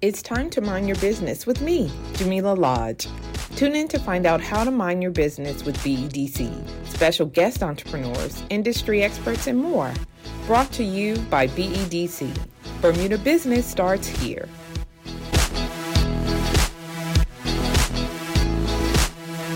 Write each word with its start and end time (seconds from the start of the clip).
It's 0.00 0.22
time 0.22 0.48
to 0.50 0.60
mind 0.60 0.86
your 0.86 0.96
business 0.98 1.44
with 1.44 1.60
me, 1.60 1.88
Jamillah 2.12 2.56
Lodge. 2.56 3.08
Tune 3.56 3.74
in 3.74 3.88
to 3.88 3.98
find 3.98 4.26
out 4.26 4.40
how 4.40 4.62
to 4.62 4.70
mind 4.70 5.02
your 5.02 5.10
business 5.10 5.64
with 5.64 5.76
BEDC, 5.78 6.86
special 6.86 7.26
guest 7.26 7.64
entrepreneurs, 7.64 8.44
industry 8.48 9.02
experts, 9.02 9.48
and 9.48 9.58
more. 9.58 9.92
Brought 10.46 10.70
to 10.74 10.84
you 10.84 11.16
by 11.30 11.48
BEDC. 11.48 12.32
Bermuda 12.80 13.18
Business 13.18 13.66
starts 13.66 14.06
here. 14.06 14.48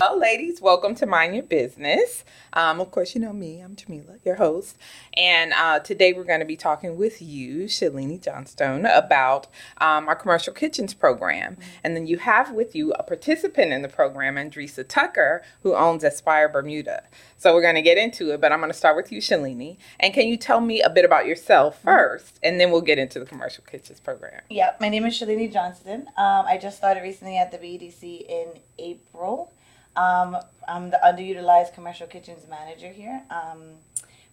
Hello, 0.05 0.19
ladies. 0.19 0.59
Welcome 0.59 0.95
to 0.95 1.05
Mind 1.05 1.33
Your 1.33 1.45
Business. 1.45 2.25
Um, 2.51 2.81
of 2.81 2.91
course, 2.91 3.15
you 3.15 3.21
know 3.21 3.31
me. 3.31 3.61
I'm 3.61 3.73
Jamillah, 3.73 4.19
your 4.25 4.35
host. 4.35 4.77
And 5.15 5.53
uh, 5.53 5.79
today 5.79 6.11
we're 6.11 6.25
going 6.25 6.41
to 6.41 6.45
be 6.45 6.57
talking 6.57 6.97
with 6.97 7.21
you, 7.21 7.67
Shalini 7.67 8.21
Johnstone, 8.21 8.85
about 8.85 9.47
um, 9.77 10.09
our 10.09 10.15
commercial 10.17 10.51
kitchens 10.51 10.93
program. 10.93 11.55
And 11.85 11.95
then 11.95 12.05
you 12.05 12.17
have 12.17 12.51
with 12.51 12.75
you 12.75 12.91
a 12.91 13.03
participant 13.03 13.71
in 13.71 13.81
the 13.81 13.87
program, 13.87 14.35
Andresa 14.35 14.85
Tucker, 14.85 15.41
who 15.61 15.73
owns 15.73 16.03
Aspire 16.03 16.49
Bermuda. 16.49 17.03
So 17.37 17.53
we're 17.53 17.61
going 17.61 17.75
to 17.75 17.81
get 17.81 17.97
into 17.97 18.33
it, 18.33 18.41
but 18.41 18.51
I'm 18.51 18.59
going 18.59 18.73
to 18.73 18.77
start 18.77 18.97
with 18.97 19.09
you, 19.09 19.21
Shalini. 19.21 19.77
And 20.01 20.13
can 20.13 20.27
you 20.27 20.35
tell 20.35 20.59
me 20.59 20.81
a 20.81 20.89
bit 20.89 21.05
about 21.05 21.27
yourself 21.27 21.81
first, 21.81 22.41
and 22.43 22.59
then 22.59 22.71
we'll 22.71 22.81
get 22.81 22.99
into 22.99 23.21
the 23.21 23.25
commercial 23.25 23.63
kitchens 23.63 24.01
program? 24.01 24.41
Yeah, 24.49 24.73
my 24.81 24.89
name 24.89 25.05
is 25.05 25.17
Shalini 25.17 25.51
Johnstone. 25.51 26.07
Um, 26.17 26.45
I 26.45 26.59
just 26.61 26.75
started 26.75 27.03
recently 27.03 27.37
at 27.37 27.51
the 27.51 27.57
BEDC 27.57 28.27
in 28.27 28.59
April. 28.77 29.53
Um, 29.95 30.37
I'm 30.67 30.89
the 30.89 30.99
underutilized 31.03 31.73
commercial 31.73 32.07
kitchens 32.07 32.47
manager 32.49 32.89
here. 32.89 33.21
Um, 33.29 33.59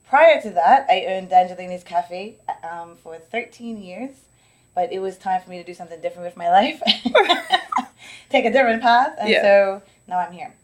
prior 0.08 0.40
to 0.42 0.50
that, 0.50 0.86
I 0.88 1.04
owned 1.06 1.30
Angelini's 1.30 1.84
Cafe 1.84 2.36
um, 2.68 2.96
for 3.02 3.16
13 3.18 3.82
years, 3.82 4.10
but 4.74 4.92
it 4.92 5.00
was 5.00 5.16
time 5.18 5.40
for 5.42 5.50
me 5.50 5.58
to 5.58 5.64
do 5.64 5.74
something 5.74 6.00
different 6.00 6.24
with 6.26 6.36
my 6.36 6.48
life, 6.50 6.80
take 8.30 8.44
a 8.44 8.50
different 8.52 8.82
path, 8.82 9.16
and 9.20 9.28
Yeah. 9.28 9.42
so 9.42 9.82
now 10.08 10.18
I'm 10.18 10.32
here. 10.32 10.54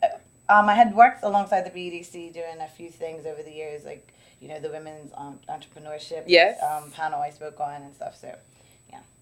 Um, 0.49 0.69
I 0.69 0.75
had 0.75 0.95
worked 0.95 1.25
alongside 1.25 1.63
the 1.67 1.71
BEDC 1.71 2.33
doing 2.33 2.61
a 2.61 2.69
few 2.69 2.89
things 2.91 3.27
over 3.27 3.43
the 3.43 3.51
years, 3.53 3.85
like 3.85 4.13
you 4.41 4.49
know 4.49 4.61
the 4.61 4.71
women's 4.71 5.11
entrepreneurship 5.49 6.25
Yes. 6.27 6.59
um, 6.63 6.91
panel 6.93 7.21
I 7.21 7.31
spoke 7.31 7.59
on 7.61 7.83
and 7.83 7.95
stuff. 7.95 8.17
So 8.21 8.35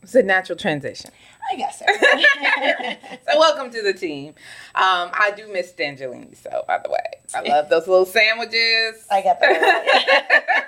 It's 0.04 0.14
a 0.14 0.22
natural 0.22 0.58
transition. 0.58 1.10
I 1.50 1.56
guess 1.56 1.78
so. 1.78 1.86
so 3.32 3.38
welcome 3.38 3.70
to 3.70 3.82
the 3.82 3.94
team. 3.94 4.34
Um, 4.74 5.10
I 5.14 5.32
do 5.34 5.50
miss 5.50 5.72
D'Angelini, 5.72 6.36
so 6.36 6.62
by 6.68 6.78
the 6.84 6.90
way, 6.90 6.98
I 7.34 7.40
love 7.40 7.70
those 7.70 7.88
little 7.88 8.04
sandwiches. 8.04 9.06
I 9.10 9.22
get 9.22 9.40
that. 9.40 10.66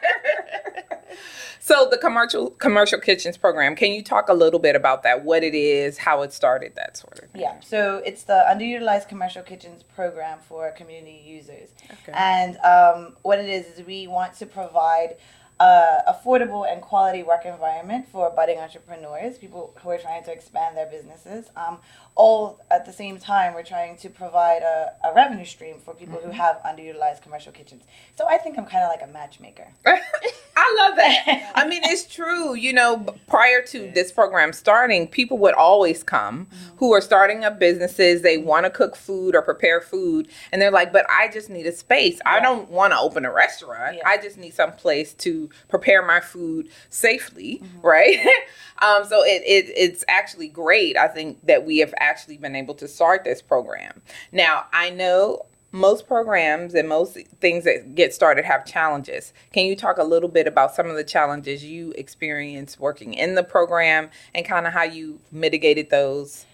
so 1.61 1.87
the 1.91 1.99
commercial 1.99 2.51
commercial 2.53 2.99
kitchens 2.99 3.37
program. 3.37 3.77
Can 3.77 3.93
you 3.93 4.03
talk 4.03 4.31
a 4.31 4.35
little 4.35 4.59
bit 4.59 4.75
about 4.75 5.03
that? 5.03 5.23
What 5.23 5.45
it 5.45 5.55
is, 5.55 5.99
how 5.99 6.23
it 6.23 6.33
started, 6.33 6.75
that 6.77 6.97
sort 6.97 7.19
of 7.19 7.29
thing. 7.31 7.43
Yeah, 7.43 7.61
so 7.61 8.03
it's 8.07 8.23
the 8.23 8.43
underutilized 8.49 9.09
commercial 9.09 9.43
kitchens 9.43 9.83
program 9.83 10.39
for 10.49 10.71
community 10.71 11.23
users. 11.27 11.69
Okay. 11.85 12.13
And 12.15 12.57
um, 12.59 13.17
what 13.21 13.39
it 13.39 13.51
is 13.51 13.67
is 13.67 13.87
we 13.87 14.07
want 14.07 14.33
to 14.39 14.47
provide 14.47 15.17
uh, 15.59 16.01
affordable 16.13 16.71
and 16.71 16.83
quality 16.83 17.23
work 17.23 17.45
environment 17.47 18.07
for 18.09 18.31
budding 18.31 18.59
entrepreneurs, 18.59 19.39
people 19.39 19.75
who 19.83 19.91
are 19.91 19.99
trying 19.99 20.23
to 20.25 20.33
expand 20.33 20.77
their 20.77 20.87
businesses. 20.87 21.51
Um, 21.57 21.79
all 22.15 22.61
at 22.71 22.85
the 22.85 22.93
same 22.93 23.19
time, 23.19 23.55
we're 23.55 23.63
trying 23.63 23.97
to 23.99 24.11
provide 24.11 24.63
a, 24.63 24.93
a 25.05 25.15
revenue 25.15 25.45
stream 25.45 25.77
for 25.85 25.95
people 25.95 26.19
who 26.23 26.31
have 26.31 26.57
underutilized 26.65 27.23
commercial 27.23 27.53
kitchens. 27.53 27.85
So 28.17 28.27
I 28.29 28.39
think 28.39 28.59
I'm 28.59 28.67
kind 28.67 28.85
of 28.85 28.91
like 28.91 29.03
a 29.03 29.13
matchmaker. 29.13 29.69
I 30.67 30.89
love 30.89 30.97
that. 30.97 31.53
I 31.55 31.67
mean, 31.67 31.83
it's 31.85 32.13
true. 32.13 32.55
You 32.55 32.73
know, 32.73 33.07
prior 33.29 33.63
to 33.63 33.91
this 33.93 34.11
program 34.11 34.53
starting, 34.53 35.07
people 35.07 35.39
would 35.39 35.55
always 35.55 36.03
come 36.03 36.49
who 36.77 36.93
are 36.93 37.01
starting 37.01 37.45
up 37.45 37.61
businesses. 37.61 38.23
They 38.23 38.37
want 38.37 38.65
to 38.65 38.71
cook 38.71 38.97
food 38.97 39.37
or 39.37 39.43
prepare 39.43 39.81
food, 39.81 40.29
and 40.51 40.61
they're 40.61 40.73
like, 40.73 40.93
"But 40.93 41.07
I 41.09 41.29
just 41.29 41.49
need 41.51 41.67
a 41.67 41.73
space. 41.73 42.21
I 42.27 42.41
don't 42.41 42.69
want 42.69 42.93
to 42.93 42.99
open 42.99 43.25
a 43.25 43.33
restaurant. 43.33 43.97
Yeah. 43.97 44.09
I 44.09 44.19
just 44.19 44.39
need 44.39 44.55
some 44.55 44.73
place 44.73 45.15
to 45.15 45.49
prepare 45.69 46.05
my 46.05 46.21
food 46.21 46.69
safely, 46.91 47.63
right?" 47.83 48.19
um, 48.83 49.05
so 49.09 49.23
it, 49.23 49.43
it 49.47 49.73
it's 49.77 50.05
actually 50.09 50.49
great. 50.49 50.97
I 50.97 51.07
think 51.07 51.47
that 51.47 51.65
we 51.65 51.79
have 51.79 51.95
actually 51.99 52.39
been 52.39 52.57
able 52.57 52.75
to 52.75 52.89
start 52.89 53.23
this 53.23 53.41
program. 53.41 54.03
Now, 54.33 54.67
I 54.73 54.91
know 54.91 55.47
most 55.73 56.07
programs 56.07 56.75
and 56.75 56.89
most 56.89 57.19
things 57.41 57.65
that 57.65 57.95
get 57.95 58.15
started 58.15 58.45
have 58.45 58.65
challenges. 58.65 59.33
Can 59.53 59.67
you 59.67 59.77
talk 59.77 59.99
a 59.99 60.05
little 60.05 60.29
bit 60.29 60.47
about 60.47 60.75
some 60.75 60.87
of 60.87 60.97
the 60.97 61.05
challenges 61.05 61.65
you 61.65 61.93
experienced 61.93 62.81
working 62.81 63.15
in 63.15 63.35
the 63.35 63.43
program 63.43 64.09
and 64.35 64.47
kind 64.47 64.67
of 64.67 64.73
how 64.73 64.85
you 64.85 65.21
mitigated 65.33 65.91
those? 65.91 66.47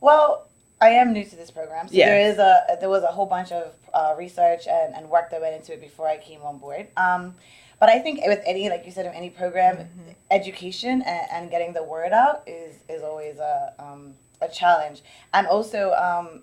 Well, 0.00 0.46
I 0.80 0.90
am 0.90 1.12
new 1.12 1.24
to 1.24 1.36
this 1.36 1.50
program, 1.50 1.88
so 1.88 1.94
Yes. 1.94 2.08
there 2.08 2.20
is 2.32 2.38
a 2.38 2.76
there 2.80 2.88
was 2.90 3.02
a 3.02 3.06
whole 3.08 3.26
bunch 3.26 3.50
of 3.52 3.72
uh, 3.94 4.14
research 4.18 4.66
and, 4.66 4.94
and 4.94 5.08
work 5.08 5.30
that 5.30 5.40
went 5.40 5.54
into 5.56 5.72
it 5.72 5.80
before 5.80 6.06
I 6.08 6.18
came 6.18 6.42
on 6.42 6.58
board. 6.58 6.88
Um, 6.98 7.34
but 7.80 7.88
I 7.88 7.98
think 7.98 8.20
with 8.26 8.40
any, 8.46 8.68
like 8.68 8.84
you 8.84 8.92
said, 8.92 9.06
of 9.06 9.12
any 9.14 9.30
program, 9.30 9.76
Mm-hmm. 9.76 10.10
education 10.30 11.02
and, 11.02 11.26
and 11.30 11.50
getting 11.50 11.72
the 11.72 11.82
word 11.82 12.12
out 12.12 12.42
is 12.46 12.76
is 12.88 13.02
always 13.02 13.38
a 13.38 13.72
um, 13.78 14.14
a 14.42 14.48
challenge, 14.48 15.02
and 15.32 15.46
also 15.46 15.92
um, 15.94 16.42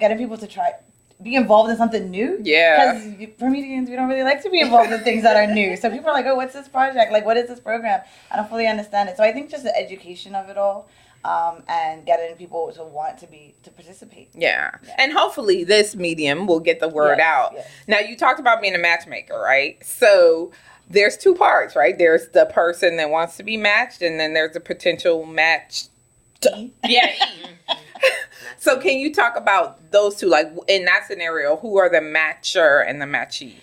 getting 0.00 0.18
people 0.18 0.36
to 0.38 0.46
try 0.46 0.72
be 1.22 1.34
involved 1.34 1.70
in 1.70 1.76
something 1.76 2.10
new. 2.10 2.38
Yeah. 2.42 2.94
Because 2.94 3.36
Bermudians, 3.38 3.88
we 3.88 3.96
don't 3.96 4.08
really 4.08 4.22
like 4.22 4.42
to 4.42 4.50
be 4.50 4.60
involved 4.60 4.90
in 4.92 5.00
things 5.00 5.22
that 5.22 5.36
are 5.36 5.52
new. 5.52 5.76
So 5.76 5.90
people 5.90 6.08
are 6.10 6.14
like, 6.14 6.26
oh, 6.26 6.34
what's 6.34 6.54
this 6.54 6.68
project? 6.68 7.12
Like, 7.12 7.24
what 7.24 7.36
is 7.36 7.48
this 7.48 7.60
program? 7.60 8.00
I 8.30 8.36
don't 8.36 8.48
fully 8.48 8.66
understand 8.66 9.08
it. 9.08 9.16
So 9.16 9.22
I 9.24 9.32
think 9.32 9.50
just 9.50 9.64
the 9.64 9.76
education 9.76 10.34
of 10.34 10.48
it 10.48 10.56
all 10.58 10.88
um, 11.24 11.62
and 11.68 12.04
getting 12.04 12.34
people 12.36 12.72
to 12.72 12.82
want 12.84 13.18
to 13.18 13.26
be, 13.26 13.54
to 13.62 13.70
participate. 13.70 14.30
Yeah. 14.34 14.70
Yeah. 14.84 14.94
And 14.98 15.12
hopefully 15.12 15.64
this 15.64 15.94
medium 15.94 16.46
will 16.46 16.60
get 16.60 16.80
the 16.80 16.88
word 16.88 17.18
Yes, 17.18 17.26
out. 17.26 17.52
yes. 17.54 17.70
Now, 17.86 17.98
you 18.00 18.16
talked 18.16 18.40
about 18.40 18.60
being 18.60 18.74
a 18.74 18.78
matchmaker, 18.78 19.38
right? 19.38 19.84
So 19.84 20.50
there's 20.90 21.16
two 21.16 21.34
parts, 21.34 21.76
right? 21.76 21.96
There's 21.96 22.28
the 22.30 22.46
person 22.46 22.96
that 22.96 23.08
wants 23.10 23.36
to 23.36 23.42
be 23.44 23.56
matched, 23.56 24.02
and 24.02 24.18
then 24.18 24.34
there's 24.34 24.56
a 24.56 24.60
potential 24.60 25.24
match. 25.24 25.84
Yeah. 26.84 27.12
so 28.58 28.78
can 28.80 28.98
you 28.98 29.12
talk 29.14 29.36
about 29.36 29.90
those 29.90 30.16
two? 30.16 30.28
Like 30.28 30.52
in 30.68 30.84
that 30.86 31.06
scenario, 31.06 31.56
who 31.56 31.78
are 31.78 31.88
the 31.88 32.00
matcher 32.00 32.86
and 32.88 33.00
the 33.00 33.06
matchee? 33.06 33.54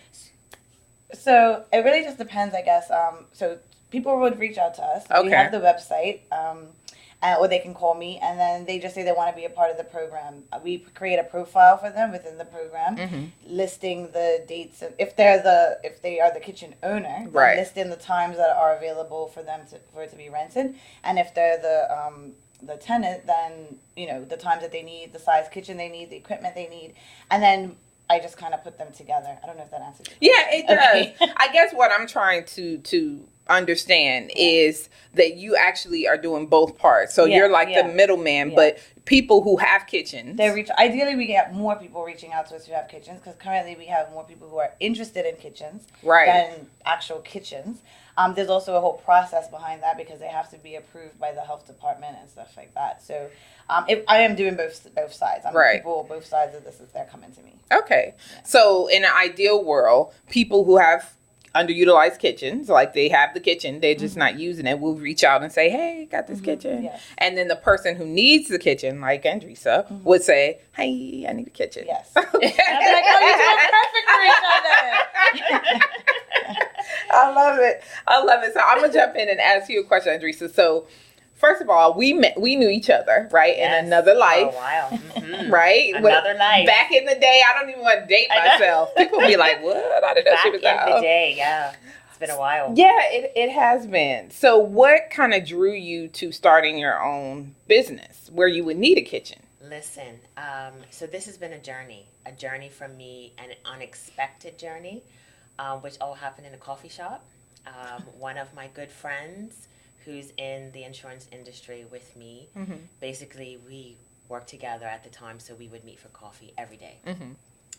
So 1.13 1.65
it 1.73 1.77
really 1.79 2.03
just 2.03 2.17
depends, 2.17 2.53
I 2.55 2.61
guess. 2.61 2.89
Um, 2.91 3.25
so 3.33 3.57
people 3.91 4.19
would 4.19 4.39
reach 4.39 4.57
out 4.57 4.75
to 4.75 4.83
us. 4.83 5.05
Okay. 5.09 5.23
We 5.23 5.31
have 5.31 5.51
the 5.51 5.59
website, 5.59 6.19
um, 6.31 6.67
and, 7.21 7.37
or 7.39 7.47
they 7.47 7.59
can 7.59 7.73
call 7.73 7.95
me, 7.95 8.19
and 8.21 8.39
then 8.39 8.65
they 8.65 8.77
just 8.79 8.93
say 8.95 9.03
they 9.03 9.11
want 9.11 9.29
to 9.29 9.35
be 9.35 9.45
a 9.45 9.49
part 9.49 9.71
of 9.71 9.77
the 9.77 9.83
program. 9.83 10.43
Uh, 10.53 10.59
We 10.63 10.77
create 10.93 11.17
a 11.17 11.23
profile 11.23 11.77
for 11.77 11.89
them 11.89 12.11
within 12.11 12.37
the 12.37 12.45
program, 12.45 12.95
Mm-hmm. 12.95 13.23
listing 13.47 14.11
the 14.11 14.45
dates. 14.47 14.81
Of, 14.83 14.93
if 14.99 15.15
they're 15.15 15.41
the 15.41 15.79
if 15.83 16.01
they 16.01 16.19
are 16.19 16.31
the 16.33 16.39
kitchen 16.39 16.75
owner, 16.83 17.21
then 17.23 17.31
Right. 17.31 17.57
listing 17.57 17.89
the 17.89 17.95
times 17.97 18.37
that 18.37 18.55
are 18.55 18.75
available 18.77 19.27
for 19.27 19.41
them 19.41 19.61
to 19.71 19.79
for 19.91 20.03
it 20.03 20.11
to 20.11 20.15
be 20.15 20.29
rented, 20.29 20.75
and 21.03 21.17
if 21.19 21.33
they're 21.33 21.57
the 21.57 21.91
um, 21.91 22.33
the 22.61 22.75
tenant, 22.77 23.25
then 23.25 23.77
you 23.95 24.07
know 24.07 24.23
the 24.25 24.37
times 24.37 24.61
that 24.61 24.71
they 24.71 24.83
need, 24.83 25.13
the 25.13 25.19
size 25.19 25.47
kitchen 25.51 25.77
they 25.77 25.89
need, 25.89 26.09
the 26.09 26.15
equipment 26.17 26.55
they 26.55 26.67
need, 26.67 26.93
and 27.31 27.41
then. 27.43 27.75
I 28.11 28.17
just 28.19 28.37
kind 28.37 28.55
of 28.55 28.63
put 28.63 28.79
them 28.79 28.91
together. 28.91 29.37
I 29.43 29.45
don't 29.45 29.55
know 29.55 29.61
if 29.61 29.69
that 29.69 29.81
answers. 29.81 30.07
your 30.19 30.33
Yeah, 30.33 30.47
it 30.51 30.65
Okay. 30.65 31.13
does. 31.19 31.29
I 31.37 31.51
guess 31.53 31.71
what 31.73 31.91
I'm 31.91 32.07
trying 32.07 32.43
to 32.55 32.79
to 32.79 33.23
understand 33.47 34.31
is 34.35 34.89
that 35.13 35.35
you 35.35 35.55
actually 35.55 36.07
are 36.07 36.17
doing 36.17 36.47
both 36.47 36.75
parts. 36.79 37.13
So 37.13 37.25
Yeah, 37.25 37.37
you're 37.37 37.49
like 37.51 37.69
yeah. 37.69 37.85
the 37.85 37.93
middleman, 37.93 38.49
Yeah. 38.49 38.55
but 38.55 38.79
people 39.05 39.43
who 39.43 39.57
have 39.57 39.85
kitchens. 39.85 40.37
They 40.37 40.49
reach. 40.49 40.71
Ideally, 40.79 41.15
we 41.17 41.27
get 41.27 41.53
more 41.53 41.75
people 41.75 42.03
reaching 42.03 42.33
out 42.33 42.47
to 42.49 42.55
us 42.55 42.65
who 42.65 42.73
have 42.73 42.87
kitchens 42.87 43.19
because 43.19 43.35
currently 43.35 43.75
we 43.75 43.85
have 43.85 44.11
more 44.11 44.23
people 44.23 44.49
who 44.49 44.57
are 44.57 44.73
interested 44.79 45.27
in 45.27 45.35
kitchens 45.35 45.85
Right. 46.01 46.25
than 46.25 46.67
actual 46.87 47.19
kitchens. 47.19 47.77
Um, 48.19 48.33
there's 48.33 48.49
also 48.49 48.75
a 48.75 48.81
whole 48.81 48.97
process 48.97 49.47
behind 49.47 49.81
that 49.81 49.95
because 49.97 50.19
they 50.19 50.27
have 50.27 50.49
to 50.51 50.57
be 50.57 50.75
approved 50.75 51.17
by 51.19 51.31
the 51.31 51.39
health 51.39 51.65
department 51.65 52.17
and 52.19 52.29
stuff 52.29 52.51
like 52.57 52.73
that. 52.73 53.01
So, 53.01 53.29
um, 53.69 53.85
if, 53.87 54.03
I 54.09 54.17
am 54.19 54.35
doing 54.35 54.55
both 54.55 54.93
both 54.93 55.13
sides. 55.13 55.45
I'm 55.45 55.55
Right. 55.55 55.77
people 55.77 56.05
both 56.07 56.25
sides 56.25 56.53
of 56.53 56.65
this. 56.65 56.81
If 56.81 56.91
they're 56.91 57.05
coming 57.05 57.31
to 57.31 57.41
me. 57.41 57.53
Okay. 57.71 58.15
So 58.43 58.87
in 58.87 59.05
an 59.05 59.11
ideal 59.15 59.63
world, 59.63 60.13
people 60.29 60.65
who 60.65 60.77
have 60.77 61.13
underutilized 61.55 62.19
kitchens, 62.19 62.69
like 62.69 62.93
they 62.93 63.09
have 63.09 63.33
the 63.33 63.39
kitchen, 63.39 63.79
they're 63.79 63.95
just 63.95 64.13
mm-hmm. 64.13 64.19
not 64.19 64.39
using 64.39 64.65
it, 64.67 64.79
We'll 64.79 64.95
reach 64.95 65.23
out 65.23 65.43
and 65.43 65.51
say, 65.51 65.69
Hey, 65.69 66.07
got 66.09 66.27
this 66.27 66.37
mm-hmm. 66.37 66.45
kitchen. 66.45 66.83
Yes. 66.83 67.01
And 67.17 67.37
then 67.37 67.47
the 67.47 67.55
person 67.55 67.95
who 67.95 68.05
needs 68.05 68.49
the 68.49 68.59
kitchen, 68.59 69.01
like 69.01 69.23
Andresa, 69.23 69.85
mm-hmm. 69.85 70.03
would 70.03 70.23
say, 70.23 70.59
Hey, 70.75 71.25
I 71.27 71.33
need 71.33 71.47
a 71.47 71.51
kitchen. 71.51 71.85
Yes. 71.87 72.11
Be 72.15 72.21
like, 72.21 72.33
oh, 72.37 73.19
you're 73.25 73.37
doing 73.37 73.59
perfect 73.71 74.07
for 74.09 74.21
each 74.25 75.43
other. 75.75 75.85
I 77.11 77.33
love 77.33 77.59
it. 77.59 77.83
I 78.07 78.23
love 78.23 78.43
it. 78.43 78.53
So 78.53 78.59
I'm 78.59 78.81
gonna 78.81 78.93
jump 78.93 79.15
in 79.15 79.29
and 79.29 79.39
ask 79.39 79.69
you 79.69 79.81
a 79.81 79.83
question, 79.83 80.19
Andresa. 80.19 80.53
So 80.53 80.87
first 81.39 81.61
of 81.61 81.69
all, 81.69 81.93
we 81.95 82.13
met 82.13 82.39
we 82.39 82.55
knew 82.55 82.69
each 82.69 82.89
other, 82.89 83.27
right? 83.31 83.55
Yes. 83.57 83.79
In 83.79 83.87
another 83.87 84.13
life. 84.13 84.51
For 84.51 84.59
a 84.59 84.61
while. 84.61 84.89
Mhm. 84.89 85.51
Right? 85.51 85.95
Another 85.95 86.35
life. 86.35 86.67
Back 86.67 86.91
in 86.91 87.05
the 87.05 87.15
day, 87.15 87.41
I 87.47 87.59
don't 87.59 87.69
even 87.69 87.81
want 87.81 88.01
to 88.01 88.05
date 88.05 88.27
myself. 88.29 88.93
People 88.95 89.19
be 89.19 89.37
like, 89.37 89.63
What? 89.63 89.77
I 89.77 90.13
didn't 90.13 90.25
know 90.25 90.31
Back 90.31 90.43
she 90.43 90.47
in 90.49 90.53
the 90.95 91.01
day, 91.01 91.33
yeah. 91.35 91.73
It's 92.09 92.17
been 92.19 92.29
a 92.29 92.37
while. 92.37 92.73
Yeah, 92.75 92.99
it, 93.03 93.31
it 93.35 93.49
has 93.51 93.87
been. 93.87 94.29
So, 94.29 94.57
what 94.57 95.09
kind 95.09 95.33
of 95.33 95.47
drew 95.47 95.73
you 95.73 96.09
to 96.09 96.31
starting 96.31 96.77
your 96.77 97.01
own 97.01 97.55
business 97.67 98.29
where 98.33 98.47
you 98.47 98.63
would 98.65 98.77
need 98.77 98.97
a 98.97 99.01
kitchen? 99.01 99.39
Listen, 99.61 100.19
um, 100.37 100.73
so 100.89 101.05
this 101.05 101.25
has 101.27 101.37
been 101.37 101.53
a 101.53 101.59
journey, 101.59 102.05
a 102.25 102.31
journey 102.31 102.69
for 102.69 102.87
me, 102.87 103.33
an 103.37 103.51
unexpected 103.65 104.57
journey, 104.57 105.03
um, 105.59 105.81
which 105.81 105.95
all 106.01 106.15
happened 106.15 106.47
in 106.47 106.53
a 106.53 106.57
coffee 106.57 106.89
shop. 106.89 107.23
Um, 107.67 108.03
one 108.17 108.37
of 108.37 108.53
my 108.55 108.67
good 108.73 108.91
friends 108.91 109.67
who's 110.05 110.31
in 110.37 110.71
the 110.71 110.83
insurance 110.83 111.27
industry 111.31 111.85
with 111.91 112.15
me, 112.15 112.47
Mm-hmm. 112.57 112.73
basically, 112.99 113.57
we 113.67 113.95
worked 114.27 114.47
together 114.49 114.85
at 114.85 115.03
the 115.03 115.09
time, 115.09 115.39
so 115.39 115.55
we 115.55 115.67
would 115.67 115.83
meet 115.83 115.99
for 115.99 116.07
coffee 116.09 116.53
every 116.57 116.77
day 116.77 116.97
Mm-hmm. 117.05 117.31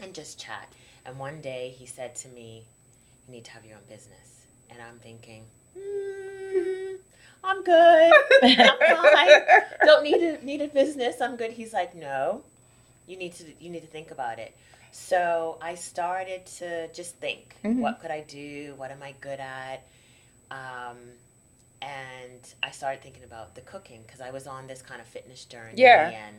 and 0.02 0.14
just 0.14 0.38
chat. 0.40 0.68
And 1.06 1.18
one 1.18 1.40
day 1.40 1.74
he 1.78 1.86
said 1.86 2.14
to 2.16 2.28
me, 2.28 2.64
You 3.26 3.34
need 3.34 3.44
to 3.44 3.50
have 3.52 3.64
your 3.64 3.76
own 3.76 3.84
business. 3.88 4.44
And 4.70 4.80
I'm 4.82 4.98
thinking, 4.98 5.44
mm, 5.76 6.96
I'm 7.42 7.62
good. 7.64 8.12
I'm 8.42 9.14
fine. 9.14 9.40
Don't 9.84 10.02
need 10.04 10.22
a 10.22 10.44
need 10.44 10.60
a 10.62 10.68
business. 10.68 11.20
I'm 11.20 11.36
good. 11.36 11.52
He's 11.52 11.72
like, 11.72 11.94
No. 11.94 12.42
You 13.06 13.16
need 13.16 13.32
to 13.34 13.44
you 13.60 13.70
need 13.70 13.80
to 13.80 13.88
think 13.88 14.10
about 14.10 14.38
it. 14.38 14.54
So 14.92 15.56
I 15.62 15.74
started 15.76 16.46
to 16.58 16.88
just 16.92 17.14
think, 17.16 17.56
Mhm. 17.64 17.76
what 17.78 18.00
could 18.00 18.10
I 18.10 18.20
do? 18.22 18.74
What 18.76 18.90
am 18.90 19.02
I 19.02 19.12
good 19.20 19.40
at? 19.40 19.82
Um, 20.50 20.96
and 21.82 22.40
I 22.62 22.70
started 22.70 23.02
thinking 23.02 23.24
about 23.24 23.54
the 23.54 23.60
cooking 23.62 24.02
because 24.06 24.20
I 24.20 24.30
was 24.30 24.46
on 24.46 24.66
this 24.66 24.82
kind 24.82 25.00
of 25.00 25.06
fitness 25.06 25.44
journey. 25.44 25.74
Yeah. 25.76 26.10
And 26.10 26.36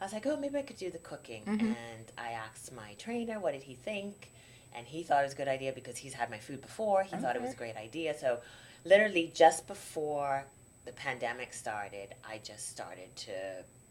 I 0.00 0.04
was 0.04 0.12
like, 0.12 0.26
oh, 0.26 0.36
maybe 0.36 0.58
I 0.58 0.62
could 0.62 0.76
do 0.76 0.90
the 0.90 0.98
cooking. 0.98 1.44
Mhm. 1.44 1.60
And 1.62 2.12
I 2.18 2.32
asked 2.32 2.72
my 2.72 2.94
trainer, 2.98 3.38
what 3.38 3.52
did 3.52 3.62
he 3.62 3.74
think? 3.74 4.30
And 4.74 4.86
he 4.86 5.02
thought 5.02 5.20
it 5.20 5.24
was 5.24 5.34
a 5.34 5.36
good 5.36 5.48
idea 5.48 5.72
because 5.72 5.96
he's 5.98 6.14
had 6.14 6.30
my 6.30 6.38
food 6.38 6.60
before. 6.60 7.02
He 7.04 7.16
thought 7.16 7.36
it 7.36 7.42
was 7.42 7.52
a 7.52 7.56
great 7.56 7.76
idea. 7.76 8.16
So, 8.18 8.40
literally, 8.84 9.30
just 9.34 9.66
before 9.66 10.44
the 10.86 10.92
pandemic 10.92 11.52
started, 11.52 12.14
I 12.28 12.38
just 12.38 12.68
started 12.70 13.14
to 13.16 13.32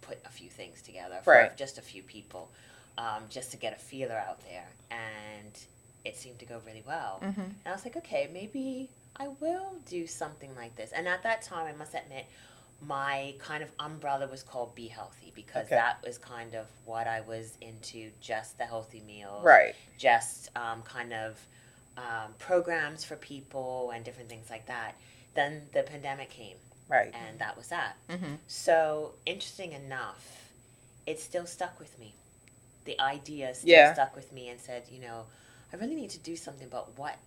put 0.01 0.19
a 0.25 0.29
few 0.29 0.49
things 0.49 0.81
together 0.81 1.19
for 1.23 1.33
Right. 1.33 1.55
just 1.55 1.77
a 1.77 1.81
few 1.81 2.01
people, 2.03 2.49
um, 2.97 3.23
just 3.29 3.51
to 3.51 3.57
get 3.57 3.73
a 3.73 3.79
feeler 3.79 4.15
out 4.17 4.41
there. 4.49 4.67
And 4.89 5.57
it 6.03 6.17
seemed 6.17 6.39
to 6.39 6.45
go 6.45 6.59
really 6.65 6.83
well. 6.85 7.19
Mm-hmm. 7.23 7.41
And 7.41 7.55
I 7.67 7.71
was 7.71 7.85
like, 7.85 7.95
okay, 7.97 8.27
maybe 8.33 8.89
I 9.15 9.27
will 9.39 9.75
do 9.87 10.07
something 10.07 10.55
like 10.55 10.75
this. 10.75 10.91
And 10.91 11.07
at 11.07 11.23
that 11.23 11.41
time, 11.41 11.65
I 11.65 11.77
must 11.77 11.93
admit, 11.93 12.25
my 12.83 13.35
kind 13.37 13.61
of 13.61 13.69
umbrella 13.79 14.27
was 14.27 14.41
called 14.41 14.73
Be 14.73 14.87
Healthy 14.87 15.31
because 15.35 15.67
Okay. 15.67 15.75
that 15.75 16.01
was 16.05 16.17
kind 16.17 16.55
of 16.55 16.65
what 16.85 17.07
I 17.07 17.21
was 17.21 17.57
into 17.61 18.09
just 18.21 18.57
the 18.57 18.65
healthy 18.65 19.01
meals, 19.01 19.43
Right. 19.43 19.75
just 19.97 20.49
um, 20.55 20.81
kind 20.83 21.13
of 21.13 21.39
um, 21.97 22.33
programs 22.39 23.03
for 23.03 23.15
people 23.17 23.91
and 23.93 24.03
different 24.03 24.29
things 24.29 24.49
like 24.49 24.65
that. 24.65 24.95
Then 25.35 25.67
the 25.73 25.83
pandemic 25.83 26.29
came, 26.31 26.57
Right. 26.87 27.13
and 27.13 27.37
that 27.39 27.55
was 27.55 27.67
that. 27.67 27.97
Mm-hmm. 28.09 28.35
So, 28.47 29.13
interesting 29.25 29.73
enough, 29.73 30.49
it 31.05 31.19
still 31.19 31.45
stuck 31.45 31.79
with 31.79 31.97
me. 31.99 32.15
The 32.85 32.99
idea 32.99 33.53
still 33.53 33.69
Yeah. 33.69 33.93
stuck 33.93 34.15
with 34.15 34.31
me 34.31 34.49
and 34.49 34.59
said, 34.59 34.83
you 34.89 34.99
know, 35.01 35.25
I 35.71 35.75
really 35.75 35.95
need 35.95 36.09
to 36.11 36.19
do 36.19 36.35
something, 36.35 36.67
but 36.69 36.97
what 36.97 37.17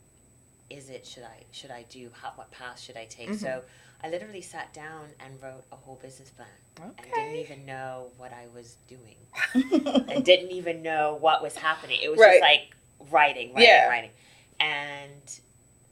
is 0.71 0.91
it 0.91 1.07
should 1.07 1.23
I 1.25 1.45
should 1.53 1.71
I 1.71 1.85
do? 1.91 2.11
How, 2.21 2.33
what 2.35 2.51
path 2.51 2.81
should 2.81 2.97
I 2.97 3.05
take? 3.07 3.31
Mhm. 3.31 3.41
So, 3.41 3.63
I 4.03 4.11
literally 4.11 4.43
sat 4.43 4.73
down 4.75 5.09
and 5.25 5.43
wrote 5.43 5.65
a 5.73 5.77
whole 5.77 5.99
business 6.03 6.29
plan 6.31 6.47
okay. 6.79 7.05
and 7.05 7.15
didn't 7.15 7.37
even 7.37 7.65
know 7.65 8.09
what 8.19 8.33
I 8.33 8.47
was 8.55 8.77
doing. 8.87 9.17
and 10.09 10.23
didn't 10.25 10.51
even 10.51 10.83
know 10.83 11.17
what 11.21 11.43
was 11.43 11.57
happening. 11.57 11.99
It 12.03 12.11
was 12.11 12.21
Right. 12.21 12.33
just 12.33 12.43
like 12.43 12.75
writing, 13.11 13.55
writing, 13.55 13.63
Yeah. 13.69 13.89
writing. 13.89 14.11
And 14.61 15.41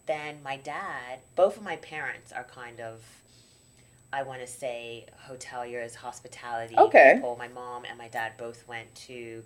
then 0.06 0.42
my 0.42 0.56
dad, 0.58 1.20
both 1.36 1.56
of 1.56 1.62
my 1.62 1.76
parents 1.76 2.32
are 2.32 2.44
kind 2.44 2.80
of, 2.80 3.02
I 4.12 4.24
want 4.24 4.40
to 4.42 4.46
say, 4.46 5.06
hoteliers, 5.26 5.94
hospitality 5.94 6.74
Okay. 6.76 7.12
people. 7.14 7.36
My 7.36 7.48
mom 7.48 7.84
and 7.86 7.96
my 7.96 8.08
dad 8.08 8.32
both 8.36 8.66
went 8.68 8.94
to 9.06 9.42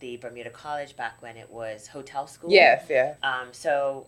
the 0.00 0.16
Bermuda 0.16 0.50
College 0.50 0.96
back 0.96 1.22
when 1.22 1.36
it 1.36 1.48
was 1.50 1.86
hotel 1.86 2.26
school. 2.26 2.50
Yes. 2.50 2.86
Yeah. 2.88 3.14
Um, 3.22 3.52
so 3.52 4.06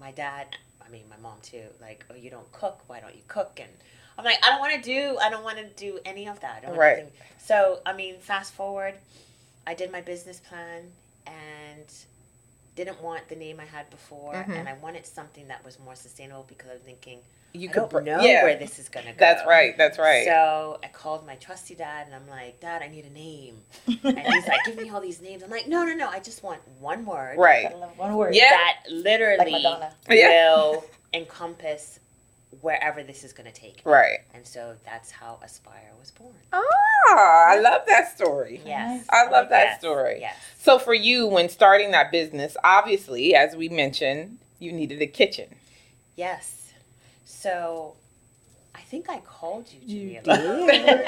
my 0.00 0.10
dad, 0.12 0.56
I 0.84 0.88
mean 0.88 1.04
my 1.08 1.16
mom 1.18 1.38
too, 1.42 1.64
like, 1.80 2.04
oh, 2.10 2.14
you 2.14 2.30
don't 2.30 2.50
cook. 2.52 2.80
Why 2.86 3.00
don't 3.00 3.14
you 3.14 3.22
cook? 3.28 3.60
And 3.60 3.70
I'm 4.18 4.24
like, 4.24 4.38
I 4.44 4.50
don't 4.50 4.60
want 4.60 4.74
to 4.74 4.80
do. 4.82 5.18
I 5.20 5.30
don't 5.30 5.44
want 5.44 5.58
to 5.58 5.66
do 5.66 5.98
any 6.04 6.26
of 6.28 6.40
that. 6.40 6.64
Right. 6.74 7.06
So 7.38 7.80
I 7.86 7.92
mean, 7.92 8.18
fast 8.18 8.52
forward, 8.54 8.94
I 9.66 9.74
did 9.74 9.92
my 9.92 10.00
business 10.00 10.40
plan 10.40 10.90
and 11.26 11.86
didn't 12.76 13.00
want 13.02 13.28
the 13.28 13.36
name 13.36 13.60
I 13.60 13.64
had 13.66 13.90
before, 13.90 14.32
Mhm. 14.34 14.56
and 14.56 14.68
I 14.68 14.72
wanted 14.74 15.04
something 15.06 15.48
that 15.48 15.64
was 15.64 15.78
more 15.78 15.94
sustainable 15.94 16.44
because 16.44 16.70
I'm 16.70 16.78
thinking 16.80 17.20
You 17.52 17.68
I 17.68 17.72
could 17.72 17.88
don't 17.90 18.04
know 18.04 18.20
yeah. 18.20 18.44
where 18.44 18.56
this 18.56 18.78
is 18.78 18.88
gonna 18.88 19.12
go. 19.12 19.16
That's 19.18 19.44
right. 19.46 19.76
That's 19.76 19.98
right. 19.98 20.24
So 20.24 20.78
I 20.84 20.88
called 20.88 21.26
my 21.26 21.34
trusty 21.36 21.74
dad 21.74 22.06
and 22.06 22.14
I'm 22.14 22.28
like, 22.28 22.60
Dad, 22.60 22.82
I 22.82 22.88
need 22.88 23.04
a 23.06 23.10
name. 23.10 23.56
And 24.04 24.18
he's 24.18 24.46
like, 24.46 24.60
Give 24.66 24.76
me 24.76 24.88
all 24.90 25.00
these 25.00 25.20
names. 25.20 25.42
I'm 25.42 25.50
like, 25.50 25.66
No, 25.66 25.84
no, 25.84 25.94
no. 25.94 26.08
I 26.08 26.20
just 26.20 26.42
want 26.44 26.60
one 26.78 27.04
word 27.04 27.38
right. 27.38 27.72
One 27.96 28.14
word. 28.16 28.34
Yeah. 28.34 28.50
that 28.50 28.76
literally 28.90 29.52
Madonna. 29.52 29.92
Yeah. 30.08 30.28
will 30.56 30.84
encompass 31.12 31.98
wherever 32.60 33.02
this 33.02 33.22
is 33.24 33.32
going 33.32 33.46
to 33.50 33.52
take. 33.58 33.76
me. 33.86 33.92
Right. 33.92 34.18
And 34.34 34.44
so 34.46 34.74
that's 34.84 35.10
how 35.10 35.38
Aspire 35.42 35.92
was 35.98 36.10
born. 36.10 36.34
Ah, 36.52 37.52
I 37.52 37.60
love 37.60 37.82
that 37.86 38.14
story. 38.16 38.60
Yes. 38.66 39.06
I 39.10 39.28
love 39.30 39.48
that 39.50 39.64
Yes. 39.64 39.78
story. 39.80 40.18
Yes. 40.20 40.36
So 40.58 40.78
for 40.78 40.92
you, 40.94 41.26
when 41.26 41.48
starting 41.48 41.92
that 41.92 42.10
business, 42.10 42.56
obviously, 42.64 43.34
as 43.34 43.54
we 43.54 43.68
mentioned, 43.68 44.38
you 44.58 44.72
needed 44.72 45.00
a 45.00 45.06
kitchen. 45.06 45.54
Yes. 46.16 46.59
So 47.30 47.94
I 48.74 48.80
think 48.80 49.08
I 49.08 49.18
called 49.20 49.66
you, 49.72 49.80
You 49.82 50.20
Jamillah. 50.20 50.24
did. 50.24 50.34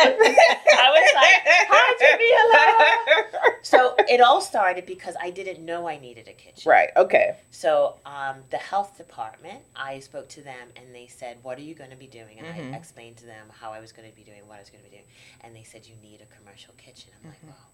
I 0.85 0.89
was 0.97 1.09
like, 1.15 1.43
Hi, 1.69 1.87
Jamillah. 2.03 3.59
So 3.63 3.95
it 4.09 4.21
all 4.21 4.41
started 4.41 4.87
because 4.87 5.15
I 5.21 5.31
didn't 5.31 5.65
know 5.65 5.89
I 5.89 5.99
needed 5.99 6.29
a 6.29 6.33
kitchen. 6.33 6.71
right. 6.71 6.91
Okay. 6.97 7.37
So 7.51 7.97
um, 8.07 8.37
the 8.51 8.57
health 8.57 8.97
department, 8.97 9.61
I 9.77 9.99
spoke 10.01 10.29
to 10.31 10.43
them 10.43 10.69
and 10.77 10.95
they 10.95 11.07
said, 11.07 11.39
"What 11.43 11.59
are 11.59 11.63
you 11.63 11.75
going 11.75 11.91
to 11.91 11.97
be 11.97 12.07
doing?" 12.07 12.39
And 12.39 12.47
Mhm. 12.49 12.75
I 12.75 12.77
explained 12.77 13.17
to 13.19 13.27
them 13.27 13.47
how 13.61 13.73
I 13.73 13.81
was 13.81 13.93
going 13.93 14.09
to 14.09 14.15
be 14.17 14.23
doing, 14.23 14.47
what 14.47 14.57
I 14.57 14.61
was 14.61 14.71
going 14.71 14.83
to 14.85 14.91
be 14.91 14.97
doing, 14.97 15.09
and 15.43 15.55
they 15.55 15.63
said, 15.65 15.87
"You 15.87 15.95
need 16.03 16.21
a 16.23 16.27
commercial 16.37 16.75
kitchen." 16.77 17.11
I'm 17.23 17.31
like, 17.31 17.41
Mhm. 17.43 17.49
"Well, 17.49 17.67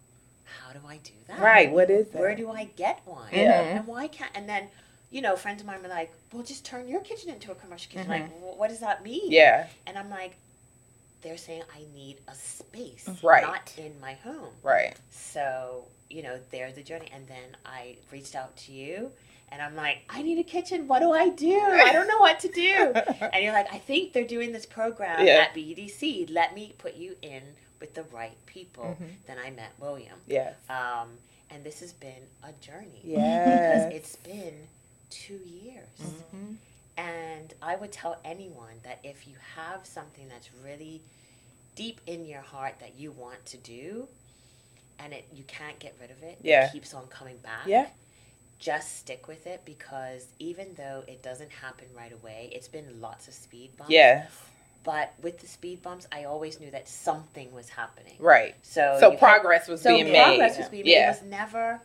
how 0.44 0.72
do 0.72 0.80
I 0.86 0.96
do 0.98 1.12
that? 1.28 1.38
Right. 1.40 1.70
What 1.70 1.90
is 1.90 2.08
that? 2.10 2.18
Where 2.18 2.34
do 2.34 2.50
I 2.50 2.64
get 2.64 3.00
one? 3.06 3.28
Yeah. 3.32 3.60
And 3.78 3.86
why 3.86 4.08
can't?" 4.08 4.30
And 4.34 4.48
then, 4.48 4.68
you 5.10 5.22
know, 5.22 5.36
friends 5.36 5.60
of 5.60 5.66
mine 5.66 5.82
were 5.82 5.88
like, 5.88 6.12
"Well, 6.32 6.42
just 6.42 6.64
turn 6.64 6.88
your 6.88 7.00
kitchen 7.00 7.30
into 7.30 7.50
a 7.50 7.54
commercial 7.54 7.90
kitchen." 7.92 8.08
Like, 8.08 8.30
what 8.40 8.68
does 8.68 8.80
that 8.80 9.02
mean? 9.04 9.22
Mm-hmm. 9.24 9.32
Yeah. 9.32 9.66
And 9.86 9.96
I'm 9.98 10.10
like, 10.10 10.36
they're 11.22 11.36
saying 11.36 11.62
I 11.74 11.82
need 11.94 12.18
a 12.28 12.34
space, 12.34 13.08
Right. 13.22 13.42
not 13.42 13.72
in 13.78 13.98
my 14.00 14.14
home. 14.14 14.52
Right. 14.62 14.94
So, 15.10 15.84
you 16.10 16.22
know, 16.22 16.38
there's 16.50 16.74
the 16.74 16.82
journey. 16.82 17.08
And 17.12 17.26
then 17.26 17.56
I 17.66 17.96
reached 18.12 18.36
out 18.36 18.56
to 18.58 18.72
you 18.72 19.10
and 19.50 19.60
I'm 19.60 19.74
like, 19.74 19.98
I 20.08 20.22
need 20.22 20.38
a 20.38 20.44
kitchen. 20.44 20.86
What 20.86 21.00
do 21.00 21.10
I 21.12 21.30
do? 21.30 21.58
I 21.58 21.92
don't 21.92 22.06
know 22.06 22.18
what 22.18 22.38
to 22.40 22.48
do. 22.48 22.92
And 23.32 23.42
you're 23.42 23.52
like, 23.52 23.72
I 23.72 23.78
think 23.78 24.12
they're 24.12 24.26
doing 24.26 24.52
this 24.52 24.64
program 24.64 25.26
Yeah. 25.26 25.46
at 25.48 25.54
BDC. 25.54 26.30
Let 26.32 26.54
me 26.54 26.74
put 26.78 26.94
you 26.94 27.16
in 27.22 27.42
with 27.80 27.94
the 27.94 28.04
right 28.04 28.36
people. 28.46 28.96
Mhm. 29.00 29.08
Then 29.26 29.38
I 29.44 29.50
met 29.50 29.72
William. 29.80 30.18
Yeah. 30.28 30.52
Um, 30.70 31.08
and 31.50 31.64
this 31.64 31.80
has 31.80 31.92
been 31.94 32.22
a 32.44 32.52
journey. 32.64 33.00
Yes. 33.02 33.86
Because 33.86 33.92
it's 33.96 34.16
been 34.16 34.54
two 35.10 35.40
years. 35.44 35.88
Mhm. 36.00 36.56
And 36.96 37.54
I 37.62 37.76
would 37.76 37.92
tell 37.92 38.18
anyone 38.24 38.80
that 38.82 38.98
if 39.04 39.26
you 39.28 39.36
have 39.56 39.86
something 39.86 40.28
that's 40.28 40.50
really 40.64 41.00
deep 41.76 42.00
in 42.06 42.24
your 42.24 42.40
heart 42.40 42.74
that 42.80 42.94
you 42.96 43.12
want 43.12 43.44
to 43.46 43.56
do 43.56 44.08
and 44.98 45.12
it 45.12 45.24
you 45.32 45.44
can't 45.44 45.78
get 45.78 45.94
rid 46.00 46.10
of 46.10 46.22
it, 46.24 46.38
Yeah. 46.42 46.66
it 46.66 46.72
keeps 46.72 46.92
on 46.94 47.06
coming 47.06 47.36
back. 47.38 47.66
Yeah. 47.66 47.88
Just 48.58 48.96
stick 48.96 49.28
with 49.28 49.46
it 49.46 49.64
because 49.64 50.26
even 50.40 50.74
though 50.74 51.04
it 51.06 51.22
doesn't 51.22 51.50
happen 51.52 51.86
right 51.94 52.12
away, 52.12 52.50
it's 52.52 52.66
been 52.66 53.00
lots 53.00 53.28
of 53.28 53.34
speed 53.34 53.76
bumps. 53.76 53.92
Yes. 53.92 54.32
But 54.82 55.12
with 55.22 55.38
the 55.38 55.46
speed 55.46 55.82
bumps, 55.82 56.08
I 56.10 56.24
always 56.24 56.58
knew 56.58 56.70
that 56.72 56.88
something 56.88 57.52
was 57.52 57.68
happening. 57.68 58.16
Right. 58.18 58.56
So 58.62 58.96
So 58.98 59.16
progress 59.16 59.68
was 59.68 59.82
had, 59.84 59.90
so 59.90 59.94
being 59.94 60.12
progress 60.12 60.52
made. 60.56 60.58
was 60.62 60.68
being 60.70 60.84
made. 60.84 60.90
Yeah. 60.92 61.06
It 61.12 61.20
was 61.20 61.22
never 61.30 61.80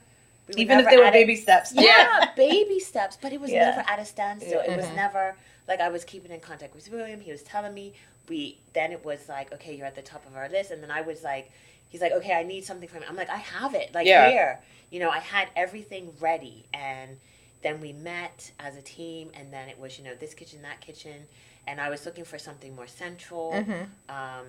we 0.48 0.56
Even 0.62 0.80
if 0.80 0.90
they 0.90 0.98
were 0.98 1.04
at 1.06 1.10
a- 1.16 1.20
baby 1.20 1.36
steps. 1.36 1.72
yeah, 1.74 1.84
Yeah. 1.84 2.32
baby 2.36 2.80
steps, 2.80 3.18
but 3.22 3.32
it 3.34 3.40
was 3.40 3.52
Yeah. 3.52 3.70
never 3.72 3.84
at 3.90 4.00
a 4.00 4.06
standstill. 4.06 4.60
It 4.62 4.76
was 4.76 4.86
Mhm. 4.86 4.96
never 4.96 5.36
like 5.68 5.80
I 5.80 5.90
was 5.90 6.04
keeping 6.04 6.32
in 6.32 6.40
contact 6.42 6.76
with 6.76 6.90
William. 6.90 7.22
He 7.22 7.32
was 7.32 7.44
telling 7.44 7.74
me 7.74 7.94
we. 8.28 8.58
Then 8.74 8.92
it 8.92 9.04
was 9.06 9.30
like, 9.30 9.54
okay, 9.54 9.74
you're 9.76 9.86
at 9.88 9.96
the 9.96 10.02
top 10.02 10.26
of 10.26 10.36
our 10.36 10.50
list, 10.50 10.72
and 10.72 10.82
then 10.84 10.92
I 10.92 11.02
was 11.02 11.24
like, 11.24 11.52
he's 11.90 12.02
like, 12.02 12.12
okay, 12.14 12.34
I 12.34 12.44
need 12.44 12.66
something 12.66 12.90
from 12.90 13.02
you. 13.04 13.08
I'm 13.10 13.16
like, 13.16 13.30
I 13.30 13.38
have 13.38 13.74
it, 13.74 13.94
like 13.94 14.06
Yeah. 14.08 14.30
here. 14.30 14.60
You 14.92 15.00
know, 15.00 15.10
I 15.10 15.20
had 15.20 15.48
everything 15.56 16.14
ready, 16.20 16.66
and 16.74 17.20
then 17.62 17.80
we 17.80 17.94
met 17.94 18.52
as 18.60 18.76
a 18.76 18.82
team, 18.82 19.32
and 19.36 19.52
then 19.54 19.70
it 19.70 19.80
was 19.80 19.98
you 19.98 20.04
know 20.04 20.16
this 20.16 20.34
kitchen, 20.34 20.62
that 20.64 20.82
kitchen, 20.82 21.26
and 21.68 21.80
I 21.80 21.90
was 21.90 22.06
looking 22.06 22.26
for 22.26 22.38
something 22.38 22.76
more 22.76 22.88
central. 22.88 23.54
Mhm. 23.54 23.88
Um, 24.10 24.48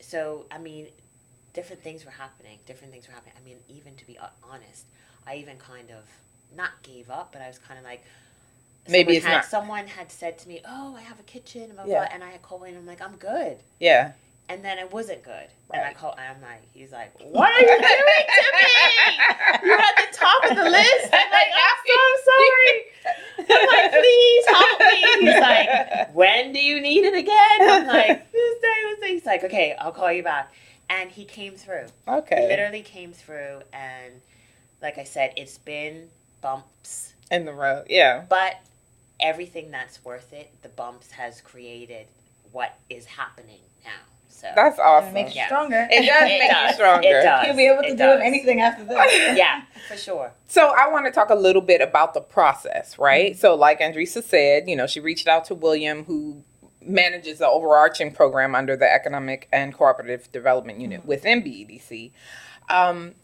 so 0.00 0.46
I 0.50 0.56
mean, 0.58 0.88
different 1.52 1.82
things 1.82 2.04
were 2.06 2.10
happening. 2.10 2.58
Different 2.66 2.92
things 2.92 3.06
were 3.06 3.12
happening. 3.14 3.34
I 3.38 3.44
mean, 3.44 3.58
even 3.68 3.94
to 3.96 4.06
be 4.06 4.18
honest, 4.42 4.86
I 5.26 5.36
even 5.36 5.56
kind 5.58 5.90
of 5.90 6.04
not 6.56 6.70
gave 6.82 7.10
up, 7.10 7.30
but 7.32 7.42
I 7.42 7.48
was 7.48 7.58
kind 7.58 7.78
of 7.78 7.84
like, 7.84 8.04
maybe 8.88 9.14
someone 9.14 9.16
it's 9.16 9.26
had, 9.26 9.32
not. 9.32 9.44
Someone 9.46 9.86
had 9.86 10.10
said 10.12 10.38
to 10.40 10.48
me, 10.48 10.60
"Oh, 10.66 10.94
I 10.96 11.00
have 11.02 11.18
a 11.18 11.22
kitchen," 11.24 11.66
blah, 11.74 11.84
blah, 11.84 11.92
Yeah. 11.92 11.98
blah, 12.06 12.08
and 12.14 12.22
I 12.24 12.30
had 12.30 12.42
called 12.42 12.64
in. 12.64 12.76
I'm 12.76 12.86
like, 12.86 13.00
"I'm 13.02 13.16
good," 13.16 13.58
Yeah. 13.80 14.12
and 14.48 14.64
then 14.64 14.78
it 14.78 14.92
wasn't 14.92 15.22
good. 15.22 15.48
And 15.72 15.82
I 15.82 15.86
Right. 15.86 15.96
call, 15.96 16.12
and 16.12 16.20
I'm 16.36 16.42
like, 16.42 16.62
"He's 16.74 16.92
like, 16.92 17.10
what 17.20 17.50
are 17.50 17.60
you 17.60 17.78
doing 17.80 18.26
to 18.38 18.46
me? 18.60 19.68
You're 19.68 19.80
at 19.80 19.96
the 19.96 20.16
top 20.16 20.44
of 20.44 20.56
the 20.56 20.64
list." 20.70 21.08
I'm 21.12 21.30
like, 21.30 21.48
"I'm 21.66 21.78
so 21.86 22.00
sorry." 22.30 22.84
I'm 23.50 23.66
like, 23.66 23.90
"Please 23.92 24.44
help 24.46 24.80
me." 24.80 25.02
He's 25.32 25.40
like, 25.40 26.14
"When 26.14 26.52
do 26.52 26.60
you 26.60 26.80
need 26.80 27.04
it 27.04 27.14
again?" 27.14 27.58
I'm 27.70 27.86
like, 27.86 28.30
"This 28.32 28.60
day, 28.60 28.74
this 28.90 29.00
day." 29.00 29.12
He's 29.14 29.26
like, 29.26 29.44
"Okay, 29.44 29.74
I'll 29.78 29.92
call 29.92 30.12
you 30.12 30.22
back," 30.22 30.52
and 30.90 31.10
he 31.10 31.24
came 31.24 31.54
through. 31.56 31.86
He 32.06 32.12
Okay. 32.12 32.46
literally 32.48 32.82
came 32.82 33.12
through, 33.12 33.62
and 33.72 34.20
like 34.84 34.98
I 34.98 35.04
said, 35.04 35.32
it's 35.36 35.58
been 35.58 36.08
bumps 36.40 37.14
In 37.32 37.44
the 37.44 37.52
road. 37.52 37.86
Yeah. 37.88 38.24
but 38.28 38.60
everything 39.20 39.70
that's 39.72 40.04
worth 40.04 40.32
it, 40.32 40.50
the 40.62 40.68
bumps 40.68 41.10
has 41.12 41.40
created 41.40 42.06
what 42.52 42.76
is 42.90 43.06
happening 43.06 43.58
now. 43.84 43.90
So 44.28 44.48
That's 44.54 44.78
awesome. 44.78 44.84
It 44.84 44.90
awesome. 45.08 45.14
makes 45.14 45.36
you 45.36 45.44
stronger. 45.46 45.88
It 45.90 46.02
does 46.06 46.22
It 46.30 46.38
make 46.38 46.50
you 46.68 46.74
stronger. 46.74 47.08
It 47.08 47.22
does. 47.22 47.46
You'll 47.46 47.56
be 47.56 47.66
able 47.66 47.82
to 47.82 47.88
It 47.88 47.92
do 47.92 47.96
does. 47.98 48.20
anything 48.22 48.60
after 48.60 48.84
this. 48.84 48.96
yeah, 49.38 49.62
for 49.88 49.96
sure. 49.96 50.32
So 50.48 50.74
I 50.76 50.88
want 50.90 51.06
to 51.06 51.12
talk 51.12 51.30
a 51.30 51.34
little 51.34 51.62
bit 51.62 51.80
about 51.80 52.12
the 52.14 52.20
process, 52.20 52.98
right? 52.98 53.36
So 53.38 53.54
like 53.54 53.80
Andresa 53.80 54.22
said, 54.22 54.68
you 54.68 54.76
know, 54.76 54.86
she 54.86 55.00
reached 55.00 55.26
out 55.28 55.46
to 55.46 55.54
William 55.54 56.04
who 56.04 56.42
manages 56.82 57.38
the 57.38 57.48
overarching 57.48 58.12
program 58.12 58.54
under 58.54 58.76
the 58.76 58.92
Economic 58.92 59.48
and 59.50 59.72
Cooperative 59.72 60.30
Development 60.32 60.78
Unit 60.78 61.06
within 61.06 61.42
BEDC. 61.42 62.10
Um, 62.68 63.14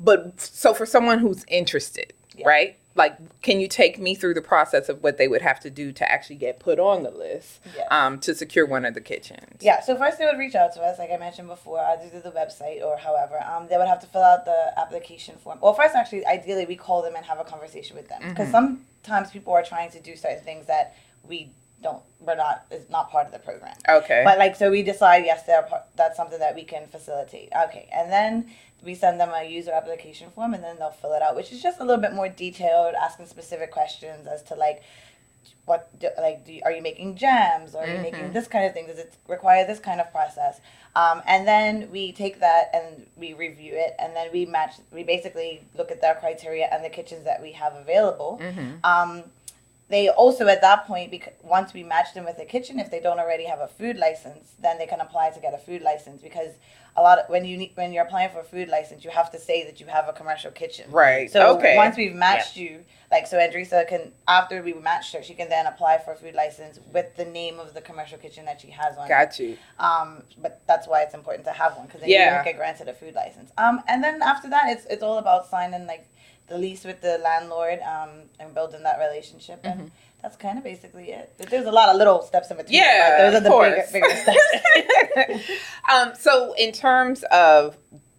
but 0.00 0.40
so 0.40 0.74
for 0.74 0.86
someone 0.86 1.18
who's 1.18 1.44
interested, 1.48 2.12
Yeah. 2.34 2.46
right? 2.48 2.76
Like, 2.94 3.42
can 3.42 3.60
you 3.60 3.68
take 3.68 3.98
me 3.98 4.14
through 4.14 4.32
the 4.32 4.40
process 4.40 4.88
of 4.88 5.02
what 5.02 5.18
they 5.18 5.28
would 5.28 5.42
have 5.42 5.60
to 5.60 5.68
do 5.70 5.92
to 5.92 6.10
actually 6.10 6.36
get 6.36 6.58
put 6.60 6.78
on 6.78 7.02
the 7.02 7.10
list 7.10 7.60
Yes. 7.76 7.86
um, 7.90 8.18
to 8.20 8.34
secure 8.34 8.64
one 8.64 8.86
of 8.86 8.94
the 8.94 9.02
kitchens? 9.02 9.58
Yeah, 9.60 9.80
so 9.82 9.96
first 9.98 10.18
they 10.18 10.24
would 10.24 10.38
reach 10.38 10.54
out 10.54 10.72
to 10.74 10.80
us, 10.80 10.98
like 10.98 11.10
I 11.10 11.18
mentioned 11.18 11.48
before, 11.48 11.78
either 11.80 12.08
through 12.08 12.22
the 12.22 12.30
website 12.30 12.82
or 12.82 12.96
however. 12.96 13.38
Um, 13.44 13.68
they 13.68 13.76
would 13.76 13.86
have 13.88 14.00
to 14.00 14.06
fill 14.06 14.22
out 14.22 14.46
the 14.46 14.72
application 14.78 15.36
form. 15.36 15.58
Well, 15.60 15.74
first, 15.74 15.94
actually, 15.94 16.24
ideally, 16.26 16.64
we 16.64 16.76
call 16.76 17.02
them 17.02 17.16
and 17.16 17.24
have 17.26 17.38
a 17.38 17.44
conversation 17.44 17.96
with 17.96 18.08
them 18.08 18.22
because 18.30 18.50
sometimes 18.50 19.30
people 19.30 19.52
are 19.52 19.62
trying 19.62 19.90
to 19.90 20.00
do 20.00 20.16
certain 20.16 20.42
things 20.42 20.66
that 20.66 20.96
we 21.28 21.50
don't, 21.82 22.02
we're 22.20 22.34
not, 22.34 22.64
is 22.70 22.88
not 22.88 23.10
part 23.10 23.26
of 23.26 23.32
the 23.32 23.38
program. 23.40 23.76
Okay. 23.86 24.22
But 24.24 24.38
like, 24.38 24.56
so 24.56 24.70
we 24.70 24.82
decide, 24.82 25.26
yes, 25.26 25.42
they're 25.42 25.62
part, 25.64 25.82
that's 25.96 26.16
something 26.16 26.38
that 26.38 26.54
we 26.54 26.64
can 26.64 26.86
facilitate. 26.86 27.50
Okay, 27.64 27.90
and 27.92 28.10
then 28.10 28.50
we 28.86 28.94
send 28.94 29.20
them 29.20 29.30
a 29.34 29.44
user 29.44 29.72
application 29.72 30.30
form, 30.30 30.54
and 30.54 30.64
then 30.64 30.76
they'll 30.78 30.90
fill 30.90 31.12
it 31.12 31.20
out, 31.20 31.36
which 31.36 31.52
is 31.52 31.60
just 31.62 31.80
a 31.80 31.84
little 31.84 32.00
bit 32.00 32.14
more 32.14 32.28
detailed, 32.28 32.94
asking 32.94 33.26
specific 33.26 33.70
questions 33.70 34.26
as 34.26 34.42
to 34.44 34.54
like, 34.54 34.82
what 35.66 35.90
do, 35.98 36.08
like, 36.16 36.46
do 36.46 36.52
you, 36.52 36.62
are 36.64 36.70
you 36.70 36.80
making 36.80 37.16
jams? 37.16 37.74
Or 37.74 37.82
are 37.82 37.88
you 37.88 38.00
making 38.00 38.32
this 38.32 38.46
kind 38.46 38.64
of 38.64 38.72
thing? 38.72 38.86
Does 38.86 38.98
it 38.98 39.12
require 39.28 39.66
this 39.66 39.80
kind 39.80 40.00
of 40.00 40.10
process? 40.12 40.60
Um, 40.94 41.22
and 41.26 41.46
then 41.46 41.90
we 41.90 42.12
take 42.12 42.40
that 42.40 42.70
and 42.72 43.06
we 43.16 43.34
review 43.34 43.72
it, 43.74 43.94
and 43.98 44.14
then 44.16 44.28
we 44.32 44.46
match. 44.46 44.74
We 44.92 45.02
basically 45.02 45.60
look 45.76 45.90
at 45.90 46.00
their 46.00 46.14
criteria 46.14 46.68
and 46.72 46.84
the 46.84 46.88
kitchens 46.88 47.24
that 47.24 47.42
we 47.42 47.52
have 47.52 47.74
available. 47.74 48.38
Um, 48.84 49.24
they 49.88 50.08
also 50.08 50.48
at 50.48 50.60
that 50.62 50.86
point 50.86 51.10
because 51.10 51.32
once 51.42 51.72
we 51.72 51.82
match 51.82 52.12
them 52.14 52.24
with 52.24 52.38
a 52.38 52.44
kitchen 52.44 52.78
if 52.78 52.90
they 52.90 53.00
don't 53.00 53.18
already 53.18 53.44
have 53.44 53.60
a 53.60 53.68
food 53.68 53.96
license 53.96 54.52
then 54.60 54.78
they 54.78 54.86
can 54.86 55.00
apply 55.00 55.30
to 55.30 55.40
get 55.40 55.54
a 55.54 55.58
food 55.58 55.82
license 55.82 56.20
because 56.22 56.52
a 56.96 57.02
lot 57.02 57.18
of 57.18 57.28
when 57.28 57.44
you 57.44 57.56
need, 57.58 57.72
when 57.74 57.92
you're 57.92 58.04
applying 58.04 58.30
for 58.30 58.40
a 58.40 58.44
food 58.44 58.68
license 58.68 59.04
you 59.04 59.10
have 59.10 59.30
to 59.30 59.38
say 59.38 59.64
that 59.64 59.80
you 59.80 59.86
have 59.86 60.08
a 60.08 60.12
commercial 60.12 60.50
kitchen 60.50 60.90
right. 60.90 61.30
so 61.30 61.56
okay. 61.56 61.76
once 61.76 61.96
we've 61.96 62.14
matched 62.14 62.56
you 62.56 62.80
like 63.10 63.26
so 63.26 63.36
andresa 63.36 63.86
can 63.86 64.10
after 64.26 64.62
we 64.62 64.72
matched 64.72 65.14
her 65.14 65.22
she 65.22 65.34
can 65.34 65.48
then 65.48 65.66
apply 65.66 65.98
for 65.98 66.12
a 66.12 66.16
food 66.16 66.34
license 66.34 66.80
with 66.92 67.14
the 67.16 67.24
name 67.24 67.60
of 67.60 67.74
the 67.74 67.80
commercial 67.80 68.18
kitchen 68.18 68.44
that 68.44 68.60
she 68.60 68.70
has 68.70 68.96
on 68.96 69.06
it. 69.06 69.08
Got 69.08 69.38
you. 69.38 69.56
Um, 69.78 70.22
but 70.38 70.62
that's 70.66 70.88
why 70.88 71.02
it's 71.02 71.14
important 71.14 71.44
to 71.46 71.52
have 71.52 71.76
one 71.76 71.86
because 71.86 72.00
then 72.00 72.10
Yeah. 72.10 72.24
you 72.24 72.34
don't 72.36 72.44
get 72.44 72.56
granted 72.56 72.88
a 72.88 72.92
food 72.92 73.14
license. 73.14 73.50
Um, 73.58 73.82
and 73.88 74.02
then 74.02 74.22
after 74.22 74.48
that, 74.50 74.68
it's 74.68 74.86
it's 74.86 75.02
all 75.02 75.18
about 75.18 75.48
signing 75.48 75.86
like 75.86 76.08
the 76.48 76.58
lease 76.58 76.84
with 76.84 77.00
the 77.00 77.18
landlord 77.18 77.80
um, 77.80 78.10
and 78.40 78.54
building 78.54 78.82
that 78.84 78.98
relationship, 78.98 79.60
and 79.64 79.80
Mm-hmm. 79.80 79.88
that's 80.22 80.36
kind 80.36 80.58
of 80.58 80.64
basically 80.64 81.10
it. 81.10 81.32
There's 81.38 81.66
a 81.66 81.72
lot 81.72 81.88
of 81.88 81.96
little 81.96 82.22
steps 82.22 82.50
in 82.50 82.56
between. 82.56 82.78
Yeah, 82.78 83.18
those 83.18 83.34
are 83.34 83.36
of 83.38 83.44
the 83.44 83.50
course. 83.50 83.92
bigger, 83.92 84.06
bigger 84.06 84.16
steps. 84.16 85.50
um, 85.92 86.12
so 86.18 86.54
in 86.58 86.72
terms 86.72 87.22
of 87.30 87.76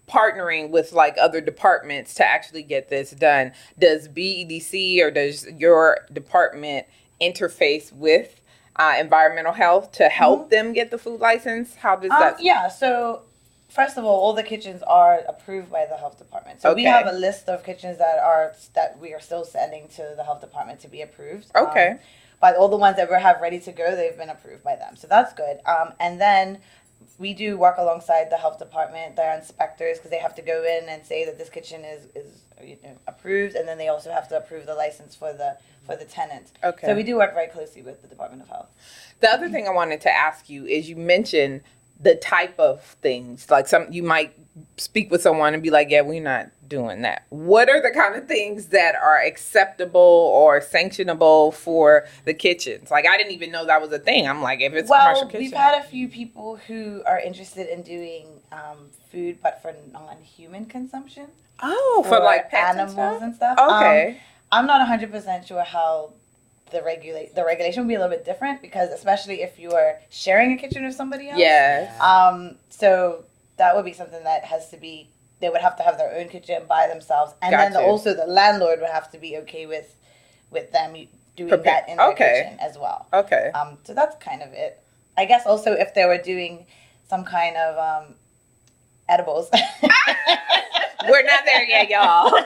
partnering 0.07 0.69
with 0.69 0.93
like 0.93 1.15
other 1.19 1.41
departments 1.41 2.13
to 2.15 2.25
actually 2.25 2.63
get 2.63 2.89
this 2.89 3.11
done, 3.11 3.51
does 3.77 4.07
BEDC 4.07 5.01
or 5.01 5.11
does 5.11 5.45
your 5.57 5.99
department 6.13 6.85
interface 7.21 7.91
with 7.91 8.39
uh, 8.77 8.93
environmental 8.99 9.53
health 9.53 9.91
to 9.93 10.07
help 10.07 10.49
them 10.49 10.71
get 10.73 10.91
the 10.91 10.97
food 10.97 11.19
license? 11.19 11.75
How 11.75 11.95
does 11.97 12.11
Um, 12.11 12.19
that? 12.19 12.41
yeah, 12.41 12.67
so 12.69 13.23
first 13.69 13.97
of 13.97 14.05
all, 14.05 14.19
all 14.19 14.33
the 14.33 14.43
kitchens 14.43 14.81
are 14.83 15.19
approved 15.27 15.71
by 15.71 15.85
the 15.85 15.97
health 15.97 16.17
department. 16.17 16.61
So 16.61 16.73
we 16.73 16.83
have 16.83 17.07
a 17.07 17.11
list 17.11 17.49
of 17.49 17.63
kitchens 17.63 17.97
that 17.97 18.19
are 18.19 18.53
that 18.73 18.99
we 18.99 19.13
are 19.13 19.19
still 19.19 19.45
sending 19.45 19.87
to 19.89 20.13
the 20.15 20.23
health 20.23 20.41
department 20.41 20.79
to 20.81 20.87
be 20.87 21.01
approved. 21.01 21.47
Um, 21.55 21.67
Okay. 21.67 21.97
but 22.39 22.55
all 22.55 22.69
the 22.69 22.77
ones 22.77 22.97
that 22.97 23.09
we 23.09 23.15
have 23.19 23.41
ready 23.41 23.59
to 23.59 23.71
go, 23.71 23.95
they've 23.95 24.17
been 24.17 24.29
approved 24.29 24.63
by 24.63 24.75
them. 24.75 24.95
So 24.95 25.07
that's 25.07 25.33
good. 25.33 25.59
Um, 25.65 25.93
and 25.99 26.19
then 26.21 26.59
we 27.19 27.33
do 27.33 27.57
work 27.57 27.77
alongside 27.77 28.29
the 28.29 28.37
health 28.37 28.59
department, 28.59 29.15
their 29.15 29.35
inspectors, 29.35 29.97
because 29.97 30.11
they 30.11 30.19
have 30.19 30.35
to 30.35 30.41
go 30.41 30.63
in 30.63 30.87
and 30.89 31.05
say 31.05 31.25
that 31.25 31.37
this 31.37 31.49
kitchen 31.49 31.83
is 31.83 32.05
is 32.15 32.41
you 32.63 32.77
know, 32.83 32.97
approved, 33.07 33.55
and 33.55 33.67
then 33.67 33.77
they 33.77 33.87
also 33.87 34.11
have 34.11 34.27
to 34.29 34.37
approve 34.37 34.65
the 34.65 34.73
license 34.75 35.15
for 35.15 35.33
the 35.33 35.57
for 35.85 35.95
the 35.95 36.05
tenant. 36.05 36.51
Okay. 36.63 36.87
So 36.87 36.95
we 36.95 37.03
do 37.03 37.15
work 37.17 37.33
very 37.33 37.47
closely 37.47 37.81
with 37.81 38.01
the 38.01 38.07
Department 38.07 38.41
of 38.41 38.49
Health. 38.49 38.69
The 39.19 39.29
other 39.29 39.49
thing 39.49 39.67
I 39.67 39.71
wanted 39.71 40.01
to 40.01 40.11
ask 40.11 40.49
you 40.49 40.65
is 40.65 40.89
you 40.89 40.95
mentioned 40.95 41.61
the 41.99 42.15
type 42.15 42.59
of 42.59 42.83
things 43.01 43.49
like 43.49 43.67
some 43.67 43.87
you 43.91 44.03
might 44.03 44.33
speak 44.77 45.11
with 45.11 45.21
someone 45.21 45.53
and 45.53 45.63
be 45.63 45.69
like, 45.69 45.89
"Yeah, 45.89 46.01
we're 46.01 46.21
not 46.21 46.47
doing 46.67 47.01
that." 47.01 47.23
What 47.29 47.69
are 47.69 47.81
the 47.81 47.91
kind 47.91 48.15
of 48.15 48.27
things 48.27 48.67
that 48.67 48.95
are 48.95 49.19
acceptable 49.19 49.99
or 50.01 50.59
sanctionable 50.61 51.53
for 51.53 52.05
the 52.25 52.33
kitchens? 52.33 52.91
Like 52.91 53.07
I 53.07 53.17
didn't 53.17 53.33
even 53.33 53.51
know 53.51 53.65
that 53.65 53.81
was 53.81 53.91
a 53.91 53.99
thing. 53.99 54.27
I'm 54.27 54.41
like, 54.41 54.61
if 54.61 54.73
it's 54.73 54.89
a 54.89 54.91
well, 54.91 55.07
commercial 55.07 55.27
kitchen, 55.27 55.41
we've 55.41 55.53
had 55.53 55.81
a 55.81 55.83
few 55.83 56.07
people 56.07 56.57
who 56.67 57.01
are 57.05 57.19
interested 57.19 57.67
in 57.67 57.81
doing 57.81 58.27
um, 58.51 58.89
food, 59.11 59.39
but 59.41 59.61
for 59.61 59.73
non-human 59.91 60.65
consumption. 60.65 61.27
oh, 61.63 62.05
for, 62.07 62.19
like 62.19 62.49
pets 62.51 62.77
animals 62.77 63.21
and 63.21 63.35
stuff. 63.35 63.57
stuff. 63.57 63.71
Um, 63.71 63.83
Okay, 63.83 64.21
I'm 64.51 64.67
not 64.67 64.79
100 64.79 65.11
percent 65.11 65.47
sure 65.47 65.63
how 65.63 66.13
the 66.71 66.81
regulate 66.83 67.33
the 67.35 67.43
regulation 67.45 67.83
will 67.83 67.87
be 67.87 67.95
a 67.95 67.99
little 67.99 68.15
bit 68.15 68.25
different 68.25 68.61
because 68.61 68.89
especially 68.91 69.41
if 69.41 69.57
you 69.59 69.71
are 69.71 69.99
sharing 70.09 70.51
a 70.53 70.57
kitchen 70.57 70.85
with 70.85 70.95
somebody 70.95 71.29
else. 71.29 71.39
yes, 71.39 71.99
Um. 72.01 72.55
So 72.69 73.25
that 73.57 73.75
would 73.75 73.85
be 73.85 73.93
something 73.93 74.23
that 74.23 74.43
has 74.45 74.69
to 74.69 74.77
be. 74.77 75.09
They 75.39 75.49
would 75.49 75.61
have 75.61 75.77
to 75.77 75.83
have 75.83 75.97
their 75.97 76.13
own 76.19 76.29
kitchen 76.29 76.63
by 76.67 76.87
themselves, 76.87 77.33
and 77.41 77.53
then 77.53 77.73
the, 77.73 77.79
also 77.81 78.13
the 78.13 78.25
landlord 78.25 78.79
would 78.81 78.89
have 78.89 79.11
to 79.11 79.17
be 79.17 79.37
okay 79.37 79.65
with 79.67 79.95
with 80.51 80.71
them 80.71 80.93
doing 81.35 81.49
Prepare- 81.49 81.63
that 81.85 81.89
in 81.89 81.97
their 81.97 82.11
okay. 82.11 82.43
kitchen 82.43 82.59
as 82.59 82.77
well. 82.77 83.07
okay. 83.13 83.51
Um, 83.53 83.77
so 83.83 83.93
that's 83.93 84.15
kind 84.23 84.41
of 84.41 84.53
it. 84.53 84.81
I 85.15 85.25
guess 85.25 85.45
also 85.45 85.73
if 85.73 85.93
they 85.93 86.05
were 86.05 86.17
doing 86.17 86.65
some 87.07 87.23
kind 87.23 87.55
of 87.55 87.77
um, 87.77 88.15
edibles. 89.09 89.49
We're 91.09 91.23
not 91.23 91.45
there 91.45 91.63
yet, 91.63 91.89
y'all. 91.89 92.29
Have, 92.37 92.45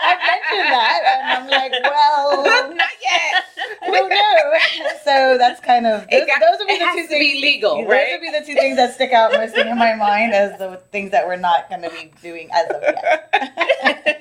have 0.00 0.18
mentioned 0.26 0.72
that, 0.72 1.00
and 1.20 1.44
I'm 1.44 1.48
like, 1.50 1.72
well, 1.82 2.42
not 2.74 2.88
yet. 3.02 3.44
I 3.82 3.90
don't 3.90 4.08
know. 4.08 4.94
So 5.04 5.36
that's 5.38 5.60
kind 5.60 5.86
of 5.86 6.06
those, 6.10 6.26
got- 6.26 6.40
those 6.40 6.58
would 6.58 6.68
be 6.68 6.78
the 6.78 6.84
two 6.94 7.02
to 7.02 7.08
things. 7.08 7.34
be 7.34 7.40
legal, 7.42 7.76
those 7.78 7.88
right? 7.88 8.08
would 8.12 8.20
be 8.20 8.30
the 8.30 8.44
two 8.46 8.54
things 8.54 8.76
that 8.76 8.94
stick 8.94 9.12
out 9.12 9.32
mostly 9.32 9.62
in 9.68 9.78
my 9.78 9.94
mind 9.94 10.32
as 10.32 10.58
the 10.58 10.80
things 10.92 11.10
that 11.10 11.26
we're 11.26 11.36
not 11.36 11.68
going 11.68 11.82
to 11.82 11.90
be 11.90 12.10
doing 12.22 12.48
as 12.52 12.68
of 12.70 12.82
yet. 12.82 14.17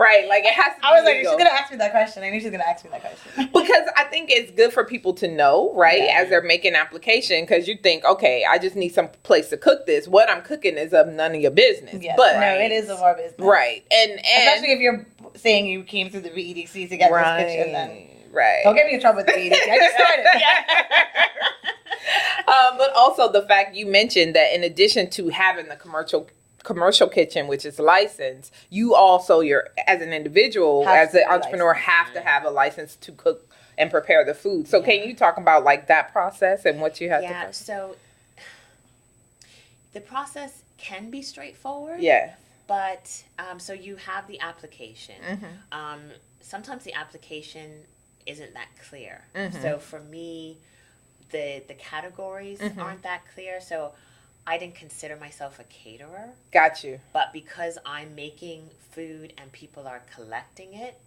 Right, 0.00 0.26
like 0.28 0.44
it 0.44 0.54
has 0.54 0.74
to. 0.76 0.80
Be 0.80 0.86
I 0.86 0.92
was 0.92 1.04
like, 1.04 1.16
she's 1.16 1.26
going 1.26 1.44
to 1.44 1.52
ask 1.52 1.70
me 1.70 1.76
that 1.76 1.90
question. 1.90 2.22
I 2.22 2.30
knew 2.30 2.40
she's 2.40 2.48
going 2.48 2.62
to 2.62 2.68
ask 2.68 2.82
me 2.84 2.90
that 2.90 3.02
question. 3.02 3.50
because 3.52 3.86
I 3.96 4.04
think 4.04 4.30
it's 4.30 4.50
good 4.50 4.72
for 4.72 4.82
people 4.82 5.12
to 5.14 5.28
know, 5.28 5.74
right, 5.74 6.02
Yeah. 6.02 6.22
as 6.22 6.30
they're 6.30 6.40
making 6.40 6.74
application. 6.74 7.42
Because 7.42 7.68
you 7.68 7.76
think, 7.76 8.06
okay, 8.06 8.46
I 8.48 8.56
just 8.56 8.76
need 8.76 8.94
some 8.94 9.08
place 9.24 9.50
to 9.50 9.58
cook 9.58 9.84
this. 9.84 10.08
What 10.08 10.30
I'm 10.30 10.40
cooking 10.40 10.78
is 10.78 10.94
of 10.94 11.08
none 11.08 11.34
of 11.34 11.40
your 11.42 11.50
business. 11.50 12.02
Yes, 12.02 12.14
but 12.16 12.40
no, 12.40 12.54
it 12.54 12.72
is 12.72 12.88
of 12.88 13.00
our 13.00 13.14
business. 13.14 13.38
right, 13.38 13.84
and 13.92 14.12
and 14.12 14.48
Especially 14.48 14.72
if 14.72 14.80
you're 14.80 15.06
saying 15.36 15.66
you 15.66 15.82
came 15.82 16.08
through 16.08 16.22
the 16.22 16.30
BEDC 16.30 16.88
to 16.88 16.96
get 16.96 17.12
right, 17.12 17.44
this 17.44 17.52
kitchen, 17.52 17.72
then 17.72 18.08
right. 18.32 18.62
don't 18.64 18.74
get 18.74 18.86
me 18.86 18.94
in 18.94 19.00
trouble 19.02 19.18
with 19.18 19.26
the 19.26 19.32
BEDC. 19.32 19.52
I 19.52 19.76
just 19.76 19.96
started. 19.96 20.24
um, 22.48 22.78
but 22.78 22.90
also 22.96 23.30
the 23.30 23.42
fact 23.42 23.74
you 23.74 23.86
mentioned 23.86 24.34
that 24.34 24.54
in 24.54 24.64
addition 24.64 25.10
to 25.10 25.28
having 25.28 25.68
the 25.68 25.76
commercial 25.76 26.26
commercial 26.62 27.08
kitchen 27.08 27.46
which 27.48 27.64
is 27.64 27.78
licensed 27.78 28.52
you 28.68 28.94
also 28.94 29.40
you're 29.40 29.68
as 29.86 30.02
an 30.02 30.12
individual 30.12 30.84
Have 30.84 31.08
as 31.08 31.14
an 31.14 31.24
entrepreneur 31.28 31.68
licensed. 31.72 31.88
have 31.90 32.12
to 32.14 32.20
have 32.20 32.44
a 32.44 32.50
license 32.50 32.96
to 32.96 33.12
cook 33.12 33.48
and 33.78 33.90
prepare 33.90 34.24
the 34.24 34.34
food 34.34 34.68
so 34.68 34.82
can 34.82 35.06
you 35.08 35.14
talk 35.14 35.38
about 35.38 35.64
like 35.64 35.86
that 35.88 36.12
process 36.12 36.64
and 36.66 36.80
what 36.80 37.00
you 37.00 37.08
have 37.08 37.22
yeah. 37.22 37.28
to 37.28 37.34
Yeah, 37.46 37.50
So 37.52 37.96
the 39.92 40.00
process 40.00 40.62
can 40.78 41.10
be 41.10 41.22
straightforward. 41.22 42.00
yeah 42.00 42.34
But 42.66 43.24
um, 43.38 43.58
so 43.58 43.72
you 43.72 43.96
have 43.96 44.26
the 44.28 44.38
application. 44.40 45.16
Mhm. 45.28 45.48
Um, 45.72 46.00
sometimes 46.40 46.84
the 46.84 46.94
application 46.94 47.84
isn't 48.26 48.54
that 48.54 48.68
clear. 48.88 49.24
Mhm. 49.34 49.60
So 49.62 49.78
for 49.78 49.98
me, 50.00 50.58
the 51.32 51.62
the 51.66 51.74
categories 51.74 52.60
Mhm. 52.60 52.78
aren't 52.82 53.02
that 53.02 53.22
clear. 53.34 53.60
So 53.60 53.92
I 54.46 54.58
didn't 54.58 54.74
consider 54.74 55.16
myself 55.16 55.58
a 55.60 55.64
caterer, 55.64 56.30
Got 56.52 56.82
you. 56.82 56.98
but 57.12 57.32
because 57.32 57.78
I'm 57.86 58.14
making 58.14 58.68
food 58.90 59.32
and 59.38 59.50
people 59.52 59.86
are 59.86 60.02
collecting 60.14 60.74
it, 60.74 60.98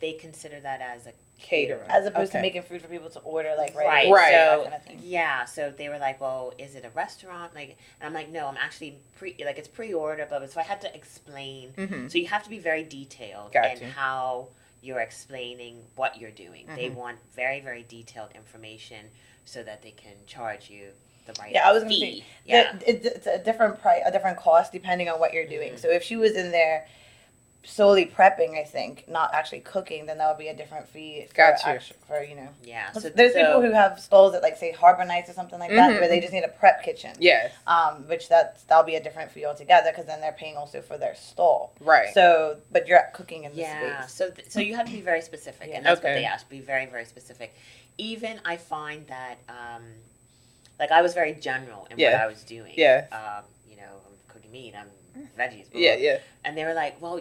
they 0.00 0.12
consider 0.14 0.60
that 0.60 0.80
as 0.80 1.06
a 1.06 1.12
Caterer. 1.42 1.86
As 1.88 2.04
opposed 2.04 2.30
Okay. 2.32 2.38
to 2.38 2.42
making 2.42 2.62
food 2.64 2.82
for 2.82 2.88
people 2.88 3.08
to 3.08 3.18
order, 3.20 3.54
like 3.56 3.74
right, 3.74 3.86
Right. 3.86 4.10
Right. 4.12 4.30
that 4.32 4.56
So 4.58 4.62
kind 4.64 4.74
of 4.74 4.84
thing. 4.84 4.98
yeah, 5.02 5.46
so 5.46 5.70
they 5.70 5.88
were 5.88 5.98
like, 5.98 6.20
"Well, 6.20 6.52
is 6.58 6.74
it 6.74 6.84
a 6.84 6.90
restaurant?" 6.90 7.54
Like, 7.54 7.78
and 7.98 8.06
I'm 8.06 8.12
like, 8.12 8.28
"No, 8.28 8.46
I'm 8.46 8.58
actually 8.58 8.98
pre 9.16 9.34
like 9.42 9.56
it's 9.58 9.66
pre-order." 9.66 10.26
But 10.28 10.50
so 10.52 10.60
I 10.60 10.64
had 10.64 10.82
to 10.82 10.94
explain. 10.94 11.72
Mm-hmm. 11.78 12.08
So 12.08 12.18
you 12.18 12.26
have 12.26 12.42
to 12.44 12.50
be 12.50 12.58
very 12.58 12.84
detailed 12.84 13.54
Got 13.54 13.72
in 13.76 13.80
you. 13.80 13.86
how 13.88 14.48
you're 14.82 15.00
explaining 15.00 15.82
what 15.96 16.18
you're 16.20 16.30
doing. 16.30 16.66
They 16.66 16.90
Mhm. 16.90 16.94
want 16.96 17.18
very 17.34 17.60
very 17.60 17.84
detailed 17.84 18.32
information 18.34 19.06
so 19.46 19.62
that 19.62 19.80
they 19.80 19.92
can 19.92 20.16
charge 20.26 20.68
you 20.68 20.92
the 21.26 21.34
right 21.40 21.52
Yeah, 21.52 21.68
I 21.68 21.72
was 21.72 21.82
gonna 21.82 21.94
fee. 21.94 22.20
say, 22.20 22.24
yeah. 22.46 22.72
The- 22.72 22.90
it's, 22.90 23.06
it's 23.06 23.26
a 23.26 23.38
different 23.38 23.80
price, 23.80 24.02
a 24.04 24.10
different 24.12 24.38
cost 24.38 24.72
depending 24.72 25.08
on 25.08 25.18
what 25.20 25.32
you're 25.32 25.46
doing. 25.46 25.74
Mhm. 25.74 25.78
So 25.78 25.88
if 25.90 26.02
she 26.02 26.16
was 26.16 26.32
in 26.36 26.50
there 26.50 26.86
solely 27.62 28.06
prepping, 28.06 28.58
I 28.58 28.64
think, 28.64 29.06
not 29.06 29.34
actually 29.34 29.60
cooking, 29.60 30.06
then 30.06 30.16
that 30.16 30.28
would 30.28 30.38
be 30.38 30.48
a 30.48 30.54
different 30.54 30.88
fee. 30.88 31.26
For 31.28 31.34
Got 31.34 31.66
you. 31.66 31.78
for 32.08 32.22
you 32.24 32.34
know, 32.34 32.48
yeah 32.64 32.90
So 32.92 33.00
there's 33.10 33.34
so- 33.34 33.44
people 33.44 33.60
who 33.60 33.70
have 33.72 34.00
stalls 34.00 34.34
at 34.34 34.42
like 34.42 34.56
say 34.56 34.72
Harbor 34.72 35.04
Nights 35.04 35.28
or 35.28 35.34
something 35.34 35.58
like 35.58 35.68
that, 35.70 35.90
Mhm, 35.90 36.00
where 36.00 36.08
they 36.08 36.20
just 36.20 36.32
need 36.32 36.42
a 36.42 36.48
prep 36.48 36.82
kitchen. 36.82 37.12
Yes. 37.18 37.52
Um, 37.66 38.08
which 38.08 38.28
that's 38.30 38.62
that'll 38.64 38.84
be 38.84 38.96
a 38.96 39.02
different 39.02 39.30
fee 39.30 39.44
altogether 39.44 39.90
because 39.90 40.06
then 40.06 40.22
they're 40.22 40.32
paying 40.32 40.56
also 40.56 40.80
for 40.80 40.96
their 40.96 41.14
stall. 41.14 41.74
Right. 41.80 42.14
So, 42.14 42.56
but 42.72 42.88
you're 42.88 43.02
cooking 43.12 43.44
in 43.44 43.52
the 43.52 43.58
yeah. 43.58 44.00
space. 44.06 44.14
So 44.14 44.30
th- 44.30 44.50
so 44.50 44.60
you 44.60 44.74
have 44.76 44.86
to 44.86 44.92
be 44.92 45.02
very 45.02 45.20
specific, 45.20 45.68
Yeah. 45.68 45.76
and 45.76 45.86
that's 45.86 46.02
what 46.02 46.14
they 46.14 46.24
ask. 46.24 46.48
Be 46.48 46.60
very 46.60 46.86
very 46.86 47.04
specific. 47.04 47.54
Even 47.98 48.40
I 48.46 48.56
find 48.56 49.06
that 49.08 49.36
um, 49.50 49.84
like 50.80 50.90
I 50.90 51.02
was 51.02 51.14
very 51.14 51.34
general 51.34 51.86
in 51.90 51.98
Yeah. 51.98 52.12
what 52.12 52.20
I 52.22 52.26
was 52.26 52.42
doing. 52.42 52.72
Yeah. 52.76 53.06
Um, 53.12 53.44
you 53.70 53.76
know, 53.76 53.82
I'm 54.06 54.14
cooking 54.28 54.50
meat. 54.50 54.74
I'm 54.76 54.88
veggies. 55.38 55.70
blah, 55.70 55.80
yeah. 55.80 55.94
blah. 55.96 56.02
Yeah. 56.04 56.18
And 56.44 56.56
they 56.56 56.64
were 56.64 56.74
like, 56.74 57.00
well, 57.00 57.20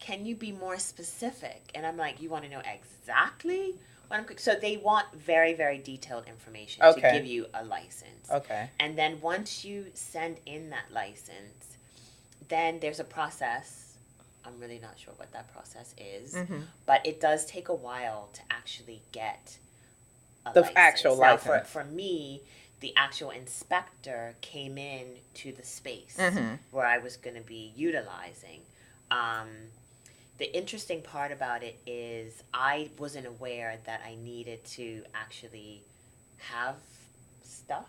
can 0.00 0.24
you 0.24 0.36
be 0.36 0.52
more 0.52 0.78
specific? 0.78 1.70
And 1.74 1.84
I'm 1.84 1.96
like, 1.98 2.20
you 2.22 2.30
want 2.30 2.44
to 2.44 2.50
know 2.50 2.62
exactly 2.64 3.74
what 4.08 4.18
I'm 4.18 4.24
cooking? 4.24 4.38
So 4.38 4.54
they 4.54 4.76
want 4.76 5.06
very, 5.14 5.52
very 5.54 5.78
detailed 5.78 6.26
information 6.28 6.84
Okay. 6.84 7.00
to 7.00 7.10
give 7.18 7.26
you 7.26 7.46
a 7.54 7.64
license. 7.64 8.30
Okay. 8.30 8.70
And 8.78 8.96
then 8.96 9.20
once 9.20 9.64
you 9.64 9.86
send 9.94 10.36
in 10.46 10.70
that 10.70 10.92
license, 10.92 11.76
then 12.48 12.78
there's 12.80 13.00
a 13.00 13.04
process. 13.04 13.96
I'm 14.44 14.60
really 14.60 14.78
not 14.78 14.96
sure 14.96 15.12
what 15.16 15.32
that 15.32 15.52
process 15.52 15.92
is, 15.98 16.34
Mm-hmm. 16.34 16.58
but 16.86 17.04
it 17.04 17.20
does 17.20 17.46
take 17.46 17.68
a 17.68 17.74
while 17.74 18.28
to 18.34 18.40
actually 18.50 19.02
get 19.10 19.58
a 20.44 20.52
The 20.52 20.60
license. 20.60 20.76
actual 20.78 21.18
Now, 21.18 21.36
For, 21.36 21.50
license. 21.50 21.68
for 21.70 21.84
me, 21.84 22.42
the 22.80 22.92
actual 22.96 23.30
inspector 23.30 24.34
came 24.40 24.76
in 24.78 25.16
to 25.34 25.52
the 25.52 25.62
space 25.64 26.16
Mm-hmm. 26.18 26.54
where 26.70 26.86
I 26.86 26.98
was 26.98 27.16
going 27.16 27.36
to 27.36 27.42
be 27.42 27.72
utilizing. 27.76 28.60
Um, 29.10 29.48
the 30.38 30.54
interesting 30.54 31.00
part 31.00 31.32
about 31.32 31.62
it 31.62 31.78
is 31.86 32.42
I 32.52 32.90
wasn't 32.98 33.26
aware 33.26 33.78
that 33.86 34.02
I 34.06 34.16
needed 34.16 34.64
to 34.76 35.02
actually 35.14 35.82
have 36.38 36.74
stuff 37.42 37.88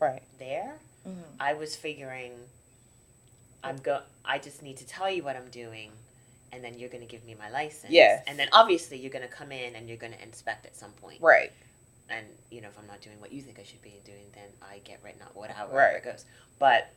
Right. 0.00 0.22
there. 0.38 0.74
Mhm. 1.06 1.22
I 1.38 1.54
was 1.54 1.76
figuring 1.76 2.32
I'm 3.62 3.76
go 3.78 4.02
I 4.24 4.38
just 4.38 4.62
need 4.62 4.76
to 4.78 4.86
tell 4.86 5.10
you 5.10 5.22
what 5.22 5.36
I'm 5.36 5.48
doing 5.50 5.90
and 6.52 6.62
then 6.62 6.78
you're 6.78 6.88
going 6.88 7.06
to 7.06 7.10
give 7.10 7.24
me 7.24 7.34
my 7.38 7.50
license. 7.50 7.92
Yes. 7.92 8.22
And 8.26 8.38
then 8.38 8.48
obviously 8.52 8.98
you're 8.98 9.10
going 9.10 9.26
to 9.26 9.34
come 9.34 9.52
in 9.52 9.74
and 9.76 9.88
you're 9.88 9.96
going 9.96 10.12
to 10.12 10.22
inspect 10.22 10.66
at 10.66 10.76
some 10.76 10.90
point. 10.92 11.20
Right. 11.20 11.52
And 12.10 12.26
you 12.50 12.60
know 12.60 12.68
if 12.68 12.78
I'm 12.78 12.86
not 12.86 13.00
doing 13.00 13.20
what 13.20 13.32
you 13.32 13.40
think 13.42 13.58
I 13.58 13.62
should 13.62 13.82
be 13.82 14.00
doing 14.04 14.26
then 14.34 14.48
I 14.62 14.78
get 14.84 15.00
written 15.02 15.22
out 15.22 15.34
whatever 15.34 15.74
Right. 15.74 15.96
it 15.96 16.04
goes. 16.04 16.24
But 16.58 16.90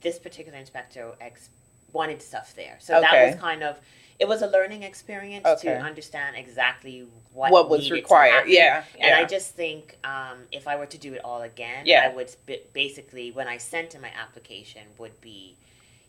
this 0.00 0.18
particular 0.18 0.58
inspector 0.58 1.12
ex 1.20 1.48
wanted 1.92 2.22
stuff 2.22 2.54
there. 2.56 2.76
So 2.80 3.00
that 3.00 3.26
was 3.26 3.34
kind 3.40 3.62
of 3.62 3.78
it 4.18 4.28
was 4.28 4.42
a 4.42 4.46
learning 4.46 4.82
experience 4.84 5.44
Okay. 5.46 5.74
to 5.74 5.80
understand 5.80 6.36
exactly 6.36 7.06
what 7.32 7.50
What, 7.50 7.68
was 7.68 7.90
required? 7.90 8.30
happen. 8.32 8.52
Yeah. 8.52 8.84
And 9.00 9.08
yeah. 9.08 9.18
I 9.18 9.24
just 9.24 9.54
think 9.56 9.96
um, 10.04 10.38
if 10.52 10.68
I 10.68 10.76
were 10.76 10.86
to 10.86 10.98
do 10.98 11.14
it 11.14 11.24
all 11.24 11.42
again, 11.42 11.86
Yeah. 11.86 12.04
I 12.08 12.14
would 12.14 12.30
basically, 12.72 13.32
when 13.32 13.48
I 13.48 13.56
sent 13.56 13.94
in 13.96 14.00
my 14.00 14.10
application, 14.10 14.82
would 14.98 15.18
be, 15.20 15.56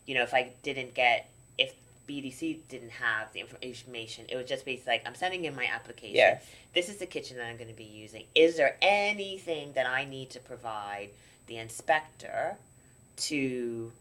you 0.06 0.14
know, 0.14 0.22
if 0.22 0.32
I 0.32 0.52
didn't 0.62 0.94
get, 0.94 1.28
if 1.58 1.74
BDC 2.08 2.58
didn't 2.68 2.90
have 2.90 3.32
the 3.32 3.42
information, 3.62 4.26
it 4.28 4.36
would 4.36 4.46
just 4.46 4.64
be 4.64 4.82
like, 4.86 5.02
I'm 5.06 5.14
sending 5.14 5.44
in 5.44 5.54
my 5.56 5.66
application. 5.66 6.16
yes. 6.16 6.44
This 6.74 6.88
is 6.88 6.96
the 6.96 7.06
kitchen 7.06 7.36
that 7.38 7.46
I'm 7.46 7.56
going 7.56 7.68
to 7.70 7.74
be 7.76 7.84
using. 7.84 8.24
Is 8.34 8.56
there 8.56 8.76
anything 8.82 9.72
that 9.74 9.86
I 9.86 10.04
need 10.04 10.30
to 10.30 10.40
provide 10.40 11.10
the 11.46 11.56
inspector 11.58 12.56
to 13.16 13.92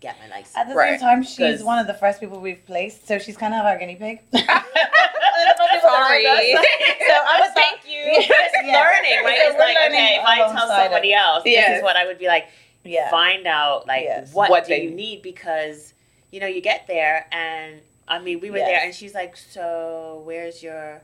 get 0.00 0.16
my 0.20 0.28
license? 0.28 0.56
At 0.56 0.68
the 0.68 0.74
Right. 0.74 0.98
same 0.98 1.08
time, 1.08 1.22
she's 1.22 1.36
'Cause- 1.38 1.62
one 1.62 1.78
of 1.78 1.86
the 1.86 1.94
first 1.94 2.20
people 2.20 2.40
we've 2.40 2.64
placed, 2.66 3.06
so 3.06 3.18
she's 3.18 3.36
kind 3.36 3.54
of 3.54 3.64
our 3.64 3.78
guinea 3.78 3.96
pig. 3.96 4.20
Sorry. 4.32 6.24
So 6.24 7.14
I 7.14 7.40
was 7.40 7.52
thank 7.54 7.80
you. 7.86 7.96
Yes, 8.00 8.28
It's 8.30 8.66
yeah. 8.66 8.72
learning, 8.80 9.24
right? 9.24 9.38
So 9.44 9.50
It's 9.50 9.58
like, 9.58 9.76
learning 9.76 9.98
okay, 10.00 10.16
if 10.16 10.24
I 10.24 10.36
tell 10.38 10.46
alongside 10.52 10.84
somebody 10.84 11.14
else, 11.14 11.42
Yes. 11.46 11.68
this 11.68 11.76
is 11.78 11.82
what 11.82 11.96
I 11.96 12.04
would 12.06 12.18
be 12.18 12.26
like, 12.26 12.48
Yeah. 12.84 13.10
find 13.10 13.46
out 13.46 13.86
like 13.86 14.02
Yes. 14.04 14.32
what, 14.32 14.50
What 14.50 14.64
do 14.64 14.70
they- 14.74 14.82
you 14.82 14.90
need 14.90 15.22
because 15.22 15.94
you 16.30 16.40
know 16.40 16.46
you 16.46 16.60
get 16.60 16.86
there 16.86 17.26
and 17.32 17.80
I 18.06 18.18
mean 18.18 18.40
we 18.40 18.50
were 18.50 18.58
Yes. 18.58 18.68
there 18.68 18.80
and 18.84 18.94
she's 18.94 19.14
like 19.14 19.36
so 19.36 20.22
where's 20.24 20.62
your 20.62 21.02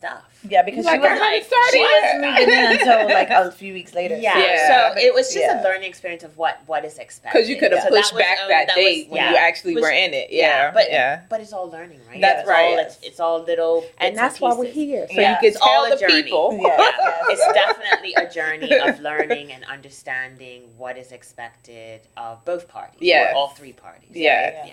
stuff 0.00 0.24
Yeah, 0.48 0.62
because 0.62 0.86
Like, 0.86 0.94
she 1.02 1.08
was 1.08 1.18
haven't 1.18 1.44
started 1.44 1.72
she 1.72 1.80
wasn't 1.80 2.20
moving 2.24 2.54
in 2.54 2.72
until 2.78 3.04
like 3.14 3.28
a 3.30 3.52
few 3.52 3.74
weeks 3.74 3.92
later. 3.94 4.16
yeah. 4.16 4.38
Yeah. 4.38 4.68
so 4.94 4.98
it 5.00 5.12
was 5.12 5.26
just 5.26 5.44
Yeah. 5.44 5.60
a 5.60 5.62
learning 5.62 5.88
experience 5.90 6.24
of 6.24 6.36
what 6.38 6.58
what 6.66 6.86
is 6.86 6.96
expected 6.98 7.36
Because 7.36 7.50
you 7.50 7.58
could 7.58 7.72
have 7.72 7.82
So 7.82 7.90
pushed 7.90 8.14
that 8.14 8.18
back 8.18 8.38
only- 8.42 8.54
that, 8.54 8.66
was- 8.68 8.74
date 8.76 9.08
when 9.10 9.20
yeah. 9.22 9.30
you 9.32 9.36
actually 9.36 9.74
Which- 9.74 9.82
were 9.82 9.90
in 9.90 10.14
it. 10.14 10.28
yeah, 10.30 10.46
Yeah. 10.46 10.70
but 10.72 10.90
yeah. 10.90 11.20
but 11.28 11.40
it's 11.42 11.52
all 11.52 11.68
learning 11.70 12.00
right 12.08 12.18
That's 12.20 12.40
it's 12.40 12.48
right. 12.48 12.72
all, 12.72 12.78
it's, 12.78 12.98
it's 13.02 13.20
all 13.20 13.42
little 13.42 13.84
And 13.98 14.16
that's 14.16 14.36
and 14.36 14.42
why 14.42 14.54
we're 14.54 14.64
here. 14.72 15.06
So 15.14 15.20
Yeah. 15.20 15.32
you 15.32 15.36
can 15.36 15.44
It's 15.48 15.56
all 15.58 15.84
tell 15.84 15.84
a 15.84 15.90
the 15.90 15.96
journey. 16.00 16.22
people. 16.22 16.58
Yeah. 16.66 16.76
Yeah, 16.78 17.32
it's 17.34 17.52
definitely 17.52 18.14
a 18.14 18.26
journey 18.38 18.72
of 18.78 19.00
learning 19.10 19.52
and 19.52 19.64
understanding 19.66 20.62
what 20.78 20.96
is 20.96 21.12
expected 21.12 22.00
of 22.16 22.42
both 22.46 22.68
parties. 22.68 22.98
Yes. 23.00 23.32
Or 23.34 23.36
all 23.36 23.48
three 23.48 23.72
parties. 23.74 24.10
Yeah. 24.12 24.64
Yeah. 24.66 24.72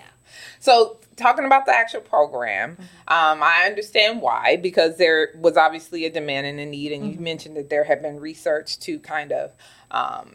So, 0.60 0.98
talking 1.16 1.44
about 1.44 1.66
the 1.66 1.74
actual 1.74 2.00
program, 2.00 2.76
um, 3.08 3.42
I 3.42 3.64
understand 3.66 4.20
why 4.22 4.56
because 4.56 4.96
there 4.98 5.30
was 5.36 5.56
obviously 5.56 6.04
a 6.04 6.10
demand 6.10 6.46
and 6.46 6.60
a 6.60 6.66
need, 6.66 6.92
and 6.92 7.06
you 7.10 7.16
Mhm. 7.18 7.20
mentioned 7.20 7.56
that 7.56 7.70
there 7.70 7.84
had 7.84 8.02
been 8.02 8.20
research 8.20 8.78
to 8.80 8.98
kind 9.00 9.32
of 9.32 9.52
um, 9.90 10.34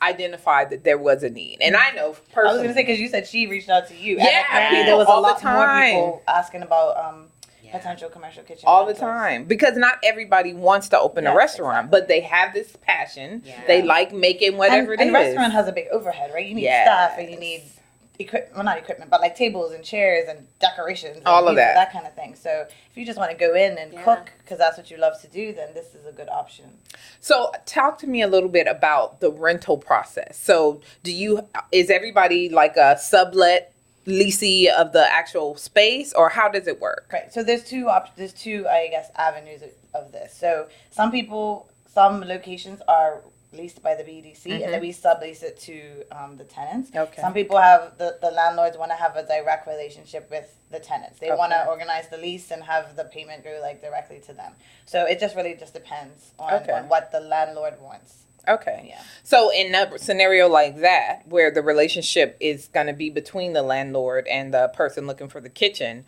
identify 0.00 0.64
that 0.64 0.84
there 0.84 0.98
was 0.98 1.22
a 1.22 1.28
need. 1.30 1.58
And 1.60 1.76
I 1.76 1.90
know 1.90 2.14
personally. 2.32 2.48
I 2.48 2.52
was 2.52 2.62
gonna 2.62 2.74
say 2.74 2.82
because 2.82 3.00
you 3.00 3.08
said 3.08 3.26
she 3.26 3.46
reached 3.46 3.68
out 3.68 3.88
to 3.88 3.94
you. 3.96 4.16
and 4.18 4.24
Yeah, 4.26 4.40
apparently 4.46 4.82
there 4.84 4.96
was 4.96 5.06
all 5.08 5.20
a 5.20 5.22
lot 5.22 5.42
more 5.42 5.82
people 5.82 6.22
asking 6.28 6.62
about 6.62 6.96
um, 6.96 7.26
Yeah. 7.62 7.72
potential 7.76 8.08
commercial 8.08 8.44
kitchen. 8.44 8.62
all 8.66 8.86
the 8.86 8.94
time 8.94 9.44
because 9.44 9.76
not 9.76 9.96
everybody 10.04 10.54
wants 10.54 10.88
to 10.90 10.98
open 11.00 11.26
a 11.26 11.34
restaurant, 11.34 11.86
exactly. 11.86 12.00
but 12.00 12.08
they 12.08 12.20
have 12.20 12.54
this 12.54 12.74
passion. 12.80 13.42
Yeah. 13.44 13.60
They 13.66 13.82
like 13.82 14.12
making 14.12 14.56
whatever 14.56 14.92
and, 14.92 15.00
it 15.02 15.06
and 15.08 15.10
is. 15.10 15.14
restaurant 15.14 15.52
has 15.52 15.68
a 15.68 15.72
big 15.72 15.88
overhead, 15.92 16.30
right? 16.32 16.46
You 16.46 16.54
need 16.54 16.62
Yes. 16.62 16.86
staff 16.86 17.18
and 17.18 17.28
you 17.30 17.38
need 17.38 17.62
equipment. 18.18 18.54
Well, 18.54 18.64
not 18.64 18.78
equipment, 18.78 19.10
but 19.10 19.20
like 19.20 19.36
tables 19.36 19.72
and 19.72 19.84
chairs 19.84 20.28
and 20.28 20.46
decorations. 20.60 21.18
And, 21.18 21.26
All 21.26 21.46
of 21.46 21.52
you 21.52 21.56
that. 21.56 21.74
that 21.74 21.92
kind 21.92 22.06
of 22.06 22.14
thing. 22.14 22.34
So 22.34 22.66
if 22.90 22.96
you 22.96 23.04
just 23.06 23.18
want 23.18 23.30
to 23.30 23.36
go 23.36 23.54
in 23.54 23.78
and 23.78 23.92
Yeah. 23.92 24.02
cook 24.02 24.32
because 24.38 24.58
that's 24.58 24.76
what 24.76 24.90
you 24.90 24.96
love 24.96 25.20
to 25.22 25.28
do, 25.28 25.52
then 25.52 25.68
this 25.74 25.94
is 25.94 26.06
a 26.06 26.12
good 26.12 26.28
option. 26.28 26.66
So, 27.20 27.52
talk 27.66 27.98
to 27.98 28.06
me 28.06 28.22
a 28.22 28.26
little 28.28 28.48
bit 28.48 28.66
about 28.66 29.20
the 29.20 29.30
rental 29.30 29.76
process. 29.78 30.38
So, 30.38 30.80
do 31.02 31.12
you 31.12 31.48
is 31.72 31.90
everybody 31.90 32.48
like 32.48 32.76
a 32.76 32.96
sublet 32.98 33.72
leasee 34.06 34.68
of 34.68 34.92
the 34.92 35.06
actual 35.12 35.56
space, 35.56 36.12
or 36.14 36.30
how 36.30 36.48
does 36.48 36.66
it 36.66 36.80
work? 36.80 37.10
Right. 37.12 37.32
So 37.32 37.42
there's 37.42 37.62
two 37.64 37.88
op- 37.88 38.16
there's 38.16 38.32
two 38.32 38.66
I 38.68 38.88
guess 38.88 39.10
avenues 39.16 39.62
of, 39.62 39.70
of 39.94 40.12
this. 40.12 40.32
So 40.34 40.68
some 40.90 41.10
people 41.10 41.68
some 41.92 42.20
locations 42.22 42.80
are 42.88 43.22
leased 43.52 43.82
by 43.82 43.94
the 43.94 44.02
BDC 44.04 44.50
Mhm. 44.50 44.64
and 44.64 44.74
then 44.74 44.80
we 44.80 44.92
sublease 44.92 45.42
it 45.42 45.58
to 45.60 46.04
um, 46.12 46.36
the 46.36 46.44
tenants. 46.44 46.90
Okay. 46.94 47.20
Some 47.20 47.32
people 47.32 47.56
have 47.56 47.96
the, 47.96 48.18
the 48.20 48.30
landlords 48.30 48.76
want 48.76 48.90
to 48.90 48.96
have 48.96 49.16
a 49.16 49.22
direct 49.26 49.66
relationship 49.66 50.30
with 50.30 50.54
the 50.70 50.78
tenants. 50.78 51.18
They 51.18 51.30
want 51.30 51.52
to 51.52 51.66
organize 51.66 52.08
the 52.08 52.18
lease 52.18 52.50
and 52.50 52.62
have 52.64 52.94
the 52.96 53.04
payment 53.04 53.44
go 53.44 53.58
like 53.62 53.80
directly 53.80 54.20
to 54.26 54.32
them. 54.34 54.52
So 54.84 55.06
it 55.06 55.18
just 55.18 55.34
really 55.34 55.54
just 55.54 55.72
depends 55.72 56.32
on, 56.38 56.52
Okay. 56.54 56.72
on 56.72 56.88
what 56.88 57.10
the 57.10 57.20
landlord 57.20 57.80
wants. 57.80 58.24
Okay. 58.46 58.86
Yeah. 58.88 59.00
So, 59.24 59.50
in 59.50 59.74
a 59.74 59.98
scenario 59.98 60.48
like 60.48 60.78
that, 60.78 61.26
where 61.28 61.50
the 61.50 61.60
relationship 61.60 62.36
is 62.40 62.68
going 62.68 62.86
to 62.86 62.94
be 62.94 63.10
between 63.10 63.52
the 63.52 63.60
landlord 63.62 64.26
and 64.26 64.54
the 64.54 64.68
person 64.68 65.06
looking 65.06 65.28
for 65.28 65.40
the 65.40 65.50
kitchen, 65.50 66.06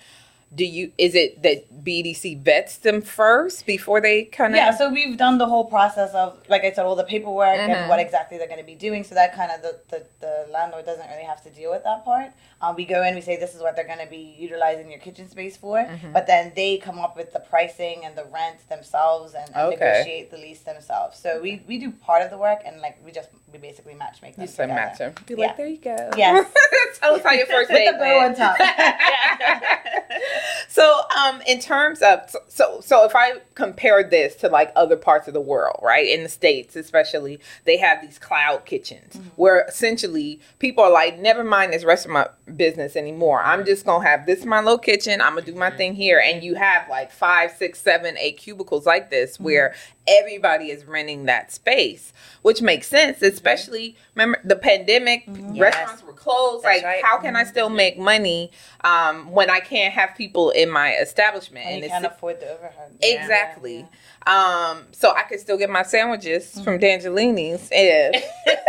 do 0.53 0.65
you 0.65 0.91
is 0.99 1.15
it 1.15 1.43
that 1.45 1.85
BDC 1.85 2.43
vets 2.43 2.79
them 2.79 3.01
first 3.03 3.67
before 3.67 4.01
they 4.01 4.25
kind 4.25 4.53
of 4.53 4.57
Yeah, 4.57 4.73
so 4.73 4.91
we've 4.93 5.17
done 5.17 5.39
the 5.39 5.47
whole 5.47 5.65
process 5.65 6.13
of, 6.13 6.39
like 6.49 6.65
I 6.65 6.73
said, 6.73 6.85
all 6.87 6.97
the 6.97 7.05
paperwork 7.05 7.57
and 7.57 7.89
what 7.89 8.01
exactly 8.01 8.37
they're 8.37 8.49
going 8.49 8.59
to 8.59 8.67
be 8.67 8.75
doing. 8.75 9.05
So 9.05 9.15
that 9.15 9.33
kind 9.35 9.53
of 9.53 9.63
the, 9.63 9.79
the, 9.91 10.07
the 10.21 10.47
landlord 10.53 10.87
doesn't 10.87 11.09
really 11.09 11.23
have 11.23 11.41
to 11.45 11.51
deal 11.51 11.71
with 11.71 11.85
that 11.85 12.05
part. 12.05 12.33
Um, 12.61 12.75
we 12.75 12.85
go 12.85 13.03
in, 13.05 13.15
we 13.15 13.21
say 13.21 13.37
this 13.37 13.55
is 13.55 13.63
what 13.63 13.77
they're 13.77 13.87
going 13.87 14.01
to 14.01 14.07
be 14.11 14.35
utilizing 14.39 14.91
your 14.91 14.99
kitchen 15.01 15.29
space 15.31 15.57
for, 15.57 15.79
Mhm. 15.79 16.13
but 16.13 16.27
then 16.27 16.53
they 16.57 16.77
come 16.79 16.99
up 16.99 17.17
with 17.17 17.33
the 17.33 17.41
pricing 17.41 18.05
and 18.05 18.15
the 18.17 18.25
rent 18.25 18.69
themselves 18.69 19.35
and, 19.35 19.49
and 19.55 19.73
Okay. 19.75 19.77
negotiate 19.79 20.31
the 20.33 20.37
lease 20.37 20.61
themselves. 20.61 21.19
So 21.19 21.41
we, 21.41 21.63
we 21.69 21.79
do 21.79 21.91
part 21.93 22.23
of 22.23 22.31
the 22.31 22.37
work 22.39 22.61
and 22.67 22.81
like 22.81 22.99
we 23.05 23.13
just 23.13 23.31
we 23.53 23.59
basically 23.59 23.95
match 23.95 24.21
make 24.21 24.35
them. 24.37 24.43
you 24.43 24.49
say 24.49 24.65
together. 24.65 24.75
match 24.81 24.99
them 24.99 25.15
be 25.27 25.35
Yeah. 25.35 25.47
like 25.47 25.57
there 25.57 25.67
you 25.69 25.79
go 25.79 26.11
Yes. 26.17 26.53
tell 27.01 27.15
us 27.15 27.23
how 27.23 27.31
your 27.33 27.47
first 27.55 27.71
With 27.71 27.79
date 27.79 27.93
the 27.93 27.99
bow 27.99 28.19
went. 28.19 28.39
on 28.41 28.57
top. 28.57 28.59
so 30.69 31.01
um 31.19 31.41
in 31.47 31.59
terms 31.61 32.01
of 32.03 32.21
so, 32.49 32.81
so 32.81 33.05
if 33.05 33.15
i 33.15 33.33
compare 33.55 34.03
this 34.03 34.35
to 34.37 34.49
like 34.49 34.73
other 34.77 34.97
parts 34.97 35.27
of 35.29 35.35
the 35.35 35.41
world 35.41 35.79
right 35.83 36.07
in 36.09 36.23
the 36.23 36.29
states 36.29 36.77
especially 36.77 37.39
they 37.65 37.77
have 37.77 38.01
these 38.03 38.19
cloud 38.19 38.65
kitchens 38.65 39.15
Mm-hmm. 39.17 39.29
where 39.37 39.65
essentially 39.67 40.41
people 40.59 40.85
are 40.85 40.91
like 40.91 41.19
never 41.19 41.43
mind 41.45 41.73
this 41.73 41.85
restaurant 41.85 42.31
business 42.57 42.97
anymore 42.97 43.41
i'm 43.43 43.65
just 43.65 43.85
gonna 43.85 44.05
have 44.07 44.27
this 44.27 44.45
my 44.45 44.61
little 44.61 44.79
kitchen 44.79 45.21
i'm 45.21 45.35
gonna 45.35 45.43
do 45.47 45.53
Mm-hmm. 45.53 45.59
my 45.61 45.71
thing 45.71 45.95
here 45.95 46.21
and 46.25 46.43
you 46.43 46.55
have 46.55 46.89
like 46.89 47.11
five 47.11 47.51
six 47.53 47.81
seven 47.81 48.17
eight 48.19 48.37
cubicles 48.37 48.87
like 48.87 49.11
this 49.11 49.35
Mm-hmm. 49.35 49.45
where 49.45 49.75
everybody 50.09 50.71
is 50.71 50.85
renting 50.85 51.25
that 51.27 51.53
space 51.53 52.13
which 52.43 52.63
makes 52.63 52.89
sense 52.89 53.21
especially 53.23 53.97
remember 54.15 54.41
the 54.45 54.57
pandemic 54.57 55.27
Mhm. 55.27 55.55
Yes. 55.57 55.61
restaurants 55.75 56.03
were 56.05 56.13
closed 56.13 56.65
That's 56.65 56.79
like 56.79 56.85
right. 56.85 57.05
how 57.05 57.19
can 57.19 57.37
i 57.37 57.45
still 57.45 57.69
make 57.69 57.99
money 57.99 58.51
um, 58.83 59.31
when 59.31 59.51
i 59.51 59.61
can't 59.61 59.93
have 59.95 60.15
people 60.17 60.30
in 60.51 60.71
my 60.71 60.93
establishment 60.95 61.67
and 61.67 61.85
it's- 61.85 61.91
can't 61.91 62.05
afford 62.07 62.41
the 62.41 62.51
overhead. 62.51 62.93
Yeah. 63.01 63.23
exactly 63.23 63.87
um, 64.27 64.85
so 64.93 65.13
i 65.15 65.23
could 65.23 65.41
still 65.41 65.57
get 65.59 65.71
my 65.71 65.83
sandwiches 65.83 66.61
from 66.63 66.79
D'Angelini's 66.79 67.69
if 67.73 68.25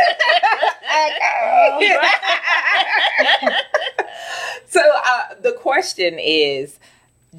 so 4.68 4.82
uh, 5.06 5.36
the 5.42 5.54
question 5.54 6.18
is 6.20 6.80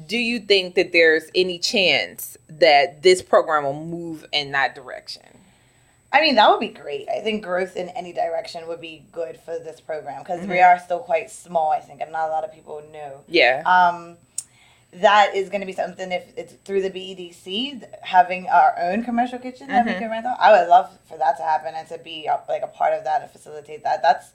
do 0.07 0.17
you 0.17 0.39
think 0.39 0.75
that 0.75 0.91
there's 0.91 1.23
any 1.35 1.59
chance 1.59 2.37
that 2.47 3.03
this 3.03 3.21
program 3.21 3.63
will 3.63 3.85
move 3.85 4.25
in 4.31 4.51
that 4.51 4.75
direction 4.75 5.23
I 6.13 6.21
mean, 6.21 6.35
that 6.35 6.49
would 6.51 6.59
be 6.59 6.67
great. 6.67 7.09
I 7.09 7.21
think 7.21 7.43
growth 7.43 7.75
in 7.75 7.89
any 7.89 8.13
direction 8.13 8.67
would 8.67 8.79
be 8.79 9.03
good 9.11 9.39
for 9.39 9.57
this 9.57 9.81
program 9.81 10.19
because 10.21 10.41
we 10.47 10.57
Mhm. 10.57 10.65
are 10.65 10.79
still 10.79 10.99
quite 10.99 11.31
small, 11.31 11.71
I 11.71 11.79
think, 11.79 12.01
and 12.01 12.11
not 12.11 12.29
a 12.29 12.31
lot 12.31 12.43
of 12.43 12.53
people 12.53 12.81
know. 12.93 13.21
yeah 13.27 13.63
Um, 13.65 14.17
that 14.93 15.33
is 15.33 15.49
going 15.49 15.61
to 15.61 15.65
be 15.65 15.73
something 15.73 16.11
if 16.11 16.23
it's 16.37 16.53
through 16.65 16.83
the 16.83 16.91
BEDC, 16.91 17.81
having 18.03 18.47
our 18.47 18.75
own 18.79 19.03
commercial 19.03 19.39
kitchen 19.39 19.71
that 19.71 19.85
we 19.85 19.93
Mhm. 19.93 19.97
can 19.97 20.11
rent 20.11 20.27
out. 20.27 20.37
I 20.39 20.51
would 20.51 20.67
love 20.69 20.95
for 21.09 21.17
that 21.17 21.35
to 21.37 21.43
happen 21.43 21.73
and 21.73 21.87
to 21.87 21.97
be 21.97 22.29
uh, 22.29 22.37
like 22.47 22.61
a 22.61 22.67
part 22.67 22.93
of 22.93 23.03
that 23.05 23.23
and 23.23 23.31
facilitate 23.31 23.83
that. 23.83 24.03
That's 24.03 24.27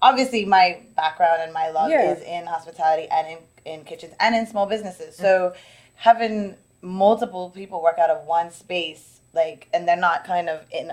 obviously 0.00 0.44
my 0.44 0.82
background 0.94 1.42
and 1.42 1.52
my 1.52 1.68
love 1.70 1.90
Yeah. 1.90 2.12
is 2.12 2.22
in 2.22 2.46
hospitality 2.46 3.08
and 3.10 3.26
in, 3.26 3.38
in 3.64 3.84
kitchens 3.84 4.14
and 4.20 4.36
in 4.36 4.46
small 4.46 4.66
businesses. 4.66 5.16
So 5.16 5.52
having 5.96 6.56
multiple 6.80 7.50
people 7.50 7.82
work 7.82 7.98
out 7.98 8.10
of 8.10 8.24
one 8.24 8.52
space, 8.52 9.18
like, 9.32 9.66
and 9.72 9.88
they're 9.88 9.96
not 9.96 10.24
kind 10.24 10.48
of 10.48 10.64
in 10.70 10.92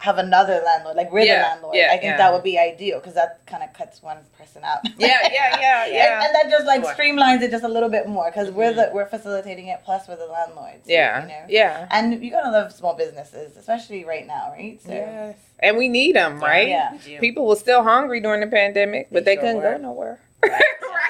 have 0.00 0.16
another 0.18 0.62
landlord, 0.64 0.96
like 0.96 1.10
we're 1.10 1.20
Yeah, 1.20 1.42
the 1.42 1.48
landlord. 1.48 1.74
yeah, 1.76 1.86
I 1.88 1.90
think 1.92 2.02
yeah. 2.04 2.16
that 2.18 2.32
would 2.32 2.44
be 2.44 2.56
ideal 2.58 3.00
because 3.00 3.14
that 3.14 3.40
kind 3.46 3.64
of 3.64 3.72
cuts 3.72 4.00
one 4.00 4.18
person 4.38 4.62
out. 4.64 4.78
yeah 4.96 5.18
yeah 5.32 5.58
yeah 5.60 5.86
yeah 5.90 6.16
And, 6.18 6.26
and 6.26 6.34
that 6.36 6.50
just 6.56 6.66
like 6.66 6.84
Sure. 6.84 6.94
streamlines 6.94 7.42
it 7.42 7.50
just 7.50 7.64
a 7.64 7.68
little 7.68 7.88
bit 7.88 8.06
more 8.08 8.30
because 8.30 8.50
we're 8.52 8.72
Mhm. 8.72 8.76
the 8.76 8.90
we're 8.94 9.06
facilitating 9.06 9.66
it 9.66 9.80
plus 9.84 10.06
we're 10.08 10.16
the 10.16 10.26
landlords. 10.26 10.84
yeah 10.86 11.22
you 11.22 11.28
know. 11.28 11.44
yeah 11.48 11.88
And 11.90 12.22
you 12.22 12.30
gotta 12.30 12.50
love 12.50 12.72
small 12.72 12.94
businesses, 12.94 13.56
especially 13.56 14.04
right 14.04 14.26
now, 14.26 14.52
right? 14.56 14.78
So 14.84 14.92
yes 14.92 15.36
and 15.60 15.76
we 15.76 15.88
need 15.88 16.14
them 16.14 16.38
right 16.40 16.68
Yeah. 16.68 16.96
We. 17.04 17.18
People 17.18 17.46
were 17.48 17.56
still 17.56 17.82
hungry 17.82 18.20
during 18.20 18.40
the 18.40 18.46
pandemic, 18.46 19.08
but 19.10 19.24
They 19.24 19.34
they, 19.34 19.40
sure 19.40 19.42
couldn't 19.42 19.62
were. 19.62 19.72
go 19.72 19.76
nowhere. 19.78 20.20
Right. 20.40 20.62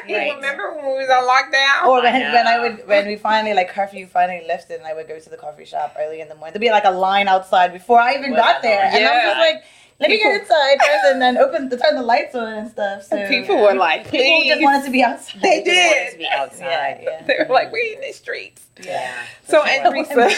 Right. 0.09 0.29
Right. 0.29 0.37
Remember 0.37 0.75
when 0.75 0.87
we 0.87 0.99
was 1.05 1.09
on 1.09 1.25
lockdown? 1.25 1.89
Or 1.89 2.03
when, 2.03 2.15
I 2.15 2.33
when 2.33 2.47
I 2.47 2.59
would 2.61 2.87
when 2.89 3.07
we 3.07 3.17
finally 3.17 3.55
like 3.55 3.69
curfew 3.71 4.07
finally 4.07 4.45
lifted 4.47 4.79
and 4.79 4.87
I 4.87 4.95
would 4.95 5.09
go 5.09 5.19
to 5.19 5.31
the 5.31 5.37
coffee 5.37 5.65
shop 5.65 5.97
early 5.99 6.21
in 6.21 6.29
the 6.29 6.35
morning. 6.35 6.53
There'd 6.53 6.61
be 6.61 6.71
like 6.71 6.85
a 6.85 6.91
line 6.91 7.29
outside 7.29 7.73
before 7.73 8.01
I 8.01 8.15
even 8.15 8.33
Well, 8.33 8.43
got 8.43 8.63
there. 8.63 8.85
And 8.85 9.05
I'm 9.05 9.23
just 9.23 9.39
like, 9.39 9.65
let 10.01 10.11
me 10.11 10.19
get 10.19 10.41
inside 10.41 10.79
first 10.79 11.05
and 11.07 11.21
then 11.21 11.39
open 11.39 11.69
the 11.69 11.77
turn 11.77 11.97
the 11.97 12.03
lights 12.03 12.35
on 12.35 12.53
and 12.53 12.71
stuff. 12.71 13.03
So 13.03 13.27
People 13.29 13.57
were 13.61 13.75
like, 13.75 14.09
people 14.09 14.45
just 14.47 14.63
wanted 14.63 14.85
to 14.85 14.91
be 14.93 15.03
outside. 15.03 15.43
They 15.43 15.63
We 15.65 15.71
just 15.71 15.97
wanted 15.97 16.13
to 16.13 16.19
be 16.19 16.29
outside. 16.29 16.61
Yeah, 16.63 17.01
yeah. 17.03 17.23
they 17.27 17.37
were 17.41 17.53
like, 17.53 17.73
we 17.73 17.95
in 17.97 18.01
the 18.01 18.13
streets. 18.13 18.67
Yeah. 18.85 19.13
So, 19.49 19.63
for 19.63 19.69
and 19.69 19.83
sure. 19.83 19.97
In 19.97 20.07
the 20.07 20.35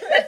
Teresa, 0.00 0.26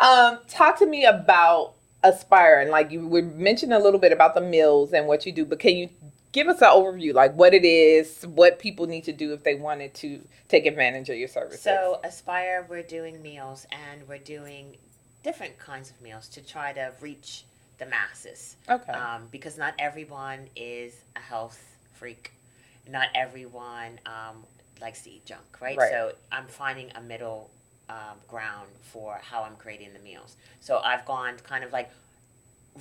um, 0.04 0.38
talk 0.48 0.78
to 0.80 0.86
me 0.86 1.04
about 1.04 1.74
Aspire. 2.02 2.60
And 2.60 2.70
like 2.70 2.90
you 2.90 3.06
were 3.06 3.22
mentioning 3.22 3.72
a 3.72 3.78
little 3.82 4.00
bit 4.00 4.10
about 4.10 4.34
the 4.34 4.40
meals 4.40 4.92
and 4.92 5.06
what 5.06 5.24
you 5.24 5.32
do, 5.32 5.44
but 5.44 5.60
can 5.60 5.76
you 5.76 5.90
give 6.32 6.48
us 6.48 6.60
an 6.60 6.68
overview, 6.68 7.14
like 7.14 7.34
what 7.34 7.54
it 7.54 7.64
is, 7.64 8.22
what 8.22 8.58
people 8.58 8.86
need 8.86 9.04
to 9.04 9.12
do 9.12 9.32
if 9.32 9.42
they 9.42 9.54
wanted 9.54 9.94
to 9.94 10.20
take 10.48 10.66
advantage 10.66 11.08
of 11.08 11.16
your 11.16 11.28
services? 11.28 11.62
So 11.62 12.00
Aspire, 12.04 12.66
we're 12.68 12.82
doing 12.82 13.20
meals 13.22 13.66
and 13.72 14.06
we're 14.08 14.18
doing 14.18 14.76
different 15.22 15.58
kinds 15.58 15.90
of 15.90 16.00
meals 16.00 16.28
to 16.28 16.40
try 16.40 16.72
to 16.72 16.92
reach 17.00 17.44
the 17.78 17.86
masses. 17.86 18.56
okay. 18.68 18.92
Um, 18.92 19.22
because 19.30 19.58
not 19.58 19.74
everyone 19.78 20.46
is 20.54 20.94
a 21.16 21.20
health 21.20 21.58
freak. 21.94 22.32
Not 22.88 23.08
everyone 23.14 23.98
um, 24.06 24.44
likes 24.80 25.02
to 25.02 25.10
eat 25.10 25.24
junk, 25.26 25.60
right? 25.60 25.76
Right. 25.76 25.90
So 25.90 26.12
I'm 26.30 26.46
finding 26.46 26.90
a 26.94 27.00
middle 27.00 27.50
um, 27.88 28.18
ground 28.28 28.68
for 28.82 29.18
how 29.22 29.42
I'm 29.42 29.56
creating 29.56 29.92
the 29.92 29.98
meals. 30.00 30.36
So 30.60 30.78
I've 30.84 31.04
gone 31.06 31.34
kind 31.42 31.64
of 31.64 31.72
like 31.72 31.90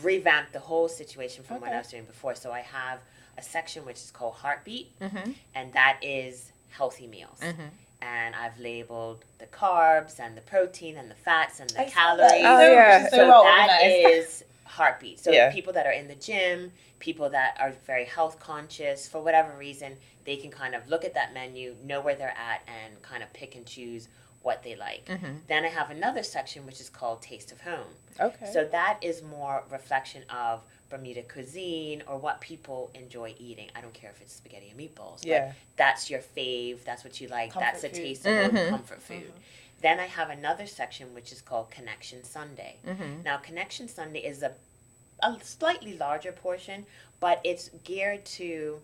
revamped 0.01 0.53
the 0.53 0.59
whole 0.59 0.87
situation 0.87 1.43
from 1.43 1.61
what 1.61 1.71
I 1.71 1.77
was 1.77 1.87
doing 1.89 2.05
before. 2.05 2.35
So 2.35 2.51
I 2.51 2.59
have 2.59 2.99
a 3.39 3.43
section 3.43 3.85
which 3.85 3.97
is 3.97 4.11
called 4.11 4.35
Heartbeat, 4.35 4.99
mm-hmm. 4.99 5.31
and 5.55 5.73
that 5.73 5.97
is 6.01 6.51
healthy 6.69 7.07
meals. 7.07 7.39
Mm-hmm. 7.41 7.61
And 8.01 8.35
I've 8.35 8.57
labeled 8.59 9.25
the 9.39 9.45
carbs 9.47 10.19
and 10.19 10.35
the 10.37 10.41
protein 10.41 10.97
and 10.97 11.09
the 11.11 11.15
fats 11.15 11.59
and 11.59 11.69
the 11.71 11.81
I 11.81 11.89
calories. 11.89 12.31
that. 12.31 12.59
Oh, 12.61 12.71
yeah. 12.71 13.09
So, 13.09 13.17
So 13.17 13.27
well 13.27 13.43
that 13.43 13.81
organized. 13.81 14.19
is 14.29 14.43
heartbeat. 14.65 15.19
So 15.19 15.31
Yeah. 15.31 15.51
people 15.51 15.73
that 15.73 15.85
are 15.85 15.91
in 15.91 16.07
the 16.07 16.15
gym, 16.15 16.71
people 16.99 17.29
that 17.31 17.57
are 17.59 17.73
very 17.85 18.05
health 18.05 18.39
conscious, 18.39 19.07
for 19.07 19.21
whatever 19.21 19.51
reason, 19.57 19.97
they 20.25 20.37
can 20.37 20.51
kind 20.51 20.75
of 20.75 20.87
look 20.87 21.03
at 21.03 21.13
that 21.15 21.33
menu, 21.33 21.75
know 21.83 21.99
where 22.01 22.15
they're 22.15 22.37
at, 22.37 22.61
and 22.67 23.01
kind 23.01 23.23
of 23.23 23.31
pick 23.33 23.55
and 23.55 23.65
choose 23.65 24.07
what 24.41 24.63
they 24.63 24.75
like. 24.75 25.05
Mm-hmm. 25.05 25.33
Then 25.47 25.65
I 25.65 25.69
have 25.69 25.89
another 25.91 26.23
section 26.23 26.65
which 26.65 26.79
is 26.79 26.89
called 26.89 27.21
Taste 27.21 27.51
of 27.51 27.59
Home. 27.61 27.91
Okay. 28.19 28.49
So 28.53 28.63
that 28.65 28.99
is 29.01 29.21
more 29.23 29.63
reflection 29.69 30.23
of 30.29 30.61
Bermuda 30.89 31.21
cuisine 31.23 32.03
or 32.07 32.17
what 32.17 32.41
people 32.41 32.89
enjoy 32.95 33.35
eating. 33.39 33.69
I 33.75 33.81
don't 33.81 33.93
care 33.93 34.09
if 34.09 34.21
it's 34.21 34.33
spaghetti 34.33 34.69
and 34.71 34.79
meatballs. 34.79 35.19
but 35.21 35.27
yeah. 35.27 35.51
that's 35.77 36.09
your 36.09 36.19
fave, 36.19 36.83
that's 36.83 37.03
what 37.03 37.21
you 37.21 37.27
like, 37.27 37.51
Comfort 37.53 37.65
that's 37.71 37.83
a 37.83 37.89
food. 37.89 37.95
taste 37.95 38.25
of 38.25 38.35
home 38.45 38.55
Mhm. 38.55 38.69
comfort 38.69 39.01
food. 39.01 39.31
Then 39.81 39.99
I 39.99 40.07
have 40.07 40.29
another 40.29 40.67
section 40.67 41.13
which 41.13 41.31
is 41.31 41.41
called 41.41 41.71
Connection 41.71 42.23
Sunday. 42.23 42.77
Mm-hmm. 42.85 43.23
Now, 43.23 43.37
Connection 43.37 43.87
Sunday 43.87 44.19
is 44.25 44.43
a, 44.43 44.53
a 45.23 45.37
slightly 45.41 45.97
larger 45.97 46.31
portion, 46.33 46.85
but 47.19 47.39
it's 47.45 47.69
geared 47.85 48.25
to 48.25 48.81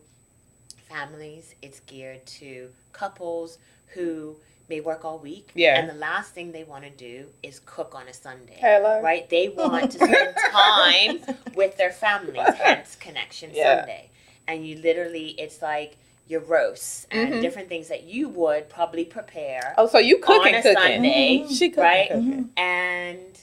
families, 0.87 1.55
it's 1.61 1.79
geared 1.81 2.25
to 2.27 2.69
couples 2.93 3.57
who 3.87 4.35
may 4.69 4.79
work 4.81 5.05
all 5.05 5.19
week. 5.19 5.51
Yeah. 5.53 5.79
And 5.79 5.89
the 5.89 5.93
last 5.95 6.31
thing 6.33 6.51
they 6.51 6.63
want 6.63 6.83
to 6.83 6.89
do 6.89 7.25
is 7.43 7.61
cook 7.65 7.93
on 7.95 8.07
a 8.07 8.13
Sunday. 8.13 8.57
Hello. 8.59 9.01
Right? 9.01 9.29
They 9.29 9.49
want 9.49 9.91
to 9.91 9.97
spend 9.97 10.35
time 10.51 11.19
with 11.55 11.77
their 11.77 11.91
families, 11.91 12.41
hence 12.57 12.95
Connection 12.95 13.51
Yeah. 13.53 13.79
Sunday. 13.81 14.09
And 14.47 14.65
you 14.65 14.77
literally, 14.77 15.29
it's 15.39 15.61
like 15.61 15.97
your 16.27 16.41
roasts 16.41 17.05
and 17.11 17.35
Mhm. 17.35 17.41
different 17.41 17.69
things 17.69 17.87
that 17.89 18.03
you 18.03 18.29
would 18.29 18.67
probably 18.69 19.05
prepare 19.05 19.75
Oh, 19.77 19.87
so 19.87 19.99
you 19.99 20.17
cooking, 20.17 20.55
on 20.55 20.59
a 20.59 20.61
cooking. 20.63 20.81
Sunday, 20.81 21.37
Mhm. 21.45 21.57
She 21.59 21.69
cooking, 21.69 21.83
right? 21.83 22.07
cooking. 22.09 22.49
and 22.57 23.39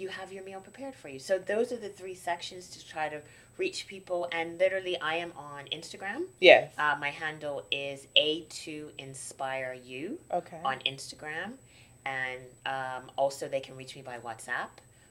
you 0.00 0.08
have 0.08 0.32
your 0.32 0.44
meal 0.44 0.60
prepared 0.60 0.94
for 0.94 1.08
you. 1.08 1.18
So 1.18 1.38
those 1.38 1.72
are 1.72 1.76
the 1.76 1.88
three 1.88 2.14
sections 2.14 2.68
to 2.70 2.88
try 2.88 3.08
to 3.08 3.20
reach 3.58 3.86
people. 3.86 4.28
And 4.32 4.58
literally, 4.58 4.98
I 5.00 5.16
am 5.16 5.32
on 5.36 5.64
Instagram. 5.72 6.24
Yes. 6.40 6.72
Uh, 6.78 6.96
my 7.00 7.10
handle 7.10 7.64
is 7.70 8.06
A2Inspire 8.16 9.78
You. 9.84 10.18
Okay. 10.32 10.58
on 10.64 10.78
Instagram. 10.80 11.52
And 12.06 12.40
um, 12.64 13.10
also, 13.16 13.46
they 13.48 13.60
can 13.60 13.76
reach 13.76 13.94
me 13.94 14.02
by 14.02 14.16
WhatsApp. 14.18 14.68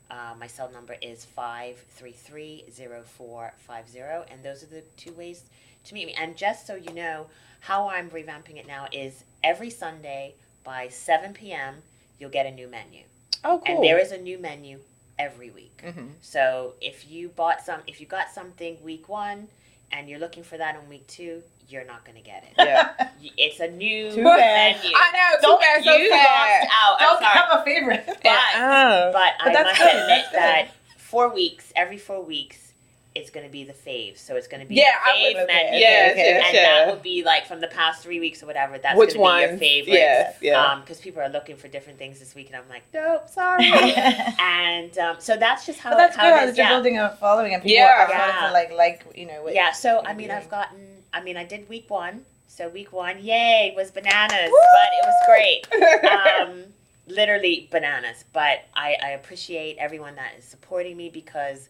Uh, 0.09 0.33
my 0.39 0.47
cell 0.47 0.71
number 0.73 0.95
is 1.03 1.27
533-0450. 1.37 4.25
And 4.31 4.43
those 4.43 4.63
are 4.63 4.67
the 4.67 4.81
two 4.97 5.13
ways 5.13 5.43
to 5.85 5.93
meet 5.93 6.07
me. 6.07 6.15
And 6.19 6.35
just 6.35 6.65
so 6.65 6.75
you 6.75 6.91
know, 6.93 7.27
how 7.61 7.89
I'm 7.89 8.09
revamping 8.09 8.57
it 8.57 8.65
now 8.67 8.87
is 8.91 9.23
every 9.43 9.69
Sunday 9.69 10.33
by 10.63 10.87
7 10.87 11.33
p.m., 11.33 11.75
you'll 12.19 12.31
get 12.31 12.47
a 12.47 12.51
new 12.51 12.67
menu. 12.67 13.03
Oh, 13.43 13.61
cool. 13.65 13.75
And 13.75 13.83
there 13.83 13.97
is 13.99 14.11
a 14.11 14.17
new 14.17 14.37
menu 14.37 14.79
every 15.17 15.49
week. 15.49 15.81
Mm-hmm. 15.85 16.07
So 16.21 16.73
if 16.81 17.09
you 17.09 17.29
bought 17.29 17.61
some, 17.61 17.81
if 17.87 17.99
you 18.01 18.05
got 18.07 18.29
something 18.31 18.77
week 18.83 19.07
one, 19.09 19.47
and 19.91 20.07
you're 20.07 20.19
looking 20.19 20.43
for 20.43 20.57
that 20.57 20.75
on 20.75 20.87
week 20.87 21.07
two, 21.07 21.41
you're 21.67 21.85
not 21.85 22.05
going 22.05 22.15
to 22.17 22.23
get 22.23 22.43
it. 22.43 22.53
Yeah. 22.57 23.07
It's 23.37 23.59
a 23.59 23.69
new 23.69 24.11
Too 24.11 24.23
bad. 24.23 24.75
menu. 24.77 24.91
I 24.95 25.11
know. 25.11 25.35
Too 25.37 25.41
Don't 25.41 25.59
bad. 25.61 25.83
So 25.83 25.95
you 25.95 26.09
sad. 26.09 26.61
lost 26.63 26.73
out. 26.81 26.97
I'm 26.99 27.07
Don't 27.07 27.19
sorry. 27.21 27.37
have 27.37 27.59
a 27.59 27.63
favorite. 27.65 28.03
But, 28.05 28.15
Uh, 28.55 29.11
but, 29.11 29.33
I 29.39 29.53
that's 29.53 29.63
must 29.69 29.77
good, 29.79 29.95
admit 30.01 30.25
that 30.33 30.67
four 30.97 31.33
weeks, 31.33 31.71
every 31.75 31.97
four 31.97 32.21
weeks, 32.23 32.68
it's 33.15 33.29
going 33.31 33.45
to 33.45 33.51
be 33.51 33.63
the 33.63 33.73
fave. 33.73 34.17
So 34.17 34.35
it's 34.35 34.47
going 34.47 34.61
to 34.61 34.67
be 34.67 34.75
Yeah, 34.75 34.91
the 35.03 35.11
I 35.11 35.15
fave 35.15 35.35
would- 35.39 35.47
menu. 35.47 35.67
okay, 35.69 35.79
yes, 35.79 36.11
okay. 36.11 36.21
yes, 36.29 36.45
and 36.45 36.53
yes. 36.53 36.85
that 36.85 36.93
would 36.93 37.03
be 37.03 37.23
like 37.23 37.47
from 37.47 37.59
the 37.59 37.67
past 37.67 38.03
three 38.03 38.19
weeks 38.19 38.43
or 38.43 38.45
whatever. 38.45 38.77
That's 38.77 38.97
Which 38.97 39.15
going 39.15 39.41
to 39.41 39.47
be 39.57 39.65
your 39.65 39.83
favorite. 39.85 39.93
Yes, 39.93 40.35
yeah. 40.41 40.63
Um, 40.63 40.81
because 40.81 40.99
people 41.01 41.21
are 41.21 41.29
looking 41.29 41.55
for 41.57 41.67
different 41.67 41.97
things 41.97 42.19
this 42.19 42.35
week, 42.35 42.47
and 42.47 42.55
I'm 42.55 42.69
like, 42.69 42.83
nope, 42.93 43.27
sorry. 43.29 43.65
and 44.39 44.97
um, 44.99 45.15
so 45.19 45.37
that's 45.37 45.65
just 45.65 45.79
how. 45.79 45.91
that's 45.95 46.15
how 46.15 46.23
good 46.23 46.29
it 46.29 46.39
how 46.39 46.45
is, 46.47 46.57
you're 46.57 46.65
yeah. 46.67 46.73
building 46.73 46.97
a 46.99 47.17
following 47.19 47.53
and 47.53 47.63
people 47.63 47.75
Yeah. 47.77 48.05
are 48.05 48.09
Yeah. 48.09 48.47
to 48.47 48.53
like 48.53 48.71
like 48.73 49.05
you 49.15 49.25
know. 49.25 49.43
What, 49.43 49.53
Yeah. 49.55 49.71
So 49.71 50.01
I 50.05 50.13
mean, 50.13 50.27
doing. 50.27 50.31
I've 50.39 50.49
gotten. 50.49 50.79
I 51.13 51.21
mean, 51.21 51.37
I 51.37 51.43
did 51.45 51.67
week 51.69 51.89
one. 51.89 52.25
So 52.47 52.67
week 52.69 52.91
one, 52.91 53.23
yay, 53.23 53.73
was 53.75 53.89
bananas, 53.89 54.49
Woo! 54.51 54.59
but 54.73 54.89
it 54.91 55.05
was 55.05 55.15
great. 55.25 56.41
um, 56.41 56.63
literally 57.07 57.67
bananas. 57.71 58.25
But 58.33 58.65
I, 58.75 58.97
I 59.01 59.09
appreciate 59.11 59.77
everyone 59.77 60.15
that 60.15 60.33
is 60.37 60.43
supporting 60.45 60.97
me 60.97 61.09
because 61.09 61.69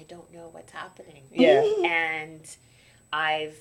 I 0.00 0.04
don't 0.04 0.32
know 0.32 0.48
what's 0.52 0.72
happening. 0.72 1.22
Yeah. 1.30 1.62
And 1.84 2.40
I've 3.12 3.58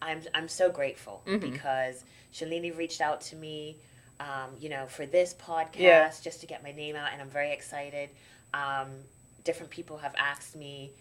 I'm 0.00 0.22
I'm 0.34 0.48
so 0.48 0.70
grateful 0.70 1.22
Mhm. 1.26 1.40
because 1.40 2.04
Shalini 2.32 2.76
reached 2.76 3.00
out 3.00 3.20
to 3.22 3.36
me, 3.36 3.76
um, 4.18 4.50
you 4.58 4.68
know, 4.68 4.86
for 4.86 5.04
this 5.06 5.34
podcast 5.34 5.78
Yeah. 5.78 6.12
just 6.22 6.40
to 6.40 6.46
get 6.46 6.62
my 6.62 6.72
name 6.72 6.96
out, 6.96 7.12
and 7.12 7.20
I'm 7.20 7.28
very 7.30 7.52
excited. 7.52 8.08
Um, 8.54 8.88
different 9.44 9.70
people 9.70 9.98
have 9.98 10.14
asked 10.16 10.56
me. 10.56 10.92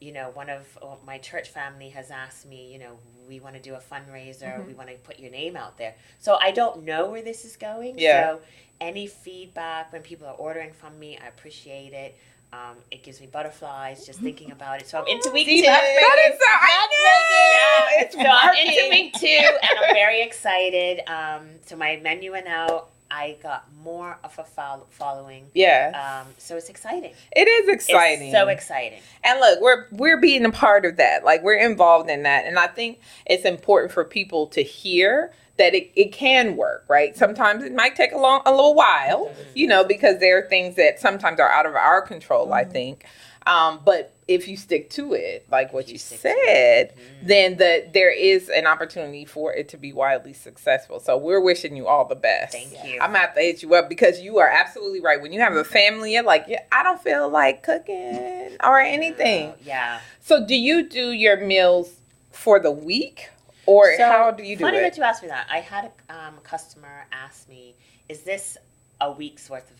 You 0.00 0.12
know, 0.12 0.30
one 0.30 0.50
of 0.50 0.66
uh, 0.82 0.96
my 1.06 1.18
church 1.18 1.48
family 1.48 1.90
has 1.90 2.10
asked 2.10 2.44
me, 2.46 2.72
you 2.72 2.78
know, 2.78 2.98
we 3.28 3.40
want 3.40 3.54
to 3.54 3.60
do 3.62 3.74
a 3.74 3.78
fundraiser, 3.80 4.58
Mhm. 4.58 4.66
we 4.66 4.74
want 4.74 4.88
to 4.90 4.96
put 4.96 5.18
your 5.18 5.30
name 5.30 5.56
out 5.56 5.78
there. 5.78 5.94
So 6.20 6.36
I 6.40 6.50
don't 6.50 6.82
know 6.84 7.06
where 7.10 7.22
this 7.22 7.44
is 7.44 7.56
going. 7.56 7.98
Yeah. 7.98 8.32
So 8.34 8.40
any 8.80 9.06
feedback 9.06 9.92
when 9.92 10.02
people 10.02 10.26
are 10.26 10.34
ordering 10.34 10.72
from 10.72 10.98
me, 10.98 11.16
I 11.18 11.28
appreciate 11.28 11.92
it. 11.94 12.16
Um, 12.54 12.76
it 12.92 13.02
gives 13.02 13.20
me 13.20 13.26
butterflies 13.26 14.06
just 14.06 14.20
thinking 14.26 14.52
about 14.52 14.80
it. 14.80 14.86
So 14.88 14.98
I'm 15.00 15.06
into 15.08 15.30
week 15.32 15.46
See, 15.46 15.60
two. 15.62 15.66
that's 15.66 15.82
That 15.82 16.18
is 16.32 16.38
so. 16.38 16.46
I 16.46 16.88
know. 17.04 17.98
Yeah, 17.98 18.02
It's 18.02 18.14
so 18.14 18.20
I'm 18.22 18.54
into 18.54 18.90
week 18.90 19.12
two, 19.14 19.58
and 19.68 19.78
I'm 19.84 19.94
very 19.94 20.22
excited. 20.22 21.00
Um, 21.08 21.48
so 21.66 21.74
my 21.76 21.96
menu 22.02 22.32
went 22.32 22.46
out. 22.46 22.90
I 23.16 23.36
got 23.42 23.64
more 23.82 24.18
of 24.24 24.36
a 24.38 24.44
fol- 24.44 24.86
following. 24.90 25.46
Yeah, 25.54 26.22
Um, 26.24 26.32
so 26.38 26.56
it's 26.56 26.68
exciting. 26.68 27.12
it 27.36 27.46
is 27.48 27.68
exciting. 27.68 28.28
It's 28.28 28.36
so 28.36 28.48
exciting. 28.48 29.00
And 29.22 29.38
look, 29.40 29.60
we're 29.60 29.86
we're 29.92 30.20
being 30.20 30.44
a 30.44 30.50
part 30.50 30.84
of 30.84 30.96
that. 30.96 31.24
Like 31.24 31.42
we're 31.44 31.58
involved 31.58 32.10
in 32.10 32.24
that. 32.24 32.44
And 32.46 32.58
I 32.58 32.66
think 32.66 32.98
it's 33.26 33.44
important 33.44 33.92
for 33.92 34.04
people 34.04 34.48
to 34.48 34.62
hear 34.62 35.32
that 35.56 35.72
it, 35.72 35.92
it 35.94 36.10
can 36.12 36.56
work, 36.56 36.84
right? 36.88 37.16
Sometimes 37.16 37.62
it 37.62 37.72
might 37.72 37.94
take 37.94 38.10
a 38.10 38.18
long 38.18 38.42
a 38.44 38.50
little 38.50 38.74
while, 38.74 39.32
you 39.54 39.68
know, 39.68 39.84
because 39.84 40.18
there 40.18 40.38
are 40.38 40.48
things 40.48 40.74
that 40.74 40.98
sometimes 40.98 41.38
are 41.38 41.48
out 41.48 41.66
of 41.66 41.76
our 41.76 42.02
control, 42.02 42.52
I 42.52 42.64
Mhm. 42.64 42.72
think. 42.72 43.04
Um, 43.46 43.80
but 43.84 44.14
if 44.26 44.48
you 44.48 44.56
stick 44.56 44.88
to 44.90 45.12
it, 45.12 45.46
like 45.50 45.72
what 45.74 45.88
you, 45.88 45.92
you 45.94 45.98
said, 45.98 46.94
Mm. 46.96 47.26
then 47.28 47.56
the 47.58 47.86
there 47.92 48.10
is 48.10 48.48
an 48.48 48.66
opportunity 48.66 49.26
for 49.26 49.52
it 49.52 49.68
to 49.70 49.76
be 49.76 49.92
wildly 49.92 50.32
successful. 50.32 50.98
So 50.98 51.18
we're 51.18 51.40
wishing 51.40 51.76
you 51.76 51.86
all 51.86 52.06
the 52.06 52.14
best. 52.14 52.52
Thank 52.54 52.72
you. 52.84 52.94
I'm 53.00 53.08
gonna 53.12 53.18
have 53.18 53.34
to 53.34 53.40
hit 53.42 53.62
you 53.62 53.74
up 53.74 53.88
because 53.90 54.20
you 54.20 54.38
are 54.38 54.48
absolutely 54.48 55.00
right. 55.02 55.20
When 55.20 55.32
you 55.32 55.40
have 55.40 55.54
a 55.54 55.64
family, 55.64 56.14
you're 56.14 56.22
like, 56.22 56.46
yeah, 56.48 56.62
I 56.72 56.82
don't 56.82 57.02
feel 57.02 57.28
like 57.28 57.62
cooking 57.62 58.56
or 58.64 58.78
anything. 58.96 59.52
Yeah. 59.62 60.00
So, 60.22 60.46
do 60.46 60.54
you 60.56 60.88
do 60.88 61.10
your 61.10 61.36
meals 61.36 61.92
for 62.32 62.58
the 62.58 62.70
week, 62.70 63.28
or 63.66 63.94
So, 63.96 64.06
how 64.06 64.30
do 64.30 64.42
you 64.42 64.56
do 64.56 64.64
Funny 64.64 64.78
it? 64.78 64.80
Funny 64.80 64.90
that 64.90 64.96
you 64.96 65.02
asked 65.02 65.22
me 65.22 65.28
that. 65.28 65.46
I 65.50 65.58
had 65.60 65.92
a 66.08 66.14
um, 66.28 66.34
customer 66.42 67.06
ask 67.12 67.46
me, 67.48 67.74
"Is 68.08 68.22
this 68.22 68.56
a 69.02 69.12
week's 69.12 69.50
worth 69.50 69.70
of 69.70 69.76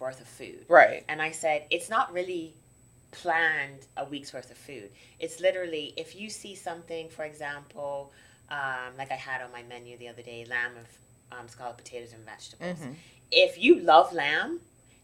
worth 0.00 0.20
of 0.20 0.26
food?" 0.26 0.64
right. 0.68 1.04
And 1.08 1.22
I 1.22 1.30
said, 1.30 1.66
"It's 1.70 1.88
not 1.88 2.12
really 2.12 2.52
planned 3.22 3.86
a 3.96 4.04
week's 4.04 4.32
worth 4.32 4.50
of 4.50 4.58
food. 4.58 4.90
It's 5.18 5.40
literally 5.40 5.94
if 5.96 6.14
you 6.20 6.28
see 6.30 6.54
something, 6.54 7.08
for 7.08 7.24
example, 7.24 8.12
um, 8.50 8.90
like 8.98 9.10
I 9.10 9.14
had 9.16 9.42
on 9.42 9.50
my 9.52 9.62
menu 9.64 9.96
the 9.96 10.08
other 10.08 10.22
day, 10.22 10.44
lamb 10.48 10.72
of 10.82 11.38
um, 11.38 11.48
scalloped 11.48 11.78
potatoes 11.78 12.12
and 12.12 12.24
vegetables. 12.24 12.78
Mhm. 12.78 12.94
If 13.32 13.58
you 13.58 13.80
love 13.80 14.12
lamb 14.12 14.60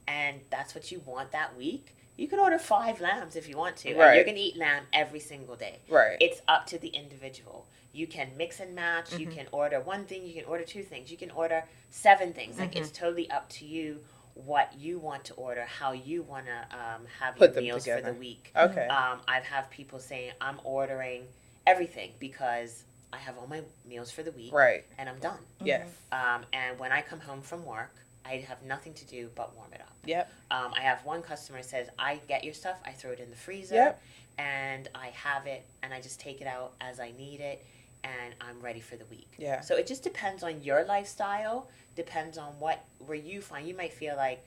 and 0.06 0.40
that's 0.50 0.74
what 0.74 0.90
you 0.92 1.00
want 1.00 1.32
that 1.32 1.56
week." 1.56 1.86
You 2.18 2.28
can 2.28 2.38
order 2.38 2.58
five 2.58 3.00
lambs 3.00 3.36
if 3.36 3.48
you 3.48 3.56
want 3.56 3.76
to, 3.78 3.88
and 3.88 3.98
Right. 3.98 4.14
you're 4.16 4.24
gonna 4.24 4.36
eat 4.38 4.56
lamb 4.56 4.86
every 4.92 5.18
single 5.18 5.56
day 5.56 5.78
Right. 5.88 6.18
it's 6.20 6.40
up 6.46 6.66
to 6.66 6.78
the 6.78 6.88
individual. 6.88 7.66
You 7.94 8.06
can 8.06 8.36
mix 8.36 8.60
and 8.60 8.74
match. 8.74 9.14
You 9.14 9.26
Mhm. 9.26 9.34
can 9.34 9.46
order 9.50 9.80
one 9.80 10.04
thing. 10.04 10.24
You 10.26 10.34
can 10.34 10.44
order 10.44 10.62
two 10.64 10.82
things. 10.82 11.10
You 11.10 11.16
can 11.16 11.30
order 11.30 11.64
seven 11.90 12.32
things. 12.34 12.58
Like 12.58 12.72
Mm-hmm. 12.72 12.82
it's 12.82 12.90
totally 12.90 13.30
up 13.30 13.48
to 13.58 13.64
you 13.64 14.04
what 14.34 14.72
you 14.78 14.98
want 14.98 15.24
to 15.26 15.34
order, 15.34 15.64
how 15.64 15.92
you 15.92 16.22
want 16.22 16.46
to 16.46 16.76
um, 16.76 17.02
have 17.20 17.36
Put 17.36 17.50
your 17.50 17.54
them 17.54 17.64
meals 17.64 17.86
for 17.86 18.00
the 18.00 18.12
week. 18.14 18.50
okay. 18.56 18.86
Um, 18.86 19.20
I've 19.28 19.44
have 19.44 19.70
people 19.70 19.98
saying 19.98 20.32
I'm 20.40 20.58
ordering 20.64 21.24
everything 21.66 22.12
because 22.18 22.84
I 23.12 23.18
have 23.18 23.36
all 23.38 23.46
my 23.46 23.60
meals 23.86 24.10
for 24.10 24.22
the 24.22 24.30
week 24.32 24.52
right. 24.52 24.84
and 24.98 25.08
I'm 25.08 25.18
done. 25.18 25.38
Yes. 25.62 25.86
Um, 26.10 26.42
and 26.52 26.78
when 26.78 26.92
I 26.92 27.02
come 27.02 27.20
home 27.20 27.42
from 27.42 27.64
work, 27.66 27.94
I 28.24 28.36
have 28.48 28.62
nothing 28.62 28.94
to 28.94 29.04
do 29.06 29.28
but 29.34 29.54
warm 29.56 29.68
it 29.74 29.80
up. 29.80 29.92
Yep. 30.06 30.30
Um, 30.50 30.72
I 30.76 30.80
have 30.80 31.04
one 31.04 31.22
customer 31.22 31.62
says, 31.62 31.88
I 31.98 32.20
get 32.28 32.44
your 32.44 32.54
stuff, 32.54 32.76
I 32.86 32.92
throw 32.92 33.10
it 33.10 33.20
in 33.20 33.28
the 33.30 33.36
freezer, 33.36 33.74
Yep. 33.74 34.02
and 34.38 34.88
I 34.94 35.08
have 35.08 35.46
it, 35.46 35.66
and 35.82 35.92
I 35.92 36.00
just 36.00 36.20
take 36.20 36.40
it 36.40 36.46
out 36.46 36.72
as 36.80 37.00
I 37.00 37.12
need 37.18 37.40
it, 37.40 37.64
and 38.04 38.34
I'm 38.40 38.60
ready 38.60 38.80
for 38.80 38.96
the 38.96 39.04
week. 39.06 39.28
Yeah. 39.38 39.60
So 39.60 39.76
it 39.76 39.86
just 39.86 40.02
depends 40.02 40.42
on 40.42 40.62
your 40.62 40.84
lifestyle, 40.84 41.68
depends 41.96 42.38
on 42.38 42.52
what 42.58 42.84
where 42.98 43.16
you 43.16 43.40
find. 43.40 43.66
You 43.66 43.76
might 43.76 43.92
feel 43.92 44.16
like, 44.16 44.44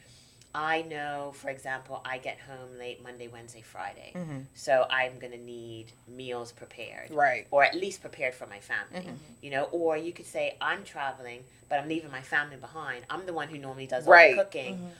I 0.53 0.83
know, 0.83 1.33
for 1.35 1.49
example, 1.49 2.01
I 2.05 2.17
get 2.17 2.37
home 2.39 2.77
late 2.79 3.03
Monday, 3.03 3.27
Wednesday, 3.27 3.61
Friday, 3.61 4.11
hmm 4.13 4.39
so 4.53 4.85
I'm 4.89 5.19
gonna 5.19 5.37
need 5.37 5.87
meals 6.07 6.51
prepared. 6.51 7.11
Right. 7.11 7.45
Or 7.51 7.63
at 7.63 7.75
least 7.75 8.01
prepared 8.01 8.33
for 8.33 8.47
my 8.47 8.59
family, 8.59 9.09
Mhm. 9.09 9.17
you 9.41 9.51
know. 9.51 9.63
Or 9.65 9.97
you 9.97 10.13
could 10.13 10.25
say 10.25 10.55
I'm 10.61 10.83
traveling, 10.83 11.43
but 11.69 11.79
I'm 11.79 11.89
leaving 11.89 12.09
my 12.11 12.21
family 12.21 12.55
behind. 12.55 13.05
I'm 13.09 13.25
the 13.25 13.33
one 13.33 13.49
who 13.49 13.57
normally 13.57 13.87
does 13.87 14.07
all 14.07 14.13
Right. 14.13 14.35
the 14.35 14.43
cooking. 14.43 14.93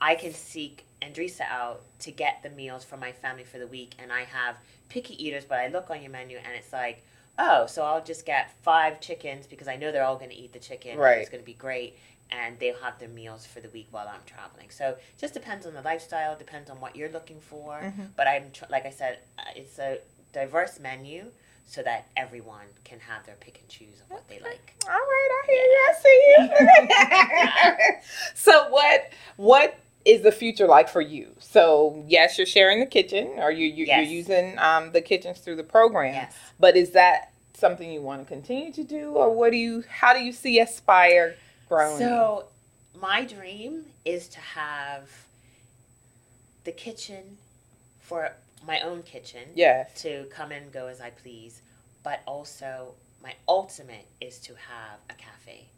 I 0.00 0.14
can 0.14 0.32
seek 0.32 0.84
Andresa 1.02 1.42
out 1.42 1.82
to 2.00 2.10
get 2.10 2.42
the 2.42 2.50
meals 2.50 2.84
for 2.84 2.96
my 2.96 3.12
family 3.12 3.44
for 3.44 3.58
the 3.58 3.66
week, 3.66 3.94
and 3.98 4.12
I 4.12 4.24
have 4.24 4.56
picky 4.88 5.14
eaters. 5.22 5.44
But 5.44 5.58
I 5.58 5.66
look 5.68 5.90
on 5.90 6.02
your 6.02 6.10
menu, 6.12 6.38
and 6.38 6.54
it's 6.54 6.72
like, 6.72 7.02
oh, 7.40 7.66
so 7.66 7.82
I'll 7.82 8.04
just 8.04 8.24
get 8.26 8.52
five 8.62 9.00
chickens 9.00 9.46
because 9.46 9.66
I 9.66 9.76
know 9.76 9.90
they're 9.90 10.04
all 10.04 10.16
going 10.16 10.30
to 10.30 10.36
eat 10.36 10.52
the 10.52 10.58
chicken. 10.60 10.98
Right. 10.98 11.18
it's 11.18 11.30
going 11.30 11.42
to 11.42 11.46
be 11.46 11.54
great, 11.54 11.96
and 12.30 12.58
they'll 12.60 12.76
have 12.82 12.98
their 13.00 13.08
meals 13.08 13.46
for 13.46 13.60
the 13.60 13.70
week 13.70 13.88
while 13.90 14.06
I'm 14.06 14.20
traveling. 14.26 14.68
So 14.70 14.90
it 14.90 15.02
just 15.18 15.34
depends 15.34 15.66
on 15.66 15.74
the 15.74 15.82
lifestyle, 15.82 16.36
depends 16.36 16.68
on 16.70 16.78
what 16.80 16.94
you're 16.96 17.08
looking 17.10 17.40
for. 17.40 17.80
Mhm. 17.82 18.08
But 18.16 18.26
I'm 18.28 18.50
tr- 18.52 18.66
like 18.70 18.86
I 18.86 18.90
said, 18.90 19.18
uh, 19.38 19.42
it's 19.56 19.78
a 19.78 19.98
diverse 20.32 20.78
menu. 20.78 21.32
So 21.66 21.84
that 21.84 22.08
everyone 22.16 22.66
can 22.82 22.98
have 22.98 23.24
their 23.26 23.36
pick 23.36 23.60
and 23.60 23.68
choose 23.68 24.00
of 24.00 24.10
what 24.10 24.26
they 24.28 24.40
like. 24.40 24.74
All 24.88 24.90
right. 24.92 25.30
I 25.38 25.46
hear 25.46 25.66
you. 25.70 25.80
I 25.88 25.92
see 26.02 27.94
you. 27.94 27.94
so, 28.34 28.68
what 28.70 29.10
what 29.36 29.78
is 30.04 30.22
the 30.22 30.32
future 30.32 30.66
like 30.66 30.88
for 30.88 31.00
you? 31.00 31.28
So, 31.38 32.02
yes, 32.08 32.38
you're 32.38 32.46
sharing 32.48 32.80
the 32.80 32.86
kitchen, 32.86 33.34
or 33.38 33.52
you, 33.52 33.66
you 33.66 33.84
Yes. 33.84 33.98
you're 34.08 34.16
using 34.16 34.58
um, 34.58 34.90
the 34.90 35.00
kitchens 35.00 35.38
through 35.38 35.56
the 35.56 35.62
program. 35.62 36.14
Yes. 36.14 36.34
But 36.58 36.76
is 36.76 36.90
that 36.90 37.29
something 37.60 37.92
you 37.92 38.02
want 38.02 38.22
to 38.22 38.26
continue 38.26 38.72
to 38.72 38.82
do, 38.82 39.12
or 39.12 39.32
what 39.32 39.50
do 39.50 39.56
you? 39.56 39.84
How 39.88 40.12
do 40.12 40.20
you 40.20 40.32
see 40.32 40.58
Aspire 40.58 41.36
growing? 41.68 41.98
So, 41.98 42.46
my 43.00 43.24
dream 43.24 43.84
is 44.04 44.28
to 44.28 44.40
have 44.40 45.08
the 46.64 46.72
kitchen 46.72 47.36
for 48.00 48.32
my 48.66 48.80
own 48.80 49.02
kitchen 49.02 49.42
yes. 49.54 50.02
to 50.02 50.24
come 50.30 50.52
and 50.52 50.72
go 50.72 50.86
as 50.86 51.00
I 51.00 51.10
please, 51.10 51.62
but 52.02 52.20
also 52.26 52.94
my 53.22 53.34
ultimate 53.48 54.06
is 54.20 54.38
to 54.40 54.54
have 54.54 54.98
a 55.08 55.14
cafe. 55.14 55.68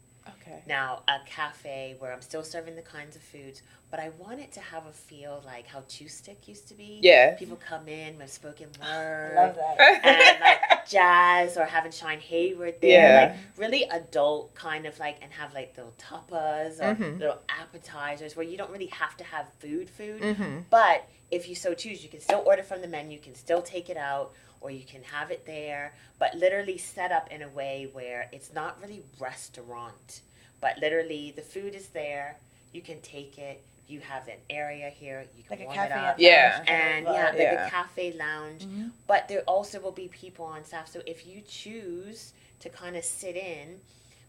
Okay. 0.41 0.61
Now, 0.67 1.03
a 1.07 1.17
cafe 1.25 1.95
where 1.99 2.13
I'm 2.13 2.21
still 2.21 2.43
serving 2.43 2.75
the 2.75 2.81
kinds 2.81 3.15
of 3.15 3.21
foods, 3.21 3.61
but 3.91 3.99
I 3.99 4.09
want 4.17 4.39
it 4.39 4.51
to 4.53 4.59
have 4.59 4.85
a 4.87 4.91
feel 4.91 5.41
like 5.45 5.67
how 5.67 5.83
Juice 5.87 6.15
Stick 6.15 6.47
used 6.47 6.67
to 6.69 6.73
be. 6.73 6.99
Yeah. 7.01 7.35
People 7.35 7.57
come 7.57 7.87
in 7.87 8.17
with 8.17 8.31
spoken 8.31 8.67
I 8.81 9.31
love 9.35 9.55
that. 9.55 10.01
and 10.03 10.39
like 10.39 10.85
jazz 10.89 11.57
or 11.57 11.65
having 11.65 11.91
Shine 11.91 12.19
Hayward 12.19 12.75
there, 12.81 12.89
Yeah. 12.91 13.25
like 13.27 13.57
really 13.57 13.83
adult 13.83 14.53
kind 14.55 14.85
of 14.85 14.97
like, 14.99 15.17
and 15.21 15.31
have 15.33 15.53
like 15.53 15.75
little 15.77 15.93
tapas 15.97 16.79
or 16.79 16.95
Mhm. 16.95 17.19
little 17.19 17.39
appetizers 17.49 18.35
where 18.35 18.45
you 18.45 18.57
don't 18.57 18.71
really 18.71 18.87
have 18.87 19.15
to 19.17 19.23
have 19.23 19.47
food, 19.59 19.89
food. 19.89 20.21
mm-hmm. 20.21 20.59
But 20.69 21.07
if 21.31 21.47
you 21.49 21.55
so 21.55 21.73
choose, 21.73 22.03
you 22.03 22.09
can 22.09 22.19
still 22.21 22.43
order 22.45 22.63
from 22.63 22.81
the 22.81 22.87
menu, 22.87 23.13
you 23.17 23.23
can 23.23 23.35
still 23.35 23.61
take 23.61 23.89
it 23.89 23.97
out, 23.97 24.33
or 24.63 24.71
you 24.71 24.83
can 24.85 25.03
have 25.03 25.29
it 25.31 25.45
there, 25.45 25.93
but 26.19 26.33
literally 26.35 26.77
set 26.77 27.11
up 27.11 27.29
in 27.31 27.41
a 27.43 27.49
way 27.49 27.89
where 27.93 28.29
it's 28.31 28.53
not 28.53 28.81
really 28.81 29.03
restaurant, 29.19 30.21
but 30.61 30.77
literally 30.79 31.31
the 31.35 31.41
food 31.41 31.75
is 31.75 31.89
there. 31.89 32.37
You 32.71 32.81
can 32.81 33.01
take 33.01 33.37
it, 33.37 33.61
you 33.87 33.99
have 33.99 34.27
an 34.29 34.37
area 34.49 34.89
here 34.89 35.25
you 35.37 35.43
can 35.43 35.51
Like 35.59 35.59
a 35.61 35.65
warm 35.65 35.75
cafe. 35.75 35.93
it 35.93 35.97
up 35.97 36.15
at 36.15 36.19
Yeah. 36.19 36.63
and 36.67 37.05
yeah, 37.05 37.25
like 37.31 37.37
Yeah. 37.37 37.67
a 37.67 37.69
cafe 37.69 38.13
lounge. 38.13 38.63
Mhm. 38.65 38.91
But 39.05 39.27
there 39.27 39.41
also 39.41 39.79
will 39.79 39.91
be 39.91 40.07
people 40.07 40.45
on 40.45 40.63
staff. 40.65 40.87
So 40.89 41.01
if 41.05 41.27
you 41.27 41.41
choose 41.41 42.33
to 42.61 42.69
kind 42.69 42.95
of 42.95 43.03
sit 43.03 43.35
in, 43.35 43.81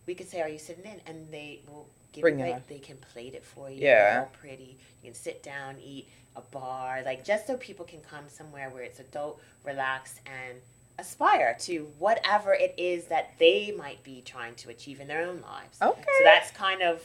we 0.06 0.14
could 0.14 0.28
say, 0.28 0.42
"Are 0.42 0.48
you 0.48 0.58
sitting 0.58 0.84
in?" 0.84 1.00
And 1.06 1.30
they 1.30 1.60
will 1.68 1.88
give 2.12 2.22
Bring 2.22 2.40
you 2.40 2.44
it 2.46 2.50
like 2.50 2.66
they 2.68 2.80
can 2.80 2.96
plate 2.98 3.34
it 3.34 3.44
for 3.44 3.70
you. 3.70 3.82
Yeah. 3.82 4.20
all 4.20 4.26
pretty. 4.40 4.76
You 5.02 5.10
can 5.12 5.14
sit 5.14 5.42
down, 5.42 5.78
eat 5.80 6.08
a 6.36 6.40
bar, 6.40 7.02
like 7.04 7.24
just 7.24 7.46
so 7.46 7.56
people 7.56 7.84
can 7.84 8.00
come 8.00 8.24
somewhere 8.28 8.70
where 8.70 8.82
it's 8.82 9.00
adult, 9.00 9.40
relaxed, 9.64 10.20
and 10.26 10.58
aspire 10.98 11.56
to 11.60 11.88
whatever 11.98 12.54
it 12.54 12.74
is 12.78 13.06
that 13.06 13.32
they 13.38 13.74
might 13.76 14.02
be 14.04 14.22
trying 14.24 14.54
to 14.54 14.70
achieve 14.70 15.00
in 15.00 15.08
their 15.08 15.22
own 15.22 15.40
lives. 15.42 15.78
Okay. 15.82 16.02
So 16.18 16.24
that's 16.24 16.50
kind 16.52 16.82
of 16.82 17.02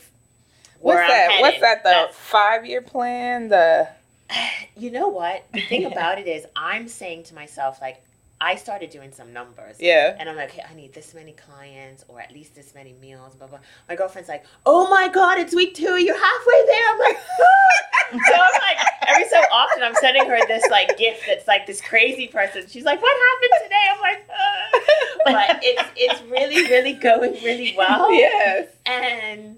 What's 0.80 0.96
where 0.96 1.04
I'm 1.04 1.10
that? 1.10 1.38
What's 1.42 1.60
that? 1.62 1.84
The 1.84 1.90
That's- 1.90 2.16
five 2.16 2.66
year 2.66 2.82
plan? 2.82 3.50
The 3.50 3.88
you 4.78 4.92
know 4.92 5.08
what? 5.10 5.44
The 5.54 5.62
thing 5.62 5.86
about 5.92 6.20
it 6.20 6.28
is, 6.28 6.46
I'm 6.56 6.88
saying 6.88 7.24
to 7.24 7.36
myself, 7.36 7.80
like, 7.82 8.02
I 8.42 8.56
started 8.56 8.90
doing 8.90 9.12
some 9.12 9.34
numbers. 9.34 9.76
yeah. 9.82 10.16
And 10.18 10.30
I'm 10.30 10.38
like, 10.38 10.52
hey, 10.52 10.64
I 10.70 10.74
need 10.74 10.94
this 10.94 11.14
many 11.14 11.34
clients 11.34 12.06
or 12.08 12.22
at 12.22 12.32
least 12.32 12.56
this 12.56 12.74
many 12.74 12.94
meals, 13.02 13.36
blah, 13.36 13.48
blah. 13.48 13.60
My 13.90 13.96
girlfriend's 13.98 14.30
like, 14.30 14.46
oh 14.66 14.90
my 14.90 15.10
God, 15.10 15.40
it's 15.40 15.54
week 15.54 15.74
two. 15.76 15.98
You're 16.02 16.18
halfway 16.18 16.66
there. 16.66 16.84
I'm 16.90 17.00
like, 17.00 17.18
so 18.12 18.34
I'm 18.34 18.62
like, 18.62 18.78
every 19.10 19.28
so 19.30 19.38
often 19.52 19.84
I'm 19.84 19.96
sending 19.96 20.26
her 20.28 20.38
this 20.48 20.64
like 20.70 20.98
gift 20.98 21.24
that's 21.28 21.48
like 21.48 21.66
this 21.68 21.82
crazy 21.82 22.28
person. 22.28 22.66
She's 22.68 22.84
like, 22.86 23.02
what 23.02 23.16
happened 23.16 23.64
today? 23.64 23.86
I'm 23.92 24.02
like, 24.02 24.30
ah. 24.32 24.80
but 25.26 25.60
it's, 25.64 25.84
it's 25.96 26.22
really, 26.24 26.70
really 26.70 26.94
going 26.94 27.34
really 27.44 27.76
well. 27.78 28.12
Yes. 28.14 28.70
And 28.86 29.58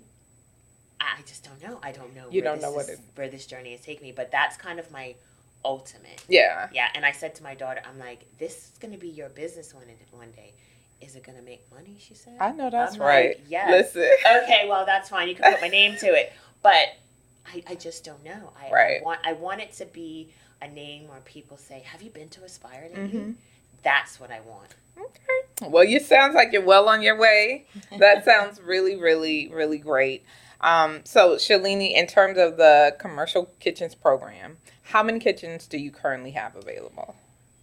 I 0.99 1.21
just 1.25 1.43
don't 1.43 1.61
know. 1.63 1.79
I 1.83 1.91
don't 1.91 2.15
know. 2.15 2.27
You 2.29 2.41
where 2.41 2.51
don't 2.51 2.61
know 2.61 2.69
this 2.69 2.75
what 2.75 2.89
is- 2.93 2.99
it- 2.99 3.05
where 3.15 3.29
this 3.29 3.45
journey 3.45 3.73
is 3.73 3.81
taking 3.81 4.03
me. 4.03 4.11
But 4.11 4.31
that's 4.31 4.57
kind 4.57 4.79
of 4.79 4.89
my 4.91 5.15
ultimate. 5.63 6.23
Yeah. 6.27 6.69
Yeah, 6.73 6.87
and 6.95 7.05
I 7.05 7.11
said 7.11 7.35
to 7.35 7.43
my 7.43 7.55
daughter, 7.55 7.81
I'm 7.87 7.99
like, 7.99 8.25
this 8.39 8.69
is 8.71 8.77
going 8.79 8.93
to 8.93 8.99
be 8.99 9.09
your 9.09 9.29
business 9.29 9.73
one 9.73 9.83
one 10.11 10.31
day. 10.31 10.53
Is 11.01 11.15
it 11.15 11.23
going 11.23 11.37
to 11.37 11.43
make 11.43 11.61
money? 11.73 11.97
She 11.99 12.13
said. 12.13 12.37
I 12.39 12.51
know 12.51 12.69
that's 12.69 12.95
I'm 12.95 13.01
right. 13.01 13.37
Like, 13.39 13.45
yes. 13.49 13.95
Listen. 13.95 14.09
Okay, 14.43 14.65
well 14.67 14.85
that's 14.85 15.09
fine. 15.09 15.27
You 15.27 15.35
can 15.35 15.51
put 15.51 15.61
my 15.61 15.67
name 15.67 15.95
to 15.97 16.05
it, 16.07 16.31
but 16.61 16.87
I, 17.45 17.63
I 17.69 17.75
just 17.75 18.03
don't 18.03 18.23
know. 18.23 18.51
I, 18.59 18.71
Right. 18.71 19.01
I 19.01 19.03
want 19.03 19.19
I 19.25 19.33
want 19.33 19.61
it 19.61 19.73
to 19.73 19.85
be 19.85 20.29
a 20.61 20.67
name 20.67 21.07
where 21.07 21.19
people 21.21 21.57
say, 21.57 21.79
"Have 21.85 22.01
you 22.01 22.09
been 22.11 22.29
to 22.29 22.43
Aspire 22.43 22.89
lately?" 22.93 23.19
Mhm. 23.19 23.35
That's 23.83 24.19
what 24.19 24.31
I 24.31 24.39
want. 24.41 24.75
Okay. 24.97 25.67
Well, 25.69 25.83
you 25.83 25.99
sounds 25.99 26.35
like 26.35 26.51
you're 26.51 26.63
well 26.63 26.87
on 26.87 27.01
your 27.01 27.17
way. 27.17 27.65
That 27.97 28.23
sounds 28.31 28.61
really, 28.61 28.95
really, 28.95 29.47
really 29.49 29.79
great. 29.79 30.23
Um, 30.61 31.01
so, 31.03 31.35
Shalini, 31.37 31.93
in 31.95 32.05
terms 32.05 32.37
of 32.37 32.57
the 32.57 32.95
commercial 32.99 33.45
kitchens 33.59 33.95
program, 33.95 34.57
how 34.83 35.01
many 35.01 35.17
kitchens 35.19 35.65
do 35.65 35.77
you 35.79 35.89
currently 35.89 36.31
have 36.31 36.55
available? 36.55 37.15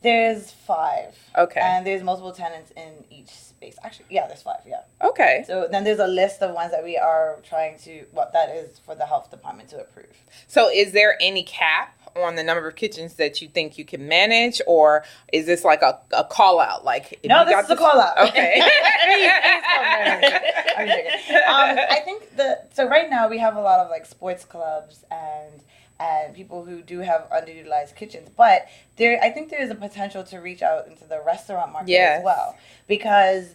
There's 0.03 0.53
five. 0.53 1.17
Okay. 1.37 1.61
And 1.61 1.87
there's 1.87 2.03
multiple 2.03 2.33
tenants 2.33 2.73
in 2.77 3.05
each 3.11 3.31
space. 3.31 3.77
Actually, 3.83 4.07
yeah, 4.11 4.29
there's 4.29 4.43
five. 4.43 4.61
Yeah. 4.67 4.83
Okay. 5.03 5.45
So 5.47 5.67
then 5.71 5.83
there's 5.83 5.99
a 5.99 6.07
list 6.07 6.41
of 6.41 6.55
ones 6.55 6.71
that 6.71 6.85
we 6.85 6.97
are 6.97 7.39
trying 7.43 7.79
to. 7.81 8.05
What 8.13 8.33
that 8.33 8.51
is 8.51 8.79
for 8.79 8.95
the 8.95 9.07
health 9.07 9.31
department 9.31 9.71
to 9.71 9.81
approve. 9.81 10.07
So, 10.47 10.71
is 10.71 10.93
there 10.93 11.17
any 11.21 11.43
cap 11.43 11.99
on 12.17 12.37
the 12.37 12.43
number 12.45 12.67
of 12.69 12.77
kitchens 12.77 13.15
that 13.15 13.43
you 13.43 13.49
think 13.49 13.77
you 13.77 13.85
can 13.85 14.07
manage, 14.07 14.61
or 14.67 15.05
is 15.33 15.47
this 15.47 15.65
like 15.65 15.83
a, 15.83 15.99
a 16.13 16.25
call 16.25 16.61
out? 16.61 16.85
Like, 16.85 17.19
no, 17.25 17.45
this 17.45 17.65
is 17.65 17.71
a 17.71 17.77
call 17.77 18.01
out. 18.01 18.19
Okay. 18.29 18.63
Please, 19.05 19.31
please 19.31 19.33
call. 19.69 19.85
I'm 20.79 21.79
um, 21.79 21.85
I 21.91 22.01
think 22.05 22.37
the 22.37 22.61
so 22.73 22.89
right 22.89 23.09
now 23.11 23.29
we 23.29 23.39
have 23.39 23.57
a 23.57 23.61
lot 23.61 23.81
of 23.81 23.91
like 23.91 24.07
sports 24.07 24.45
clubs 24.45 25.05
and 25.11 25.63
and 26.01 26.35
people 26.35 26.65
who 26.65 26.81
do 26.83 27.01
have 27.01 27.29
underutilized 27.31 27.97
kitchens, 27.97 28.29
but 28.37 28.67
there 28.97 29.21
I 29.23 29.31
think 29.31 29.51
there 29.51 29.63
is 29.63 29.71
a 29.71 29.75
potential 29.75 30.23
to 30.25 30.39
reach 30.39 30.63
out 30.63 30.87
into 30.87 31.05
the 31.05 31.21
restaurant 31.25 31.73
market 31.73 31.91
Yes. 31.91 32.19
as 32.21 32.25
well 32.25 32.57
because 32.87 33.55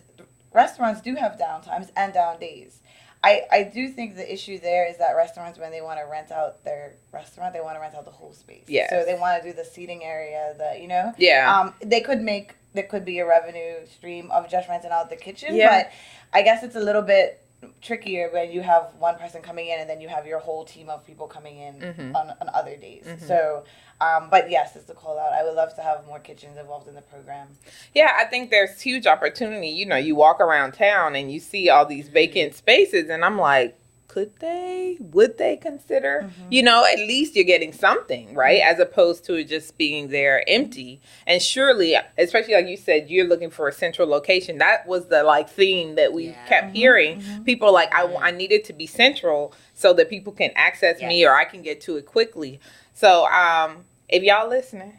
restaurants 0.54 1.02
do 1.02 1.16
have 1.16 1.34
downtimes 1.40 1.90
and 1.96 2.14
down 2.14 2.40
days. 2.40 2.80
I, 3.26 3.44
I 3.50 3.64
do 3.64 3.88
think 3.88 4.18
the 4.18 4.34
issue 4.34 4.60
there 4.60 4.86
is 4.90 4.98
that 4.98 5.14
restaurants 5.14 5.58
when 5.58 5.72
they 5.72 5.80
want 5.82 5.98
to 6.00 6.06
rent 6.06 6.30
out 6.30 6.64
their 6.66 6.96
restaurant 7.14 7.54
they 7.54 7.62
want 7.62 7.76
to 7.78 7.80
rent 7.80 7.96
out 7.96 8.04
the 8.04 8.12
whole 8.12 8.34
space. 8.34 8.66
Yes. 8.68 8.90
So 8.90 9.06
they 9.06 9.16
want 9.18 9.42
to 9.42 9.50
do 9.50 9.56
the 9.56 9.64
seating 9.64 10.04
area, 10.04 10.54
the 10.58 10.80
you 10.82 10.88
know 10.88 11.14
yeah. 11.18 11.60
um, 11.60 11.74
they 11.82 12.02
could 12.02 12.22
make 12.22 12.56
there 12.74 12.84
could 12.84 13.06
be 13.06 13.20
a 13.20 13.26
revenue 13.26 13.86
stream 13.86 14.30
of 14.32 14.50
just 14.50 14.68
renting 14.68 14.92
out 14.92 15.10
the 15.10 15.16
kitchen, 15.16 15.56
Yeah. 15.56 15.84
but 15.84 15.92
I 16.34 16.42
guess 16.42 16.64
it's 16.64 16.76
a 16.76 16.80
little 16.80 17.04
bit 17.04 17.40
trickier 17.82 18.30
when 18.32 18.52
you 18.52 18.62
have 18.62 18.94
one 19.00 19.18
person 19.18 19.42
coming 19.42 19.68
in 19.68 19.80
and 19.80 19.90
then 19.90 20.02
you 20.02 20.08
have 20.08 20.26
your 20.26 20.40
whole 20.40 20.66
team 20.66 20.90
of 20.90 21.06
people 21.06 21.28
coming 21.28 21.58
in 21.58 21.76
Mhm. 21.76 22.16
on, 22.16 22.30
on 22.42 22.50
other 22.54 22.76
days. 22.76 23.06
Mhm. 23.06 23.28
So, 23.28 23.64
um, 24.02 24.30
but 24.30 24.50
yes, 24.50 24.76
it's 24.76 24.90
a 24.90 24.94
call 24.94 25.18
out. 25.20 25.34
I 25.34 25.44
would 25.44 25.56
love 25.56 25.76
to 25.76 25.82
have 25.82 26.06
more 26.06 26.20
kitchens 26.20 26.58
involved 26.58 26.88
in 26.88 26.96
the 26.96 27.02
program. 27.02 27.48
Yeah, 27.94 28.12
I 28.18 28.26
think 28.26 28.50
there's 28.50 28.82
huge 28.82 29.08
opportunity. 29.08 29.70
You 29.70 29.86
know, 29.86 29.96
you 29.98 30.16
walk 30.16 30.40
around 30.40 30.74
town 30.74 31.16
and 31.16 31.32
you 31.32 31.40
see 31.40 31.70
all 31.70 31.86
these 31.86 32.10
vacant 32.10 32.56
spaces, 32.56 33.10
and 33.10 33.24
I'm 33.24 33.38
like, 33.40 33.78
could 34.14 34.32
they? 34.40 34.98
Would 35.00 35.40
they 35.40 35.58
consider? 35.58 36.30
You 36.52 36.62
know, 36.62 36.86
at 36.86 37.00
least 37.00 37.36
you're 37.36 37.46
getting 37.46 37.74
something, 37.74 38.36
right? 38.36 38.62
As 38.62 38.80
opposed 38.80 39.26
to 39.26 39.34
it 39.34 39.46
just 39.46 39.76
being 39.78 40.10
there 40.10 40.44
empty. 40.48 41.02
And 41.26 41.42
surely, 41.42 41.96
especially 42.18 42.54
like 42.54 42.68
you 42.68 42.78
said, 42.78 43.10
you're 43.10 43.26
looking 43.28 43.50
for 43.50 43.68
a 43.68 43.72
central 43.74 44.08
location. 44.08 44.60
That 44.60 44.86
was 44.88 45.08
the 45.08 45.24
like 45.24 45.50
theme 45.50 45.96
that 45.96 46.14
we 46.14 46.26
Yeah. 46.28 46.36
kept 46.46 46.68
Mhm, 46.74 46.78
hearing. 46.78 47.18
mhm. 47.18 47.46
People 47.46 47.74
like, 47.74 47.94
I, 47.94 48.06
I 48.22 48.32
need 48.32 48.52
it 48.52 48.66
to 48.66 48.74
be 48.74 48.86
central 48.86 49.52
so 49.74 49.94
that 49.94 50.10
people 50.10 50.32
can 50.34 50.52
access 50.56 51.02
me 51.02 51.26
or 51.26 51.34
I 51.36 51.46
can 51.46 51.64
get 51.64 51.82
to 51.82 51.98
it 51.98 52.06
quickly. 52.06 52.60
So, 52.94 53.26
um, 53.28 53.86
if 54.10 54.22
y'all 54.22 54.48
listening, 54.48 54.94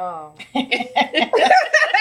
um, 0.00 0.32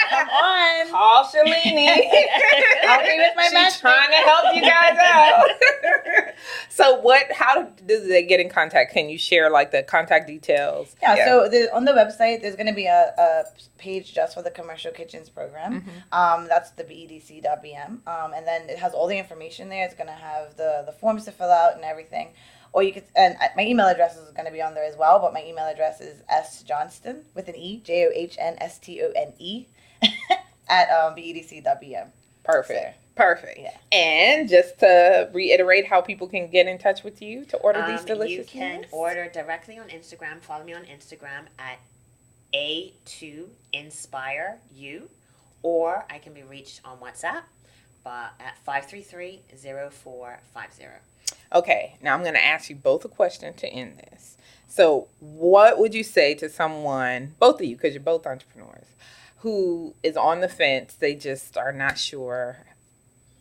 Come 0.10 0.30
on. 0.30 0.90
Call 0.90 1.24
Shalini. 1.26 1.88
I'll 2.88 3.04
be 3.04 3.18
with 3.18 3.36
my 3.36 3.44
She's 3.44 3.54
matchmaker. 3.54 3.80
trying 3.82 4.10
to 4.10 4.16
help 4.16 4.56
you 4.56 4.62
guys 4.62 4.98
out. 5.00 6.34
so 6.70 7.00
what? 7.02 7.32
How 7.32 7.64
do 7.64 8.00
they 8.08 8.24
get 8.24 8.40
in 8.40 8.50
contact? 8.50 8.94
Can 8.94 9.10
you 9.10 9.18
share 9.18 9.50
like 9.50 9.72
the 9.72 9.84
contact 9.84 10.28
details? 10.28 10.96
Yeah, 11.02 11.26
so 11.26 11.48
the, 11.50 11.70
on 11.76 11.86
the 11.86 11.92
website, 11.92 12.42
there's 12.42 12.56
going 12.56 12.68
to 12.68 12.74
be 12.74 12.86
a, 12.88 13.14
a 13.18 13.44
page 13.78 14.14
just 14.14 14.34
for 14.34 14.42
the 14.42 14.52
commercial 14.52 14.92
kitchens 14.92 15.30
program. 15.30 15.82
Mhm. 15.82 16.18
Um, 16.18 16.48
that's 16.48 16.72
the 16.72 16.84
bedc.bm. 16.84 18.08
Um, 18.08 18.34
and 18.34 18.48
then 18.48 18.70
it 18.70 18.80
has 18.80 18.94
all 18.94 19.08
the 19.08 19.18
information 19.18 19.70
there. 19.70 19.86
It's 19.86 19.96
going 19.96 20.08
to 20.08 20.14
have 20.14 20.56
the, 20.58 20.84
the 20.86 20.92
forms 20.92 21.26
to 21.26 21.32
fill 21.32 21.52
out 21.52 21.76
and 21.76 21.84
everything. 21.84 22.30
Or 22.72 22.84
you 22.84 22.94
could, 22.94 23.04
and 23.16 23.36
uh, 23.42 23.48
my 23.58 23.66
email 23.66 23.88
address 23.88 24.16
is 24.18 24.30
going 24.32 24.46
to 24.46 24.52
be 24.52 24.62
on 24.62 24.74
there 24.76 24.84
as 24.86 24.96
well, 24.98 25.20
but 25.20 25.34
my 25.34 25.44
email 25.44 25.66
address 25.66 26.02
is 26.02 26.22
s 26.30 26.62
johnston 26.64 27.24
with 27.34 27.48
an 27.48 27.56
e, 27.56 27.82
J 27.84 28.06
O 28.08 28.12
H 28.14 28.38
N 28.40 28.56
S 28.60 28.78
T 28.78 29.02
O 29.02 29.12
N 29.16 29.34
E, 29.40 29.66
at 30.70 30.90
um, 30.92 31.16
bedc.bm. 31.16 32.08
perfect. 32.44 32.98
Perfect. 33.16 33.60
Yeah. 33.60 33.76
And 33.92 34.48
just 34.48 34.80
to 34.80 35.30
reiterate 35.34 35.86
how 35.88 36.00
people 36.00 36.28
can 36.28 36.48
get 36.50 36.68
in 36.68 36.78
touch 36.78 37.04
with 37.04 37.22
you 37.22 37.44
to 37.46 37.58
order 37.58 37.84
these 37.86 38.00
Um, 38.02 38.06
delicious 38.06 38.38
You 38.38 38.44
can 38.46 38.82
meals? 38.82 38.94
order 38.94 39.28
directly 39.30 39.78
on 39.78 39.90
Instagram. 39.90 40.40
Follow 40.40 40.64
me 40.64 40.74
on 40.74 40.84
Instagram 40.84 41.48
at 41.58 41.80
A2Inspire 42.54 44.60
You, 44.74 45.10
or 45.64 46.06
I 46.10 46.20
can 46.20 46.34
be 46.34 46.44
reached 46.44 46.80
on 46.86 46.98
WhatsApp 47.00 47.42
but 48.06 48.32
at 48.40 48.56
533-0450. 48.66 51.00
Okay, 51.54 51.96
now 52.02 52.14
I'm 52.14 52.22
going 52.22 52.34
to 52.36 52.44
ask 52.46 52.70
you 52.70 52.76
both 52.76 53.04
a 53.06 53.10
question 53.10 53.54
to 53.56 53.68
end 53.68 53.98
this. 54.12 54.38
So, 54.68 55.08
what 55.20 55.80
would 55.80 55.94
you 55.96 56.04
say 56.04 56.36
to 56.36 56.48
someone, 56.50 57.34
both 57.40 57.60
of 57.60 57.66
you, 57.66 57.76
because 57.76 57.94
you're 57.94 58.04
both 58.04 58.28
entrepreneurs, 58.28 58.86
who 59.38 59.96
is 60.04 60.16
on 60.16 60.42
the 60.42 60.48
fence? 60.50 60.94
They 60.94 61.16
just 61.16 61.58
are 61.58 61.72
not 61.72 61.98
sure 61.98 62.58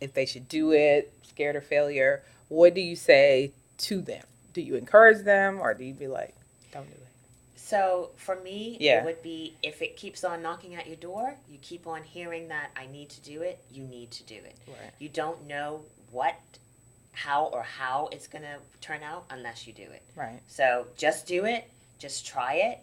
if 0.01 0.13
they 0.13 0.25
should 0.25 0.47
do 0.47 0.71
it, 0.71 1.13
scared 1.23 1.55
of 1.55 1.65
failure. 1.65 2.23
What 2.47 2.73
do 2.73 2.81
you 2.81 2.95
say 2.95 3.51
to 3.79 4.01
them? 4.01 4.23
Do 4.53 4.61
you 4.61 4.75
encourage 4.75 5.23
them, 5.23 5.59
or 5.59 5.73
do 5.75 5.83
you 5.83 5.93
be 5.93 6.07
like, 6.07 6.33
"Don't 6.71 6.87
do 6.87 6.93
it"? 6.93 7.07
So 7.55 8.09
for 8.15 8.35
me, 8.37 8.77
Yeah. 8.79 9.01
it 9.01 9.05
would 9.05 9.21
be 9.21 9.55
if 9.61 9.83
it 9.83 9.95
keeps 9.95 10.23
on 10.23 10.41
knocking 10.41 10.73
at 10.73 10.87
your 10.87 10.95
door, 10.95 11.35
you 11.47 11.59
keep 11.61 11.85
on 11.85 12.03
hearing 12.03 12.47
that 12.47 12.71
I 12.75 12.87
need 12.87 13.09
to 13.11 13.21
do 13.21 13.43
it, 13.43 13.59
you 13.71 13.83
need 13.83 14.09
to 14.11 14.23
do 14.23 14.35
it. 14.35 14.55
Right. 14.67 14.91
You 14.97 15.09
don't 15.09 15.45
know 15.45 15.85
what, 16.11 16.35
how, 17.23 17.45
or 17.45 17.63
how 17.63 18.07
it's 18.11 18.27
going 18.27 18.43
to 18.43 18.57
turn 18.79 19.03
out 19.03 19.25
unless 19.29 19.67
you 19.67 19.73
do 19.73 19.83
it. 19.83 20.03
Right. 20.15 20.39
So 20.47 20.85
just 20.97 21.27
do 21.27 21.45
it, 21.45 21.69
just 21.97 22.25
try 22.25 22.53
it, 22.53 22.79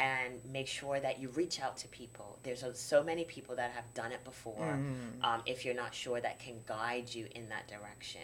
and 0.00 0.34
make 0.52 0.68
sure 0.68 1.00
that 1.00 1.20
you 1.20 1.28
reach 1.30 1.60
out 1.60 1.76
to 1.78 1.88
people. 1.88 2.38
There's 2.44 2.64
so 2.74 3.02
many 3.02 3.24
people 3.24 3.56
that 3.56 3.72
have 3.72 3.92
done 3.94 4.12
it 4.12 4.24
before. 4.24 4.78
Mm. 4.78 5.24
Um, 5.24 5.42
if 5.44 5.64
you're 5.64 5.74
not 5.74 5.94
sure, 5.94 6.20
that 6.20 6.38
can 6.38 6.54
guide 6.66 7.12
you 7.12 7.26
in 7.34 7.48
that 7.48 7.68
direction. 7.68 8.22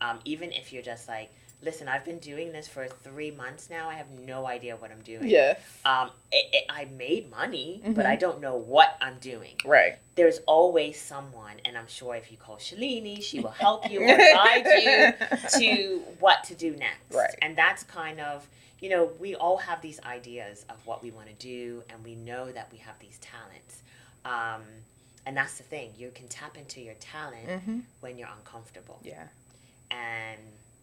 Um, 0.00 0.18
even 0.24 0.52
if 0.52 0.72
you're 0.72 0.82
just 0.82 1.08
like, 1.08 1.30
listen, 1.62 1.88
I've 1.88 2.04
been 2.04 2.18
doing 2.18 2.52
this 2.52 2.68
for 2.68 2.86
three 2.86 3.30
months 3.30 3.70
now. 3.70 3.88
I 3.88 3.94
have 3.94 4.10
no 4.10 4.46
idea 4.46 4.76
what 4.76 4.90
I'm 4.90 5.00
doing. 5.00 5.28
Yes. 5.28 5.58
Um, 5.86 6.10
it, 6.30 6.46
it, 6.52 6.64
I 6.68 6.84
made 6.84 7.30
money, 7.30 7.80
but 7.82 8.04
Mhm. 8.04 8.06
I 8.06 8.16
don't 8.16 8.40
know 8.40 8.56
what 8.56 8.96
I'm 9.00 9.18
doing. 9.20 9.54
Right. 9.64 9.96
There's 10.16 10.38
always 10.46 11.00
someone, 11.00 11.54
and 11.64 11.76
I'm 11.78 11.88
sure 11.88 12.14
if 12.14 12.30
you 12.30 12.36
call 12.36 12.56
Shalini, 12.56 13.22
she 13.22 13.40
will 13.40 13.50
help 13.50 13.90
you 13.90 14.02
or 14.02 14.16
guide 14.18 14.66
you 14.66 15.58
to 15.58 15.98
what 16.20 16.44
to 16.44 16.54
do 16.54 16.72
next. 16.76 17.14
Right. 17.14 17.34
And 17.40 17.56
that's 17.56 17.84
kind 17.84 18.20
of, 18.20 18.46
you 18.80 18.90
know, 18.90 19.10
we 19.18 19.34
all 19.34 19.56
have 19.56 19.80
these 19.80 19.98
ideas 20.04 20.66
of 20.68 20.76
what 20.86 21.02
we 21.02 21.10
want 21.10 21.28
to 21.28 21.34
do, 21.34 21.82
and 21.88 22.04
we 22.04 22.16
know 22.16 22.52
that 22.52 22.68
we 22.70 22.78
have 22.78 22.98
these 22.98 23.18
talents. 23.18 23.82
Um, 24.26 24.62
and 25.24 25.36
that's 25.36 25.56
the 25.56 25.64
thing, 25.64 25.90
you 25.96 26.10
can 26.14 26.28
tap 26.28 26.56
into 26.58 26.80
your 26.80 26.94
talent 26.94 27.62
hmm 27.64 27.78
when 28.00 28.18
you're 28.18 28.28
uncomfortable. 28.38 29.00
Yeah. 29.02 29.24
And 29.90 30.40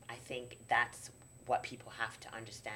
I 0.10 0.16
think 0.26 0.58
that's 0.70 1.10
what 1.45 1.64
people 1.64 1.91
have 1.97 2.20
to 2.22 2.34
understand 2.36 2.76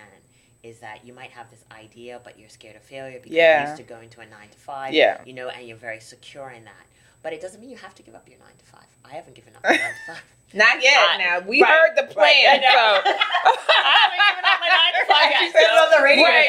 is 0.64 0.80
that 0.80 1.06
you 1.06 1.14
might 1.14 1.30
have 1.32 1.50
this 1.52 1.64
idea, 1.72 2.20
but 2.24 2.38
you're 2.40 2.50
scared 2.50 2.76
of 2.76 2.82
failure 2.82 3.20
because 3.20 3.32
Yeah. 3.32 3.60
you're 3.62 3.70
used 3.70 3.78
to 3.78 3.84
going 3.88 4.10
to 4.10 4.22
a 4.22 4.26
nine 4.26 4.50
to 4.50 4.58
five, 4.58 4.94
Yeah. 4.94 5.22
you 5.24 5.34
know, 5.34 5.50
and 5.50 5.68
you're 5.68 5.78
very 5.78 6.00
secure 6.00 6.50
in 6.50 6.66
that. 6.66 6.86
But 7.24 7.34
it 7.34 7.42
doesn't 7.42 7.62
mean 7.62 7.70
you 7.70 7.78
have 7.78 7.96
to 7.96 8.04
give 8.04 8.16
up 8.16 8.28
your 8.28 8.40
nine 8.40 8.56
to 8.58 8.66
five. 8.66 8.86
I 9.06 9.14
haven't 9.16 9.36
given 9.36 9.56
up 9.56 9.64
my 9.64 9.70
nine 9.72 9.80
to 9.80 10.14
five. 10.14 10.24
Not 10.54 10.82
yet. 10.82 10.98
Uh, 11.12 11.18
now 11.18 11.40
we 11.48 11.62
right, 11.62 11.70
heard 11.72 11.96
the 11.98 12.04
right. 12.04 12.12
plan. 12.12 12.54
I 12.54 12.58
know. 12.58 13.02
So 13.04 13.12
I 13.14 13.98
haven't 14.04 14.24
given 14.30 14.46
up 14.46 14.60
my 14.60 14.68
nine 14.68 14.94
to 14.94 15.06
five 15.08 15.32
yet. 15.32 15.40
She 15.42 15.52
said 15.52 15.62
it 15.64 15.78
on 15.78 15.92
the 15.98 16.04
radio. 16.04 16.24
Right, 16.24 16.48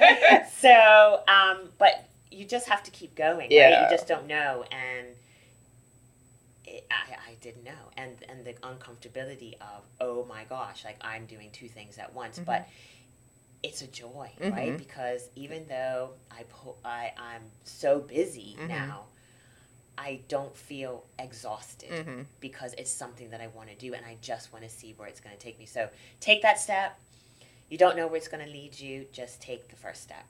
right, 0.00 0.30
right. 0.32 0.48
so, 0.58 1.22
um, 1.28 1.68
but 1.78 2.04
you 2.30 2.44
just 2.44 2.68
have 2.68 2.82
to 2.84 2.90
keep 2.90 3.14
going. 3.14 3.38
Right? 3.38 3.50
Yeah. 3.52 3.84
You 3.84 3.90
just 3.96 4.06
don't 4.08 4.26
know, 4.26 4.64
and 4.72 5.06
it, 6.72 6.86
I, 6.90 7.30
I 7.30 7.34
didn't 7.40 7.64
know, 7.64 7.82
and 7.96 8.16
and 8.28 8.44
the 8.44 8.54
uncomfortability 8.54 9.54
of 9.60 9.82
oh 10.00 10.24
my 10.28 10.44
gosh, 10.44 10.84
like 10.84 10.98
I'm 11.02 11.26
doing 11.26 11.50
two 11.52 11.68
things 11.68 11.98
at 11.98 12.12
once, 12.14 12.36
Mm-hmm. 12.36 12.46
but 12.46 12.68
it's 13.62 13.80
a 13.82 13.86
joy, 13.86 14.28
right? 14.40 14.72
Mhm. 14.72 14.78
Because 14.78 15.28
even 15.36 15.66
though 15.68 16.10
I 16.30 16.42
po- 16.48 16.76
I 16.84 17.12
I'm 17.16 17.42
so 17.64 18.00
busy 18.00 18.56
Mhm. 18.58 18.68
now. 18.68 19.04
I 19.98 20.20
don't 20.26 20.56
feel 20.56 21.04
exhausted 21.18 21.90
Mhm. 22.06 22.24
because 22.40 22.72
it's 22.78 22.90
something 22.90 23.28
that 23.28 23.42
I 23.42 23.48
want 23.48 23.68
to 23.68 23.74
do 23.74 23.92
and 23.92 24.04
I 24.06 24.16
just 24.22 24.50
want 24.50 24.64
to 24.64 24.70
see 24.70 24.94
where 24.96 25.06
it's 25.06 25.20
going 25.20 25.36
to 25.36 25.40
take 25.40 25.58
me. 25.58 25.66
So 25.66 25.90
take 26.18 26.40
that 26.42 26.58
step. 26.58 26.98
You 27.68 27.76
don't 27.76 27.94
know 27.94 28.06
where 28.06 28.16
it's 28.16 28.26
going 28.26 28.42
to 28.44 28.50
lead 28.50 28.80
you, 28.80 29.06
just 29.12 29.42
take 29.42 29.68
the 29.68 29.76
first 29.76 30.02
step. 30.02 30.24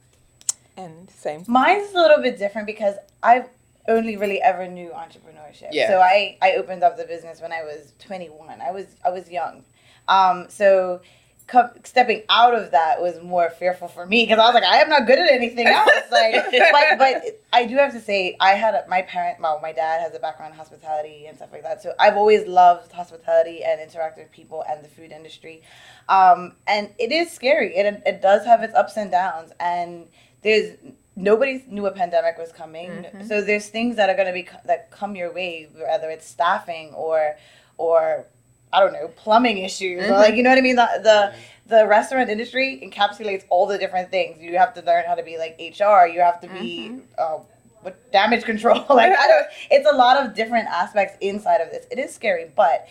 And 0.77 1.09
same. 1.11 1.45
Mine's 1.47 1.93
a 1.93 1.95
little 1.95 2.21
bit 2.21 2.39
different 2.39 2.67
because 2.67 2.97
I've 3.23 3.49
only 3.89 4.17
really 4.17 4.41
ever 4.41 4.67
knew 4.69 4.91
entrepreneurship. 4.91 5.69
Yeah. 5.73 5.89
So 5.89 6.01
I, 6.01 6.39
I 6.41 6.55
opened 6.55 6.83
up 6.83 6.97
the 6.97 7.05
business 7.05 7.41
when 7.41 7.53
I 7.53 7.63
was 7.63 7.93
21. 7.99 8.61
I 8.61 8.71
was 8.71 8.87
I 9.05 9.11
was 9.11 9.31
young. 9.31 9.65
Um, 10.09 10.47
so 10.49 11.01
co- 11.47 11.71
stepping 11.85 12.23
out 12.29 12.55
of 12.55 12.71
that 12.71 13.01
was 13.01 13.21
more 13.21 13.51
fearful 13.51 13.89
for 13.89 14.07
me 14.07 14.25
because 14.25 14.39
I 14.39 14.47
was 14.47 14.55
like, 14.55 14.65
I 14.65 14.79
am 14.79 14.89
not 14.89 15.07
good 15.07 15.19
at 15.19 15.31
anything 15.31 15.67
else. 15.69 15.91
Like, 16.11 16.35
but, 16.51 16.99
but 16.99 17.41
I 17.53 17.67
do 17.67 17.77
have 17.77 17.93
to 17.93 18.01
say, 18.01 18.37
I 18.41 18.51
had 18.51 18.75
a, 18.75 18.85
my 18.89 19.03
parent, 19.03 19.41
well, 19.41 19.61
my 19.63 19.73
dad 19.73 20.01
has 20.01 20.15
a 20.15 20.19
background 20.19 20.53
in 20.53 20.59
hospitality 20.59 21.27
and 21.27 21.37
stuff 21.37 21.51
like 21.53 21.63
that. 21.63 21.83
So 21.83 21.93
I've 22.01 22.17
always 22.17 22.47
loved 22.47 22.93
hospitality 22.93 23.63
and 23.65 23.81
interacting 23.81 24.25
with 24.25 24.33
people 24.33 24.65
and 24.69 24.83
the 24.85 24.89
food 24.89 25.13
industry. 25.13 25.63
Um, 26.09 26.55
and 26.67 26.91
it 26.99 27.13
is 27.13 27.31
scary. 27.31 27.77
It, 27.77 28.03
it 28.07 28.23
does 28.23 28.45
have 28.45 28.63
its 28.63 28.75
ups 28.75 28.97
and 28.97 29.11
downs. 29.11 29.53
And 29.61 30.09
there's 30.43 30.77
nobody 31.17 31.63
knew 31.69 31.87
a 31.87 31.91
pandemic 31.93 32.39
was 32.39 32.53
coming. 32.53 32.91
Mhm. 33.15 33.29
So 33.29 33.43
there's 33.43 33.69
things 33.69 33.97
that 33.97 34.09
are 34.09 34.15
going 34.15 34.27
to 34.29 34.33
be 34.33 34.49
that 34.65 34.91
come 34.91 35.15
your 35.17 35.33
way, 35.33 35.69
whether 35.77 36.11
it's 36.11 36.27
staffing 36.27 36.93
or 36.95 37.37
or 37.79 38.27
I 38.73 38.81
don't 38.81 38.93
know 38.95 39.09
plumbing 39.09 39.59
issues 39.59 40.05
or 40.09 40.13
Mhm. 40.13 40.19
like 40.19 40.35
you 40.35 40.43
know 40.43 40.51
what 40.51 40.59
I 40.59 40.63
mean. 40.63 40.77
The, 40.77 40.89
the 41.03 41.35
the 41.67 41.87
restaurant 41.87 42.29
industry 42.31 42.81
encapsulates 42.83 43.45
all 43.51 43.67
the 43.67 43.79
different 43.79 44.11
things. 44.11 44.41
You 44.41 44.59
have 44.59 44.75
to 44.75 44.83
learn 44.83 45.05
how 45.07 45.15
to 45.15 45.23
be 45.23 45.39
like 45.39 45.57
HR. 45.59 46.07
You 46.07 46.21
have 46.21 46.41
to 46.41 46.49
be 46.49 46.91
Mhm. 46.93 47.03
uh, 47.19 47.39
what 47.83 48.13
damage 48.13 48.45
control. 48.45 48.85
like 48.91 49.13
I 49.13 49.27
don't, 49.27 49.47
it's 49.71 49.89
a 49.91 49.95
lot 49.95 50.17
of 50.25 50.35
different 50.35 50.69
aspects 50.69 51.17
inside 51.21 51.61
of 51.61 51.71
this. 51.71 51.85
It 51.91 51.99
is 51.99 52.15
scary, 52.15 52.51
but 52.57 52.87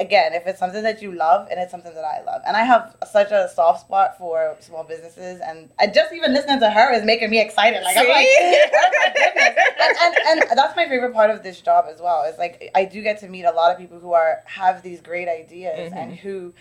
again, 0.00 0.32
if 0.32 0.46
it's 0.46 0.58
something 0.58 0.82
that 0.82 1.00
you 1.02 1.12
love 1.12 1.46
and 1.50 1.60
it's 1.60 1.70
something 1.70 1.94
that 1.94 2.04
I 2.04 2.22
love, 2.24 2.42
and 2.46 2.56
I 2.56 2.64
have 2.64 2.96
such 3.10 3.30
a 3.30 3.48
soft 3.54 3.82
spot 3.82 4.18
for 4.18 4.56
small 4.60 4.82
businesses, 4.82 5.40
and 5.40 5.70
I 5.78 5.86
just 5.86 6.12
even 6.12 6.32
listening 6.32 6.58
to 6.60 6.70
her 6.70 6.92
is 6.92 7.04
making 7.04 7.30
me 7.30 7.40
excited. 7.40 7.82
Like 7.84 7.96
I'm 7.96 8.08
like, 8.08 8.26
See? 8.26 8.36
oh 8.40 8.90
my 9.04 9.12
goodness. 9.14 9.56
And, 10.02 10.16
and, 10.28 10.50
and 10.50 10.58
that's 10.58 10.74
my 10.76 10.88
favorite 10.88 11.12
part 11.12 11.30
of 11.30 11.42
this 11.42 11.60
job 11.60 11.86
as 11.92 12.00
well. 12.00 12.24
Is 12.24 12.38
like 12.38 12.70
I 12.74 12.84
do 12.84 13.02
get 13.02 13.20
to 13.20 13.28
meet 13.28 13.44
a 13.44 13.52
lot 13.52 13.70
of 13.72 13.78
people 13.78 13.98
who 14.00 14.12
are 14.12 14.42
have 14.46 14.82
these 14.82 15.00
great 15.00 15.28
ideas 15.28 15.92
Mhm. 15.92 15.96
and 15.96 16.14
who 16.16 16.52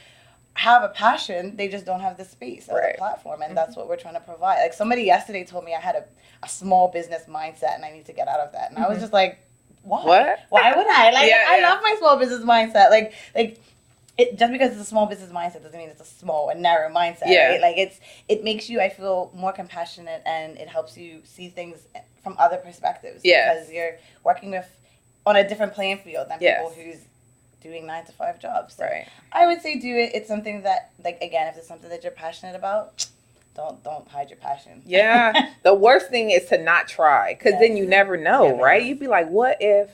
have 0.56 0.84
a 0.84 0.90
passion. 0.90 1.56
They 1.56 1.68
just 1.70 1.86
don't 1.86 2.02
have 2.02 2.18
the 2.18 2.26
space 2.26 2.68
or 2.70 2.78
Right. 2.80 2.94
the 2.96 2.98
platform, 3.00 3.42
and 3.42 3.56
that's 3.56 3.76
what 3.78 3.88
we're 3.88 3.96
trying 3.96 4.16
to 4.16 4.20
provide. 4.20 4.62
Like 4.62 4.74
somebody 4.74 5.04
yesterday 5.04 5.46
told 5.46 5.64
me 5.64 5.74
I 5.74 5.80
had 5.80 5.96
a, 5.96 6.04
a 6.44 6.50
small 6.50 6.90
business 6.90 7.24
mindset 7.30 7.76
and 7.76 7.86
I 7.86 7.92
need 7.92 8.06
to 8.08 8.14
get 8.14 8.28
out 8.28 8.40
of 8.42 8.52
that, 8.52 8.70
and 8.72 8.78
I 8.80 8.88
was 8.90 8.98
Mhm. 8.98 9.02
just 9.02 9.14
like, 9.14 9.40
why? 9.84 10.04
What? 10.04 10.40
Why 10.50 10.76
would 10.76 10.88
I? 10.88 11.12
Like 11.12 11.30
Yeah, 11.30 11.46
I 11.48 11.60
yeah. 11.60 11.70
love 11.70 11.80
my 11.82 11.96
small 12.00 12.18
business 12.18 12.42
mindset. 12.44 12.90
Like 12.90 13.14
like 13.36 13.60
it 14.18 14.38
just 14.38 14.52
because 14.52 14.72
it's 14.74 14.82
a 14.82 14.86
small 14.86 15.06
business 15.06 15.32
mindset 15.32 15.64
doesn't 15.64 15.78
mean 15.80 15.90
it's 15.90 16.02
a 16.02 16.06
small 16.06 16.50
and 16.50 16.62
narrow 16.62 16.90
mindset. 16.94 17.28
Yeah. 17.28 17.50
Right? 17.52 17.62
Like 17.62 17.78
it's 17.78 18.00
it 18.28 18.44
makes 18.44 18.70
you 18.70 18.82
I 18.82 18.90
feel 18.90 19.32
more 19.34 19.54
compassionate 19.54 20.22
and 20.26 20.58
it 20.58 20.68
helps 20.68 20.98
you 20.98 21.22
see 21.24 21.50
things 21.50 21.80
from 22.24 22.36
other 22.38 22.58
perspectives. 22.58 23.22
Yes. 23.24 23.56
Because 23.56 23.72
you're 23.74 23.98
working 24.24 24.52
with 24.52 24.68
on 25.26 25.36
a 25.36 25.48
different 25.48 25.74
playing 25.74 26.00
field 26.00 26.30
than 26.30 26.40
Yes. 26.42 26.60
people 26.74 26.84
who's 26.84 27.00
doing 27.62 27.86
nine 27.86 28.06
to 28.06 28.12
five 28.12 28.40
jobs. 28.40 28.76
So 28.76 28.84
Right. 28.86 29.08
I 29.32 29.46
would 29.48 29.62
say 29.62 29.80
do 29.80 29.96
it. 29.96 30.12
It's 30.14 30.28
something 30.28 30.64
that 30.64 30.92
like 31.04 31.22
again, 31.22 31.48
if 31.48 31.58
it's 31.58 31.68
something 31.68 31.90
that 31.90 32.04
you're 32.04 32.12
passionate 32.12 32.56
about, 32.56 33.06
don't 33.56 33.84
don't 33.84 34.08
hide 34.08 34.30
your 34.30 34.38
passion. 34.40 34.82
Yeah. 34.86 35.52
The 35.64 35.74
worst 35.74 36.10
thing 36.10 36.32
is 36.32 36.46
to 36.50 36.58
not 36.58 36.88
try 36.88 37.34
because 37.38 37.60
then 37.60 37.76
you 37.78 37.86
never 37.86 38.18
know, 38.18 38.48
Never 38.50 38.62
right? 38.64 38.82
know. 38.82 38.88
You'd 38.90 39.00
be 39.00 39.08
like, 39.08 39.30
what 39.30 39.58
if? 39.60 39.90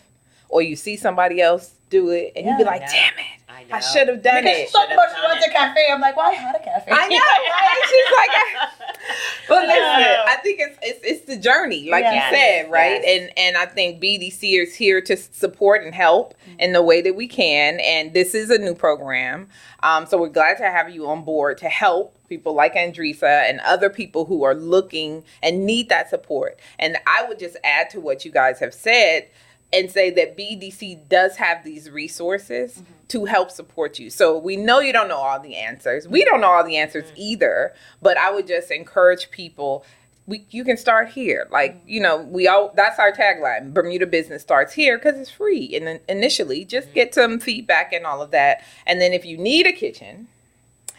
Or 0.49 0.62
you 0.62 0.76
see 0.76 0.95
somebody 0.95 1.41
else 1.41 1.74
do 1.89 2.10
it 2.12 2.34
and 2.36 2.45
you'd 2.45 2.58
be 2.58 2.64
like, 2.64 2.82
know. 2.82 2.88
damn 2.88 3.14
it, 3.18 3.35
I 3.56 3.64
know. 3.64 3.76
I 3.76 3.80
should 3.80 4.08
have 4.08 4.22
done 4.22 4.38
it. 4.39 4.43
because 4.43 4.60
it. 4.64 4.70
so 4.70 4.82
Should've 4.82 4.95
much 4.95 5.12
done 5.14 5.24
wants 5.24 5.45
a 5.45 5.49
cafe. 5.49 5.88
I'm 5.91 6.01
like, 6.01 6.18
well, 6.18 6.30
I 6.30 6.34
had 6.34 6.56
a 6.56 6.60
cafe. 6.60 6.91
I 6.91 7.08
know, 7.08 7.16
right? 7.18 7.82
She's 7.89 8.12
like, 8.18 9.10
but 9.47 9.68
listen, 9.68 10.01
know. 10.01 10.24
I 10.28 10.36
think 10.43 10.60
it's 10.60 10.78
it's 10.82 10.99
it's 11.03 11.26
the 11.26 11.38
journey, 11.38 11.89
like 11.89 12.03
Yes, 12.03 12.32
you 12.32 12.38
said, 12.38 12.72
right? 12.72 13.01
yes. 13.03 13.22
And 13.22 13.38
and 13.38 13.58
I 13.58 13.66
think 13.66 14.01
BEDC 14.01 14.62
is 14.62 14.76
here 14.76 15.01
to 15.01 15.16
support 15.16 15.84
and 15.84 15.95
help 15.95 16.34
in 16.60 16.74
the 16.74 16.82
way 16.82 17.01
that 17.01 17.16
we 17.16 17.28
can. 17.28 17.80
And 17.80 18.14
this 18.14 18.36
is 18.36 18.49
a 18.49 18.58
new 18.58 18.76
program, 18.76 19.47
um, 19.84 20.06
so 20.06 20.20
we're 20.20 20.30
glad 20.30 20.58
to 20.58 20.66
have 20.70 20.89
you 20.89 21.08
on 21.08 21.24
board 21.24 21.58
to 21.60 21.70
help 21.70 22.18
people 22.28 22.53
like 22.53 22.74
Andresa 22.74 23.47
and 23.49 23.60
other 23.62 23.89
people 23.89 24.26
who 24.26 24.43
are 24.43 24.56
looking 24.56 25.24
and 25.43 25.66
need 25.66 25.89
that 25.89 26.10
support. 26.10 26.60
And 26.80 26.97
I 27.08 27.24
would 27.28 27.39
just 27.39 27.56
add 27.64 27.89
to 27.91 27.99
what 28.01 28.26
you 28.26 28.32
guys 28.32 28.60
have 28.60 28.74
said 28.74 29.30
and 29.72 29.91
say 29.91 30.10
that 30.10 30.38
BEDC 30.38 31.08
does 31.08 31.36
have 31.38 31.64
these 31.64 31.89
resources 31.91 32.82
to 33.10 33.26
help 33.26 33.51
support 33.51 33.99
you. 33.99 34.10
So 34.10 34.38
we 34.38 34.56
know 34.56 34.80
you 34.80 34.93
don't 34.93 35.08
know 35.08 35.18
all 35.18 35.39
the 35.39 35.56
answers. 35.56 36.08
We 36.08 36.26
don't 36.26 36.41
know 36.41 36.51
all 36.51 36.64
the 36.64 36.78
answers 36.78 37.06
mm-hmm. 37.06 37.16
either, 37.18 37.74
but 38.01 38.18
I 38.18 38.32
would 38.32 38.47
just 38.47 38.72
encourage 38.72 39.30
people 39.32 39.86
we, 40.28 40.43
you 40.49 40.64
can 40.64 40.76
start 40.76 41.10
here. 41.10 41.47
Like, 41.51 41.76
mm-hmm. 41.76 41.89
you 41.89 42.01
know, 42.01 42.18
we 42.18 42.47
all 42.47 42.72
that's 42.76 42.99
our 42.99 43.12
tagline. 43.12 43.74
Bermuda 43.74 44.08
business 44.08 44.41
starts 44.41 44.74
here 44.74 44.97
cuz 44.97 45.16
it's 45.16 45.30
free 45.30 45.72
and 45.76 45.86
then 45.86 45.99
initially 46.10 46.66
just 46.66 46.88
mm-hmm. 46.88 46.95
get 46.95 47.14
some 47.14 47.39
feedback 47.39 47.93
and 47.93 48.06
all 48.06 48.22
of 48.22 48.32
that. 48.32 48.64
And 48.86 48.99
then 48.99 49.14
if 49.14 49.26
you 49.26 49.38
need 49.38 49.68
a 49.68 49.72
kitchen, 49.72 50.28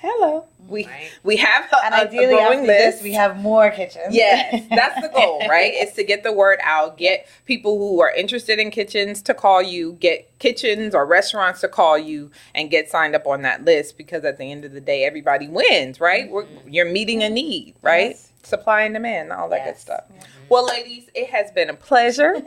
hello. 0.07 0.45
We 0.69 0.85
Right. 0.87 1.11
we 1.23 1.37
have 1.37 1.65
a, 1.73 1.85
And 1.85 1.95
a- 1.95 1.99
a 1.99 2.01
ideally, 2.03 2.27
growing 2.35 2.61
after 2.61 2.67
list. 2.67 2.97
this, 2.99 3.03
we 3.03 3.13
have 3.13 3.37
more 3.37 3.71
kitchens. 3.71 4.13
Yes, 4.15 4.65
that's 4.71 5.01
the 5.01 5.09
goal, 5.09 5.41
right? 5.49 5.73
Is 5.75 5.93
to 5.93 6.03
get 6.05 6.23
the 6.25 6.33
word 6.33 6.59
out, 6.63 6.97
get 6.99 7.27
people 7.45 7.79
who 7.79 8.01
are 8.01 8.11
interested 8.11 8.59
in 8.59 8.71
kitchens 8.73 9.23
to 9.23 9.35
call 9.35 9.63
you, 9.63 9.93
get 10.01 10.29
kitchens 10.41 10.95
or 10.95 11.07
restaurants 11.07 11.61
to 11.61 11.69
call 11.69 11.97
you, 11.97 12.31
and 12.55 12.69
get 12.71 12.89
signed 12.91 13.15
up 13.15 13.27
on 13.27 13.43
that 13.43 13.65
list 13.65 13.97
because 13.97 14.25
at 14.25 14.39
the 14.39 14.45
end 14.51 14.65
of 14.65 14.73
the 14.73 14.81
day, 14.81 15.05
everybody 15.05 15.47
wins, 15.47 16.01
right? 16.01 16.29
We're, 16.29 16.47
you're 16.67 16.91
meeting 16.91 17.23
a 17.23 17.31
need, 17.31 17.75
right? 17.83 18.11
Yes. 18.11 18.33
Supply 18.43 18.83
and 18.83 18.95
demand, 18.95 19.33
all 19.33 19.49
that 19.49 19.65
good 19.65 19.71
Yes. 19.71 19.81
stuff. 19.81 20.05
Well, 20.49 20.65
ladies, 20.67 21.09
it 21.17 21.31
has 21.31 21.51
been 21.51 21.69
a 21.71 21.75
pleasure. 21.75 22.35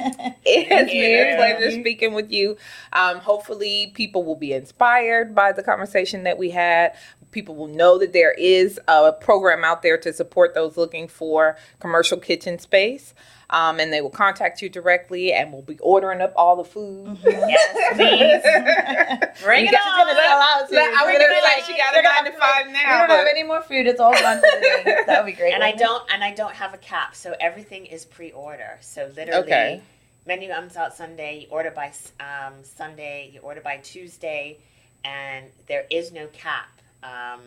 It 0.45 0.67
has 0.69 0.87
Thank 0.87 0.91
been 0.91 1.33
a 1.33 1.35
pleasure 1.35 1.71
speaking 1.81 2.13
with 2.13 2.31
you. 2.31 2.57
Um, 2.93 3.17
hopefully, 3.17 3.91
people 3.93 4.23
will 4.23 4.37
be 4.37 4.53
inspired 4.53 5.35
by 5.35 5.51
the 5.51 5.61
conversation 5.61 6.23
that 6.23 6.37
we 6.37 6.49
had. 6.51 6.93
People 7.31 7.55
will 7.55 7.67
know 7.67 7.97
that 7.99 8.11
there 8.13 8.31
is 8.31 8.79
a 8.87 9.11
program 9.13 9.63
out 9.63 9.81
there 9.81 9.97
to 9.99 10.11
support 10.13 10.53
those 10.55 10.77
looking 10.77 11.07
for 11.07 11.57
commercial 11.79 12.17
kitchen 12.17 12.57
space. 12.59 13.13
Um, 13.51 13.79
and 13.79 13.91
they 13.91 13.99
will 14.01 14.11
contact 14.11 14.61
you 14.61 14.69
directly 14.69 15.33
and 15.33 15.51
we'll 15.51 15.63
be 15.63 15.79
ordering 15.79 16.21
up 16.21 16.33
all 16.35 16.55
the 16.55 16.63
food. 16.63 17.17
Yes, 17.23 17.95
please. 17.95 19.41
Bring 19.43 19.65
it 19.65 19.69
She's 19.69 19.79
gonna 19.79 20.11
on. 20.11 20.15
sell 20.15 20.39
out. 20.39 20.69
too. 20.69 20.75
Let- 20.75 20.93
I 20.93 21.05
was 21.05 21.13
gonna 21.17 21.33
be 21.33 21.41
say 21.65 21.71
she 21.73 21.77
got 21.77 21.93
a 21.93 21.95
"You're 21.95 22.03
nine 22.03 22.13
gonna- 22.25 22.31
to 22.31 22.37
five 22.37 22.67
We 22.67 22.73
don't 22.73 23.07
but- 23.07 23.17
have 23.17 23.27
any 23.27 23.41
more 23.43 23.61
food. 23.63 23.87
It's 23.87 23.99
all 23.99 24.13
gone 24.13 24.37
for 24.37 24.41
the 24.41 24.61
day. 24.85 24.97
That 25.07 25.23
would 25.25 25.31
be 25.31 25.35
great. 25.35 25.53
and 25.55 25.63
I 25.63 25.69
it? 25.69 25.79
don't 25.79 26.03
and 26.13 26.23
I 26.23 26.31
don't 26.31 26.53
have 26.53 26.75
a 26.75 26.77
cap, 26.77 27.15
so 27.15 27.35
everything 27.39 27.87
is 27.87 28.05
pre-order. 28.05 28.77
So 28.81 29.09
literally, 29.15 29.41
Okay. 29.41 29.81
menu 30.27 30.51
comes 30.53 30.75
out 30.77 30.95
Sunday. 30.95 31.39
You 31.39 31.47
order 31.49 31.71
by 31.71 31.91
um, 32.19 32.53
Sunday. 32.63 33.31
You 33.33 33.39
order 33.41 33.61
by 33.61 33.77
Tuesday. 33.77 34.57
and 35.03 35.45
there 35.67 35.85
is 35.89 36.11
no 36.11 36.27
cap. 36.27 36.67
Um, 37.03 37.41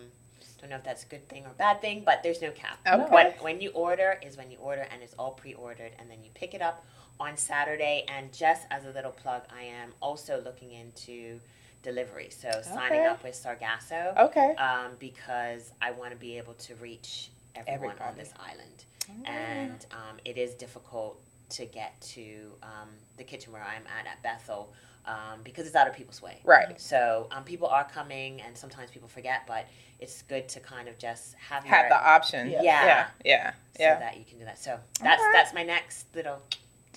don't 0.61 0.71
know 0.71 0.77
if 0.77 0.85
that's 0.85 1.03
a 1.03 1.07
good 1.09 1.29
thing 1.29 1.45
or 1.45 1.51
bad 1.59 1.81
thing, 1.81 2.03
but 2.07 2.23
there's 2.23 2.41
no 2.41 2.51
cap. 2.53 2.79
Okay. 2.87 3.13
When, 3.13 3.27
when 3.41 3.61
you 3.61 3.71
order 3.71 4.19
is 4.23 4.37
when 4.37 4.51
you 4.51 4.59
order, 4.59 4.87
and 4.93 5.03
it's 5.03 5.15
all 5.19 5.33
pre-ordered, 5.33 5.91
and 5.99 6.09
then 6.09 6.19
you 6.23 6.31
pick 6.35 6.55
it 6.55 6.63
up 6.63 6.85
on 7.19 7.37
Saturday. 7.37 8.05
And 8.09 8.33
just 8.33 8.67
as 8.71 8.85
a 8.85 8.91
little 8.91 9.11
plug, 9.11 9.43
I 9.57 9.65
am 9.65 9.93
also 10.01 10.41
looking 10.45 10.71
into 10.73 11.41
delivery, 11.83 12.31
so 12.31 12.49
signing 12.63 13.07
up 13.07 13.25
with 13.25 13.35
Sargasso 13.35 14.15
Okay. 14.17 14.55
um, 14.55 14.93
because 15.01 15.73
I 15.83 15.91
want 15.91 16.13
to 16.13 16.17
be 16.17 16.39
able 16.39 16.55
to 16.55 16.77
reach 16.77 17.31
everyone 17.57 17.97
on 18.01 18.17
this 18.17 18.33
island, 18.39 18.85
and 19.25 19.85
um, 19.91 20.19
it 20.25 20.39
is 20.39 20.55
difficult 20.55 21.21
to 21.51 21.67
get 21.67 22.01
to 22.01 22.53
um, 22.63 22.89
the 23.17 23.25
kitchen 23.25 23.53
where 23.53 23.65
I'm 23.65 23.83
at 23.99 24.07
at 24.07 24.23
Bethel 24.23 24.73
um, 25.07 25.41
because 25.45 25.67
it's 25.67 25.77
out 25.77 25.89
of 25.89 25.95
people's 25.95 26.23
way. 26.23 26.39
Right. 26.45 26.81
So 26.81 27.27
um, 27.31 27.45
people 27.45 27.69
are 27.69 27.85
coming, 27.85 28.41
and 28.43 28.57
sometimes 28.57 28.91
people 28.91 29.09
forget, 29.09 29.43
but 29.47 29.67
it's 30.01 30.23
good 30.23 30.49
to 30.51 30.61
kind 30.61 30.89
of 30.89 30.99
just 30.99 31.35
have 31.35 31.65
Have 31.65 31.83
your, 31.83 31.89
the 31.91 32.09
option. 32.09 32.51
Yeah. 32.51 32.63
Yeah. 32.63 32.85
Yeah. 32.85 33.07
Yeah. 33.25 33.51
so 33.51 33.57
Yeah. 33.81 33.99
that 33.99 34.17
you 34.19 34.25
can 34.25 34.39
do 34.39 34.45
that. 34.45 34.59
So 34.59 34.79
that's 35.01 35.21
right. 35.21 35.31
that's 35.35 35.55
my 35.55 35.63
next 35.63 36.07
little 36.15 36.41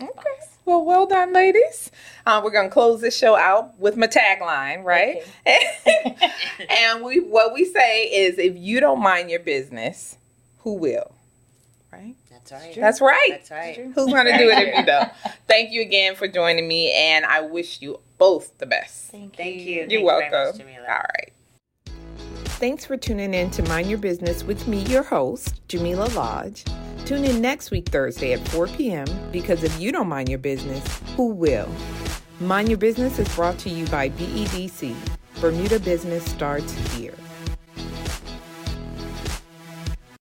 Okay. 0.02 0.12
box. 0.14 0.58
Well, 0.66 0.84
well 0.84 1.06
done, 1.06 1.32
ladies. 1.32 1.90
Uh, 2.26 2.42
we're 2.44 2.52
gonna 2.52 2.70
close 2.70 3.00
this 3.02 3.16
show 3.18 3.36
out 3.36 3.80
with 3.80 3.96
my 3.96 4.08
tagline, 4.08 4.84
right? 4.84 5.22
and 6.70 7.04
we 7.04 7.20
what 7.20 7.54
we 7.54 7.66
say 7.66 8.04
is, 8.06 8.38
if 8.38 8.58
you 8.58 8.80
don't 8.80 9.02
mind 9.02 9.30
your 9.30 9.40
business, 9.40 10.18
who 10.60 10.74
will? 10.74 11.14
Right. 11.94 12.16
That's 12.50 12.64
right. 12.64 12.76
That's 12.76 13.02
right. 13.02 13.28
That's 13.30 13.52
right. 13.52 13.92
Who's 13.96 14.14
gonna 14.14 14.38
do 14.38 14.50
it 14.50 14.58
if 14.60 14.76
you 14.78 14.86
don't? 14.86 15.10
Thank 15.48 15.72
you 15.72 15.82
again 15.82 16.16
for 16.16 16.28
joining 16.28 16.68
me, 16.68 16.92
and 16.94 17.26
I 17.26 17.42
wish 17.42 17.82
you 17.82 18.00
both 18.18 18.58
the 18.58 18.66
best. 18.66 19.12
Thank, 19.12 19.36
Thank 19.36 19.62
you. 19.62 19.66
You're 19.66 19.88
Thank 19.88 19.92
you 19.92 20.06
welcome. 20.06 20.58
very 20.58 20.72
much, 20.74 20.90
All 20.90 20.96
right. 20.96 21.34
Thanks 22.58 22.86
for 22.86 22.96
tuning 22.96 23.34
in 23.34 23.52
to 23.52 23.64
Mind 23.64 23.90
Your 23.90 24.00
Business 24.00 24.44
with 24.44 24.68
me, 24.68 24.80
your 24.84 25.04
host, 25.04 25.62
Jamillah 25.68 26.16
Lodge. 26.16 26.64
Tune 27.06 27.26
in 27.26 27.42
next 27.42 27.70
week, 27.70 27.90
Thursday 27.90 28.34
at 28.34 28.48
4 28.48 28.68
p.m. 28.68 29.06
because 29.32 29.64
if 29.64 29.80
you 29.80 29.92
don't 29.92 30.08
mind 30.08 30.30
your 30.30 30.40
business, 30.40 30.84
who 31.16 31.28
will? 31.28 31.70
Mind 32.40 32.70
Your 32.70 32.78
Business 32.78 33.20
is 33.20 33.28
brought 33.36 33.58
to 33.60 33.70
you 33.70 33.86
by 33.88 34.10
BEDC. 34.10 34.96
Bermuda 35.42 35.80
Business 35.82 36.24
starts 36.26 36.74
here. 36.94 37.14